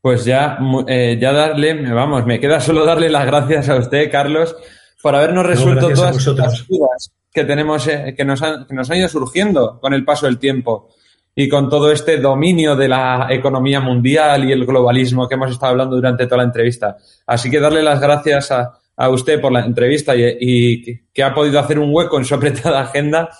Pues 0.00 0.24
ya, 0.24 0.58
eh, 0.88 1.16
ya 1.20 1.32
darle, 1.32 1.92
vamos, 1.92 2.26
me 2.26 2.40
queda 2.40 2.60
solo 2.60 2.84
darle 2.84 3.08
las 3.08 3.26
gracias 3.26 3.68
a 3.68 3.76
usted, 3.76 4.10
Carlos, 4.10 4.56
por 5.00 5.14
habernos 5.14 5.46
resuelto 5.46 5.90
todas 5.90 6.26
las 6.26 6.66
dudas 6.66 7.12
que 7.32 7.44
tenemos, 7.44 7.86
eh, 7.88 8.14
que, 8.16 8.24
nos 8.24 8.42
han, 8.42 8.66
que 8.66 8.74
nos 8.74 8.90
han 8.90 8.98
ido 8.98 9.08
surgiendo 9.08 9.80
con 9.80 9.94
el 9.94 10.04
paso 10.04 10.26
del 10.26 10.38
tiempo 10.38 10.88
y 11.34 11.48
con 11.48 11.70
todo 11.70 11.90
este 11.90 12.18
dominio 12.18 12.76
de 12.76 12.88
la 12.88 13.28
economía 13.30 13.80
mundial 13.80 14.44
y 14.44 14.52
el 14.52 14.66
globalismo 14.66 15.26
que 15.26 15.34
hemos 15.34 15.50
estado 15.50 15.70
hablando 15.70 15.96
durante 15.96 16.26
toda 16.26 16.38
la 16.38 16.44
entrevista. 16.44 16.96
Así 17.26 17.50
que 17.50 17.58
darle 17.58 17.82
las 17.82 18.00
gracias 18.00 18.50
a, 18.50 18.78
a 18.96 19.08
usted 19.08 19.40
por 19.40 19.52
la 19.52 19.64
entrevista 19.64 20.14
y, 20.14 20.36
y, 20.40 21.00
que 21.12 21.22
ha 21.22 21.34
podido 21.34 21.58
hacer 21.58 21.78
un 21.78 21.90
hueco 21.92 22.18
en 22.18 22.24
su 22.24 22.34
apretada 22.36 22.82
agenda 22.82 23.30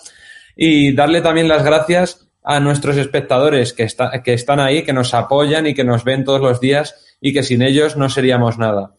y 0.57 0.95
darle 0.95 1.20
también 1.20 1.49
las 1.49 1.64
gracias 1.64 2.28
a 2.45 2.61
nuestros 2.61 2.97
espectadores 2.97 3.72
que, 3.72 3.86
que 4.24 4.32
están 4.32 4.59
ahí, 4.59 4.82
que 4.82 4.93
nos 4.93 5.14
apoyan 5.14 5.66
y 5.66 5.74
que 5.74 5.84
nos 5.84 6.05
ven 6.05 6.24
todos 6.24 6.40
los 6.40 6.61
días 6.61 7.16
y 7.20 7.32
que 7.32 7.43
sin 7.43 7.62
ellos 7.62 7.97
no 7.97 8.09
seríamos 8.09 8.59
nada. 8.59 8.95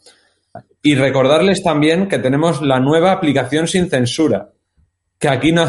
Y 0.81 0.95
recordarles 0.95 1.63
también 1.63 2.07
que 2.07 2.19
tenemos 2.19 2.61
la 2.61 2.79
nueva 2.79 3.11
aplicación 3.11 3.67
sin 3.67 3.89
censura, 3.89 4.51
que 5.23 5.29
aquí 5.29 5.53
no, 5.53 5.65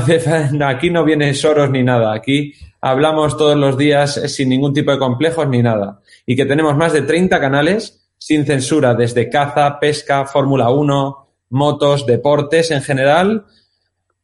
aquí 0.66 0.90
no 0.90 1.04
viene 1.04 1.32
Soros 1.32 1.70
ni 1.70 1.84
nada, 1.84 2.12
aquí 2.12 2.54
hablamos 2.80 3.36
todos 3.36 3.56
los 3.56 3.78
días 3.78 4.20
sin 4.26 4.48
ningún 4.48 4.74
tipo 4.74 4.90
de 4.90 4.98
complejos 4.98 5.48
ni 5.48 5.62
nada, 5.62 6.00
y 6.26 6.34
que 6.34 6.44
tenemos 6.44 6.76
más 6.76 6.92
de 6.92 7.02
30 7.02 7.38
canales 7.38 8.04
sin 8.18 8.44
censura 8.44 8.94
desde 8.94 9.30
caza, 9.30 9.78
pesca, 9.78 10.26
Fórmula 10.26 10.70
1, 10.70 11.28
motos, 11.50 12.04
deportes 12.04 12.72
en 12.72 12.82
general 12.82 13.44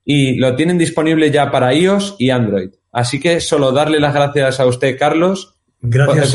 y 0.05 0.35
lo 0.35 0.57
tienen 0.57 0.79
disponible 0.79 1.31
ya 1.31 1.49
para 1.53 1.73
iOS 1.75 2.17
y 2.19 2.31
Android. 2.31 2.71
Así 2.91 3.21
que 3.21 3.39
solo 3.39 3.71
darle 3.71 4.01
las 4.01 4.13
gracias 4.13 4.59
a 4.59 4.67
usted, 4.67 4.99
Carlos. 4.99 5.55
Gracias 5.81 6.35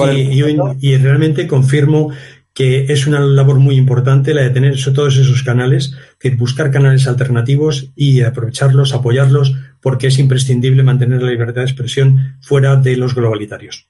y, 0.79 0.97
realmente 0.97 1.47
confirmo 1.47 2.11
que 2.55 2.85
es 2.85 3.05
una 3.05 3.19
labor 3.19 3.59
muy 3.59 3.75
importante 3.75 4.33
la 4.33 4.41
de 4.41 4.49
tener 4.49 4.75
todos 4.93 5.17
esos 5.17 5.43
canales, 5.43 5.93
que 6.17 6.29
buscar 6.31 6.71
canales 6.71 7.05
alternativos 7.05 7.91
y 7.97 8.21
aprovecharlos, 8.21 8.93
apoyarlos, 8.93 9.53
porque 9.81 10.07
es 10.07 10.17
imprescindible 10.19 10.81
mantener 10.81 11.21
la 11.21 11.31
libertad 11.31 11.61
de 11.61 11.67
expresión 11.67 12.37
fuera 12.39 12.77
de 12.77 12.95
los 12.95 13.13
globalitarios. 13.13 13.89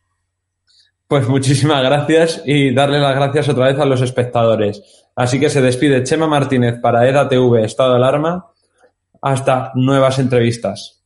Pues 1.07 1.29
muchísimas 1.29 1.83
gracias 1.83 2.41
y 2.43 2.73
darle 2.73 2.99
las 2.99 3.15
gracias 3.15 3.47
otra 3.49 3.67
vez 3.67 3.77
a 3.77 3.85
los 3.85 4.01
espectadores. 4.01 4.81
Así 5.15 5.39
que 5.39 5.51
se 5.51 5.61
despide 5.61 6.03
Chema 6.03 6.25
Martínez 6.25 6.79
para 6.81 7.07
EDATV 7.07 7.63
Estado 7.63 7.91
de 7.91 7.95
Alarma. 7.97 8.47
Hasta 9.21 9.71
nuevas 9.75 10.17
entrevistas. 10.17 11.03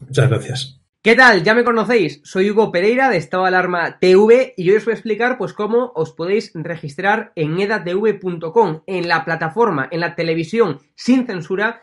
Muchas 0.00 0.28
gracias. 0.28 0.81
¿Qué 1.04 1.16
tal? 1.16 1.42
Ya 1.42 1.52
me 1.54 1.64
conocéis, 1.64 2.20
soy 2.22 2.48
Hugo 2.48 2.70
Pereira 2.70 3.10
de 3.10 3.16
Estado 3.16 3.44
Alarma 3.44 3.98
TV 3.98 4.54
y 4.56 4.70
hoy 4.70 4.76
os 4.76 4.84
voy 4.84 4.92
a 4.92 4.94
explicar 4.94 5.36
pues 5.36 5.52
cómo 5.52 5.90
os 5.96 6.12
podéis 6.12 6.52
registrar 6.54 7.32
en 7.34 7.58
edatv.com, 7.58 8.82
en 8.86 9.08
la 9.08 9.24
plataforma, 9.24 9.88
en 9.90 9.98
la 9.98 10.14
televisión 10.14 10.78
sin 10.94 11.26
censura 11.26 11.82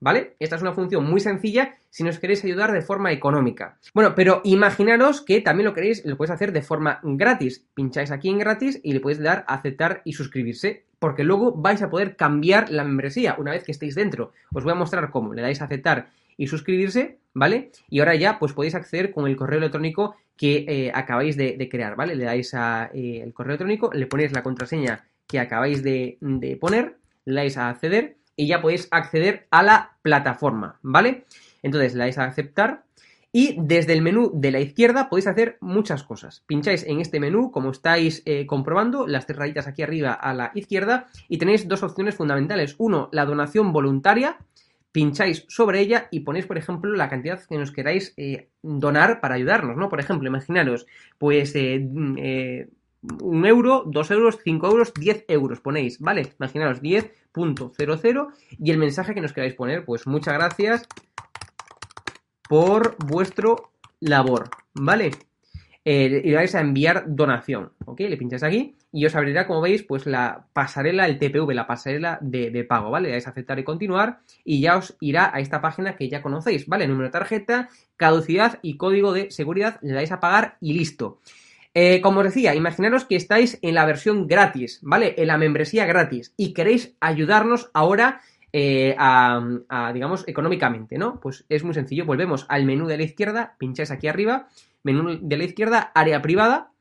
¿Vale? 0.00 0.36
Esta 0.38 0.56
es 0.56 0.62
una 0.62 0.74
función 0.74 1.04
muy 1.04 1.20
sencilla 1.20 1.76
si 1.90 2.04
nos 2.04 2.20
queréis 2.20 2.44
ayudar 2.44 2.72
de 2.72 2.82
forma 2.82 3.10
económica. 3.10 3.78
Bueno, 3.94 4.14
pero 4.14 4.40
imaginaros 4.44 5.22
que 5.22 5.40
también 5.40 5.66
lo 5.66 5.74
queréis, 5.74 6.04
lo 6.04 6.16
podéis 6.16 6.32
hacer 6.32 6.52
de 6.52 6.62
forma 6.62 7.00
gratis. 7.02 7.66
Pincháis 7.74 8.12
aquí 8.12 8.28
en 8.28 8.38
gratis 8.38 8.80
y 8.84 8.92
le 8.92 9.00
podéis 9.00 9.20
dar 9.20 9.44
a 9.48 9.54
aceptar 9.54 10.02
y 10.04 10.12
suscribirse, 10.12 10.84
porque 11.00 11.24
luego 11.24 11.52
vais 11.52 11.82
a 11.82 11.90
poder 11.90 12.14
cambiar 12.14 12.70
la 12.70 12.84
membresía 12.84 13.34
una 13.38 13.50
vez 13.50 13.64
que 13.64 13.72
estéis 13.72 13.96
dentro. 13.96 14.32
Os 14.54 14.62
voy 14.62 14.72
a 14.72 14.76
mostrar 14.76 15.10
cómo. 15.10 15.34
Le 15.34 15.42
dais 15.42 15.60
a 15.60 15.64
aceptar 15.64 16.10
y 16.36 16.46
suscribirse, 16.46 17.18
¿vale? 17.34 17.72
Y 17.88 17.98
ahora 17.98 18.14
ya 18.14 18.38
pues 18.38 18.52
podéis 18.52 18.76
acceder 18.76 19.10
con 19.10 19.26
el 19.26 19.36
correo 19.36 19.58
electrónico 19.58 20.14
que 20.36 20.64
eh, 20.68 20.92
acabáis 20.94 21.36
de, 21.36 21.68
crear, 21.68 21.96
¿vale? 21.96 22.14
Le 22.14 22.24
dais 22.24 22.54
a 22.54 22.90
eh, 22.94 23.20
el 23.24 23.34
correo 23.34 23.54
electrónico, 23.54 23.90
le 23.92 24.06
ponéis 24.06 24.30
la 24.32 24.44
contraseña 24.44 25.04
que 25.26 25.40
acabáis 25.40 25.82
de, 25.82 26.16
de 26.20 26.56
poner, 26.56 26.98
le 27.24 27.34
dais 27.34 27.58
a 27.58 27.68
acceder 27.68 28.17
y 28.38 28.46
ya 28.46 28.62
podéis 28.62 28.86
acceder 28.92 29.48
a 29.50 29.64
la 29.64 29.96
plataforma, 30.00 30.78
¿vale? 30.80 31.24
Entonces 31.60 31.94
le 31.94 32.04
dais 32.04 32.18
a 32.18 32.24
aceptar 32.24 32.84
y 33.32 33.56
desde 33.58 33.92
el 33.92 34.00
menú 34.00 34.30
de 34.32 34.52
la 34.52 34.60
izquierda 34.60 35.08
podéis 35.10 35.26
hacer 35.26 35.58
muchas 35.60 36.04
cosas. 36.04 36.44
Pincháis 36.46 36.84
en 36.84 37.00
este 37.00 37.18
menú, 37.18 37.50
como 37.50 37.72
estáis 37.72 38.22
eh, 38.24 38.46
comprobando, 38.46 39.08
las 39.08 39.26
tres 39.26 39.38
rayitas 39.40 39.66
aquí 39.66 39.82
arriba 39.82 40.12
a 40.12 40.32
la 40.34 40.52
izquierda 40.54 41.08
y 41.28 41.38
tenéis 41.38 41.66
dos 41.66 41.82
opciones 41.82 42.14
fundamentales. 42.14 42.76
Uno, 42.78 43.08
la 43.12 43.26
donación 43.26 43.72
voluntaria. 43.72 44.38
Pincháis 44.90 45.44
sobre 45.48 45.80
ella 45.80 46.08
y 46.10 46.20
ponéis, 46.20 46.46
por 46.46 46.56
ejemplo, 46.56 46.94
la 46.94 47.10
cantidad 47.10 47.42
que 47.44 47.58
nos 47.58 47.72
queráis 47.72 48.14
eh, 48.16 48.48
donar 48.62 49.20
para 49.20 49.34
ayudarnos, 49.34 49.76
¿no? 49.76 49.88
Por 49.88 50.00
ejemplo, 50.00 50.26
imaginaros, 50.26 50.86
pues 51.18 51.54
eh, 51.56 51.78
mm, 51.78 52.16
un 53.02 53.46
euro, 53.46 53.84
dos 53.86 54.10
euros, 54.10 54.38
cinco 54.42 54.68
euros, 54.68 54.92
diez 54.94 55.24
euros 55.28 55.60
ponéis, 55.60 56.00
¿vale? 56.00 56.32
Imaginaros 56.38 56.82
10.00 56.82 58.28
y 58.58 58.70
el 58.70 58.78
mensaje 58.78 59.14
que 59.14 59.20
nos 59.20 59.32
queráis 59.32 59.54
poner, 59.54 59.84
pues 59.84 60.06
muchas 60.06 60.34
gracias 60.34 60.88
por 62.48 62.96
vuestro 63.04 63.72
labor, 64.00 64.50
¿vale? 64.74 65.10
Eh, 65.84 66.22
y 66.24 66.32
vais 66.32 66.54
a 66.54 66.60
enviar 66.60 67.04
donación, 67.06 67.72
¿ok? 67.86 68.00
Le 68.00 68.16
pinchas 68.16 68.42
aquí 68.42 68.76
y 68.92 69.06
os 69.06 69.14
abrirá, 69.14 69.46
como 69.46 69.60
veis, 69.60 69.82
pues 69.82 70.06
la 70.06 70.46
pasarela, 70.52 71.06
el 71.06 71.18
TPV, 71.18 71.54
la 71.54 71.66
pasarela 71.66 72.18
de, 72.20 72.64
pago, 72.64 72.90
¿vale? 72.90 73.08
Le 73.08 73.12
dais 73.12 73.26
a 73.26 73.30
aceptar 73.30 73.58
y 73.58 73.64
continuar 73.64 74.20
y 74.44 74.60
ya 74.60 74.76
os 74.76 74.96
irá 75.00 75.30
a 75.32 75.40
esta 75.40 75.60
página 75.60 75.96
que 75.96 76.08
ya 76.08 76.20
conocéis, 76.20 76.66
¿vale? 76.66 76.88
Número 76.88 77.06
de 77.06 77.12
tarjeta, 77.12 77.68
caducidad 77.96 78.58
y 78.62 78.76
código 78.76 79.12
de 79.12 79.30
seguridad, 79.30 79.78
le 79.80 79.94
dais 79.94 80.12
a 80.12 80.20
pagar 80.20 80.56
y 80.60 80.72
listo. 80.72 81.20
Eh, 81.74 82.00
como 82.00 82.20
os 82.20 82.26
decía, 82.26 82.54
imaginaros 82.54 83.04
que 83.04 83.16
estáis 83.16 83.58
en 83.62 83.74
la 83.74 83.86
versión 83.86 84.26
gratis, 84.26 84.80
¿vale? 84.82 85.14
En 85.18 85.28
la 85.28 85.38
membresía 85.38 85.86
gratis 85.86 86.34
y 86.36 86.52
queréis 86.52 86.96
ayudarnos 87.00 87.70
ahora 87.74 88.20
eh, 88.52 88.96
a, 88.98 89.40
digamos, 89.92 90.26
económicamente, 90.26 90.98
¿no? 90.98 91.20
Pues 91.20 91.44
es 91.48 91.64
muy 91.64 91.74
sencillo, 91.74 92.06
volvemos 92.06 92.46
al 92.48 92.64
menú 92.64 92.86
de 92.86 92.96
la 92.96 93.02
izquierda, 93.04 93.56
pincháis 93.58 93.90
aquí 93.90 94.08
arriba 94.08 94.48
menú 94.82 95.18
de 95.20 95.36
la 95.36 95.44
izquierda, 95.44 95.92
área 95.94 96.22
privada. 96.22 96.72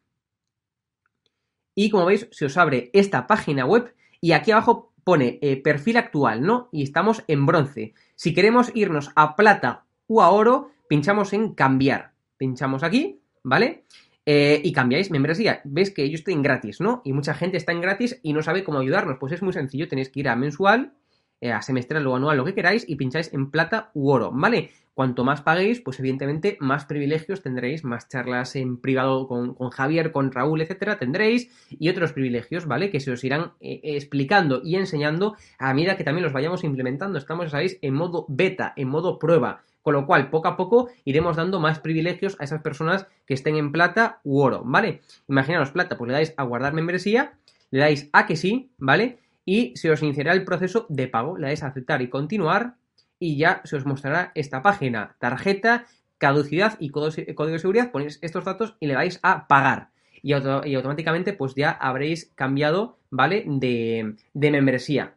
Y 1.76 1.90
como 1.90 2.06
veis, 2.06 2.28
se 2.32 2.46
os 2.46 2.58
abre 2.58 2.90
esta 2.94 3.28
página 3.28 3.66
web 3.66 3.94
y 4.20 4.32
aquí 4.32 4.52
abajo 4.52 4.94
pone 5.04 5.40
eh, 5.42 5.62
perfil 5.62 5.98
actual, 5.98 6.42
¿no? 6.42 6.70
Y 6.72 6.84
estamos 6.84 7.24
en 7.28 7.46
bronce. 7.46 7.94
Si 8.16 8.34
queremos 8.34 8.72
irnos 8.74 9.12
a 9.16 9.36
plata 9.36 9.86
o 10.08 10.22
a 10.22 10.30
oro, 10.30 10.72
pinchamos 10.90 11.34
en 11.34 11.54
cambiar. 11.54 12.14
Pinchamos 12.38 12.84
aquí, 12.84 13.22
¿vale? 13.44 13.84
Eh, 14.30 14.60
y 14.62 14.74
cambiáis 14.74 15.10
membresía. 15.10 15.62
Ves 15.64 15.90
que 15.90 16.10
yo 16.10 16.16
estoy 16.16 16.34
en 16.34 16.42
gratis, 16.42 16.82
¿no? 16.82 17.02
Y 17.06 17.14
mucha 17.14 17.34
gente 17.34 17.56
está 17.56 17.72
en 17.72 17.80
gratis 17.80 18.20
y 18.24 18.34
no 18.34 18.44
sabe 18.44 18.66
cómo 18.66 18.80
ayudarnos. 18.80 19.20
Pues 19.22 19.32
es 19.32 19.42
muy 19.42 19.54
sencillo, 19.54 19.88
tenéis 19.88 20.10
que 20.10 20.20
ir 20.20 20.28
a 20.28 20.36
mensual, 20.36 20.92
eh, 21.40 21.54
a 21.54 21.62
semestral 21.62 22.06
o 22.08 22.14
anual, 22.14 22.36
lo 22.36 22.44
que 22.44 22.54
queráis, 22.54 22.84
y 22.90 22.98
pincháis 22.98 23.34
en 23.34 23.52
plata 23.52 23.90
u 23.94 24.10
oro, 24.10 24.34
¿vale? 24.34 24.72
Cuanto 24.94 25.24
más 25.24 25.42
paguéis, 25.42 25.80
pues 25.80 26.00
evidentemente 26.00 26.58
más 26.60 26.84
privilegios 26.84 27.42
tendréis, 27.42 27.86
más 27.86 28.10
charlas 28.10 28.58
en 28.58 28.82
privado 28.82 29.30
con, 29.30 29.56
Javier, 29.70 30.12
con 30.12 30.30
Raúl, 30.34 30.60
etcétera, 30.60 31.00
tendréis, 31.00 31.50
y 31.70 31.88
otros 31.88 32.12
privilegios, 32.12 32.66
¿vale? 32.66 32.90
Que 32.90 33.00
se 33.00 33.12
os 33.12 33.24
irán 33.24 33.54
eh, 33.62 33.80
explicando 33.84 34.60
y 34.62 34.76
enseñando 34.76 35.38
a 35.58 35.74
medida 35.74 35.96
que 35.96 36.04
también 36.04 36.24
los 36.24 36.34
vayamos 36.34 36.66
implementando. 36.66 37.18
Estamos, 37.18 37.46
ya 37.46 37.52
sabéis, 37.52 37.80
en 37.82 37.94
modo 37.94 38.26
beta, 38.28 38.74
en 38.76 38.90
modo 38.90 39.20
prueba. 39.20 39.64
Con 39.88 39.94
lo 39.94 40.06
cual, 40.06 40.30
poco 40.30 40.50
a 40.50 40.58
poco 40.58 40.90
iremos 41.06 41.38
dando 41.38 41.62
más 41.62 41.80
privilegios 41.80 42.36
a 42.42 42.44
esas 42.44 42.62
personas 42.62 43.08
que 43.26 43.34
estén 43.34 43.56
en 43.56 43.72
plata 43.72 44.20
u 44.26 44.42
oro, 44.42 44.64
¿vale? 44.66 45.00
Imaginaos 45.30 45.72
plata, 45.72 45.98
pues 45.98 46.10
le 46.10 46.14
dais 46.14 46.34
a 46.36 46.44
guardar 46.44 46.74
membresía, 46.74 47.38
le 47.72 47.80
dais 47.80 48.10
a 48.12 48.26
que 48.26 48.36
sí, 48.36 48.74
¿vale? 48.78 49.20
Y 49.46 49.72
se 49.78 49.90
os 49.90 50.04
iniciará 50.04 50.34
el 50.34 50.44
proceso 50.44 50.88
de 50.90 51.08
pago, 51.08 51.38
le 51.38 51.48
dais 51.48 51.64
a 51.64 51.68
aceptar 51.68 52.02
y 52.02 52.10
continuar, 52.10 52.76
y 53.18 53.38
ya 53.38 53.62
se 53.64 53.78
os 53.78 53.86
mostrará 53.86 54.34
esta 54.36 54.62
página. 54.62 55.16
Tarjeta, 55.20 55.86
caducidad 56.18 56.76
y 56.82 56.90
código 56.90 57.46
de 57.46 57.60
seguridad, 57.60 57.90
ponéis 57.90 58.20
estos 58.22 58.44
datos 58.44 58.76
y 58.82 58.88
le 58.88 58.96
vais 58.96 59.22
a 59.24 59.48
pagar. 59.48 59.92
Y, 60.22 60.34
automáticamente 60.34 61.32
pues 61.32 61.56
ya 61.56 61.72
habréis 61.72 62.34
cambiado, 62.36 63.00
¿vale? 63.10 63.46
De, 63.48 64.18
membresía. 64.34 65.16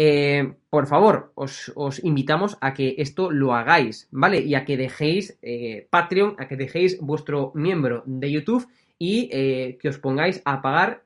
Eh, 0.00 0.54
por 0.70 0.86
favor, 0.86 1.32
os, 1.34 1.72
invitamos 2.04 2.56
a 2.60 2.72
que 2.72 2.94
esto 2.98 3.32
lo 3.32 3.52
hagáis, 3.52 4.06
¿vale? 4.12 4.38
Y 4.40 4.54
a 4.54 4.64
que 4.64 4.76
dejéis 4.76 5.36
eh, 5.42 5.88
Patreon, 5.90 6.36
a 6.38 6.46
que 6.46 6.56
dejéis 6.56 7.00
vuestro 7.00 7.50
miembro 7.56 8.04
de 8.06 8.30
YouTube 8.30 8.68
y 8.96 9.28
eh, 9.32 9.76
que 9.80 9.88
os 9.88 9.98
pongáis 9.98 10.40
a 10.44 10.62
pagar, 10.62 11.02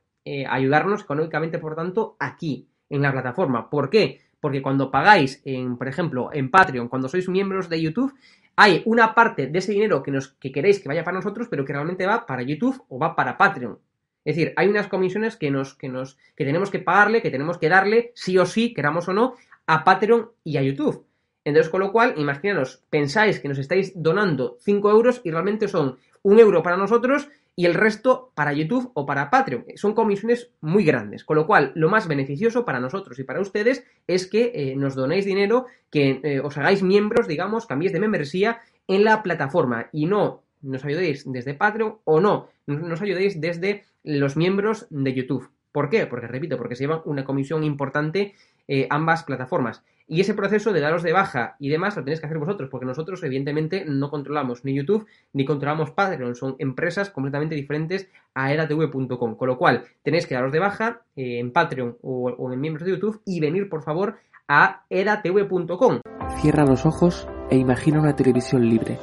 ayudarnos 0.49 1.03
económicamente, 1.03 1.59
por 1.59 1.74
tanto, 1.74 2.16
aquí, 2.20 2.68
en 2.90 3.03
la 3.03 3.11
plataforma. 3.11 3.68
¿Por 3.68 3.90
qué? 3.90 4.20
porque 4.43 4.61
cuando 4.61 4.90
pagáis, 4.90 5.40
en, 5.45 5.78
por 5.78 5.86
ejemplo, 5.86 6.30
en 6.32 6.51
Patreon, 6.51 6.88
cuando 6.88 7.09
sois 7.09 7.28
miembros 7.28 7.68
de 7.68 7.80
YouTube, 7.80 8.12
hay 8.57 8.82
una 8.86 9.14
parte 9.14 9.47
de 9.47 9.59
ese 9.61 9.70
dinero 9.70 10.03
que, 10.03 10.11
nos, 10.11 10.34
que 10.34 10.51
queréis 10.51 10.80
que 10.80 10.88
vaya 10.88 11.05
para 11.05 11.16
nosotros, 11.16 11.47
pero 11.49 11.64
que 11.64 11.72
realmente 11.72 12.07
va 12.07 12.26
para 12.26 12.43
YouTube 12.43 12.82
o 12.88 12.99
va 12.99 13.14
para 13.14 13.38
Patreon. 13.38 13.78
Es 14.25 14.37
decir, 14.37 14.53
hay 14.57 14.68
unas 14.68 14.87
comisiones 14.87 15.37
que, 15.37 15.51
nos, 15.51 15.75
que, 15.75 15.89
nos, 15.89 16.16
que 16.37 16.45
tenemos 16.45 16.70
que 16.70 16.79
pagarle, 16.79 17.23
que 17.23 17.31
tenemos 17.31 17.59
que 17.59 17.68
darle, 17.68 18.12
sí 18.14 18.39
o 18.39 18.47
sí, 18.47 18.73
queramos 18.73 19.09
o 19.09 19.12
no, 19.12 19.35
a 19.66 19.85
Patreon 19.85 20.31
y 20.45 20.57
a 20.57 20.62
YouTube. 20.62 21.05
Entonces, 21.45 21.70
con 21.70 21.81
lo 21.81 21.91
cual, 21.91 22.14
imaginaros, 22.16 22.85
pensáis 22.89 23.41
que 23.41 23.49
nos 23.49 23.59
estáis 23.59 23.93
donando 24.01 24.59
5 24.61 24.91
euros 24.91 25.20
y 25.25 25.31
realmente 25.31 25.66
son 25.66 25.99
un 26.23 26.39
euro 26.39 26.62
para 26.62 26.77
nosotros 26.77 27.29
y 27.57 27.66
el 27.66 27.75
resto 27.75 28.31
para 28.35 28.53
YouTube 28.53 28.93
o 28.95 29.05
para 29.05 29.29
Patreon. 29.29 29.64
Son 29.75 29.93
comisiones 29.93 30.51
muy 30.61 30.85
grandes, 30.85 31.25
con 31.25 31.37
lo 31.37 31.47
cual 31.47 31.73
lo 31.75 31.89
más 31.89 32.07
beneficioso 32.07 32.64
para 32.64 32.81
nosotros 32.81 33.18
y 33.18 33.25
para 33.25 33.41
ustedes 33.41 33.85
es 34.07 34.27
que 34.27 34.53
eh, 34.55 34.77
nos 34.77 34.95
donéis 34.95 35.25
dinero, 35.25 35.66
que 35.91 36.20
eh, 36.23 36.41
os 36.41 36.57
hagáis 36.57 36.83
miembros, 36.83 37.27
digamos, 37.27 37.66
cambiéis 37.66 37.93
de 37.93 38.01
membresía 38.01 38.61
en 38.87 39.05
la 39.05 39.23
plataforma 39.23 39.89
y 39.93 40.07
no 40.07 40.43
nos 40.62 40.85
ayudéis 40.85 41.25
desde 41.31 41.55
Patreon 41.55 41.99
o 42.05 42.20
no 42.20 42.49
nos 42.66 43.03
ayudéis 43.03 43.41
desde 43.41 43.85
los 44.05 44.36
miembros 44.36 44.86
de 44.90 45.14
YouTube. 45.14 45.50
¿Por 45.72 45.88
qué? 45.88 46.07
Porque, 46.07 46.26
repito, 46.26 46.59
porque 46.59 46.76
se 46.76 46.84
llevan 46.84 47.00
una 47.07 47.24
comisión 47.24 47.64
importante 47.64 48.34
eh, 48.68 48.86
ambas 48.90 49.24
plataformas. 49.24 49.82
Y 50.07 50.20
ese 50.20 50.34
proceso 50.34 50.72
de 50.72 50.80
daros 50.80 51.03
de 51.03 51.12
baja 51.12 51.57
y 51.59 51.68
demás 51.68 51.96
lo 51.96 52.05
tenéis 52.05 52.20
que 52.20 52.26
hacer 52.26 52.38
vosotros, 52.38 52.68
porque 52.70 52.86
nosotros 52.86 53.22
evidentemente 53.22 53.84
no 53.86 54.11
controlamos 54.11 54.64
ni 54.64 54.74
YouTube 54.74 55.07
ni 55.32 55.44
controlamos 55.44 55.92
Patreon, 55.92 56.34
son 56.34 56.57
empresas 56.59 57.11
completamente 57.11 57.55
diferentes 57.55 58.11
a 58.34 58.53
eratv.com, 58.53 59.36
con 59.36 59.48
lo 59.48 59.57
cual 59.57 59.84
tenéis 60.03 60.26
que 60.26 60.34
daros 60.34 60.53
de 60.53 60.59
baja 60.59 61.03
eh, 61.16 61.38
en 61.38 61.53
Patreon 61.53 61.96
o, 62.03 62.53
en 62.53 62.61
miembros 62.61 62.84
de 62.84 62.92
YouTube 62.92 63.22
y 63.24 63.40
venir 63.40 63.68
por 63.68 63.82
favor 63.82 64.16
a 64.48 64.84
eratv.com. 64.90 66.00
Cierra 66.40 66.66
los 66.66 66.84
ojos 66.84 67.26
e 67.50 67.57
imagina 67.57 68.00
una 68.00 68.14
televisión 68.14 68.68
libre. 68.68 68.98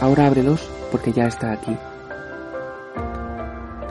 Ahora 0.00 0.26
ábrelos 0.26 0.68
porque 0.90 1.12
ya 1.12 1.26
está 1.26 1.52
aquí. 1.52 1.76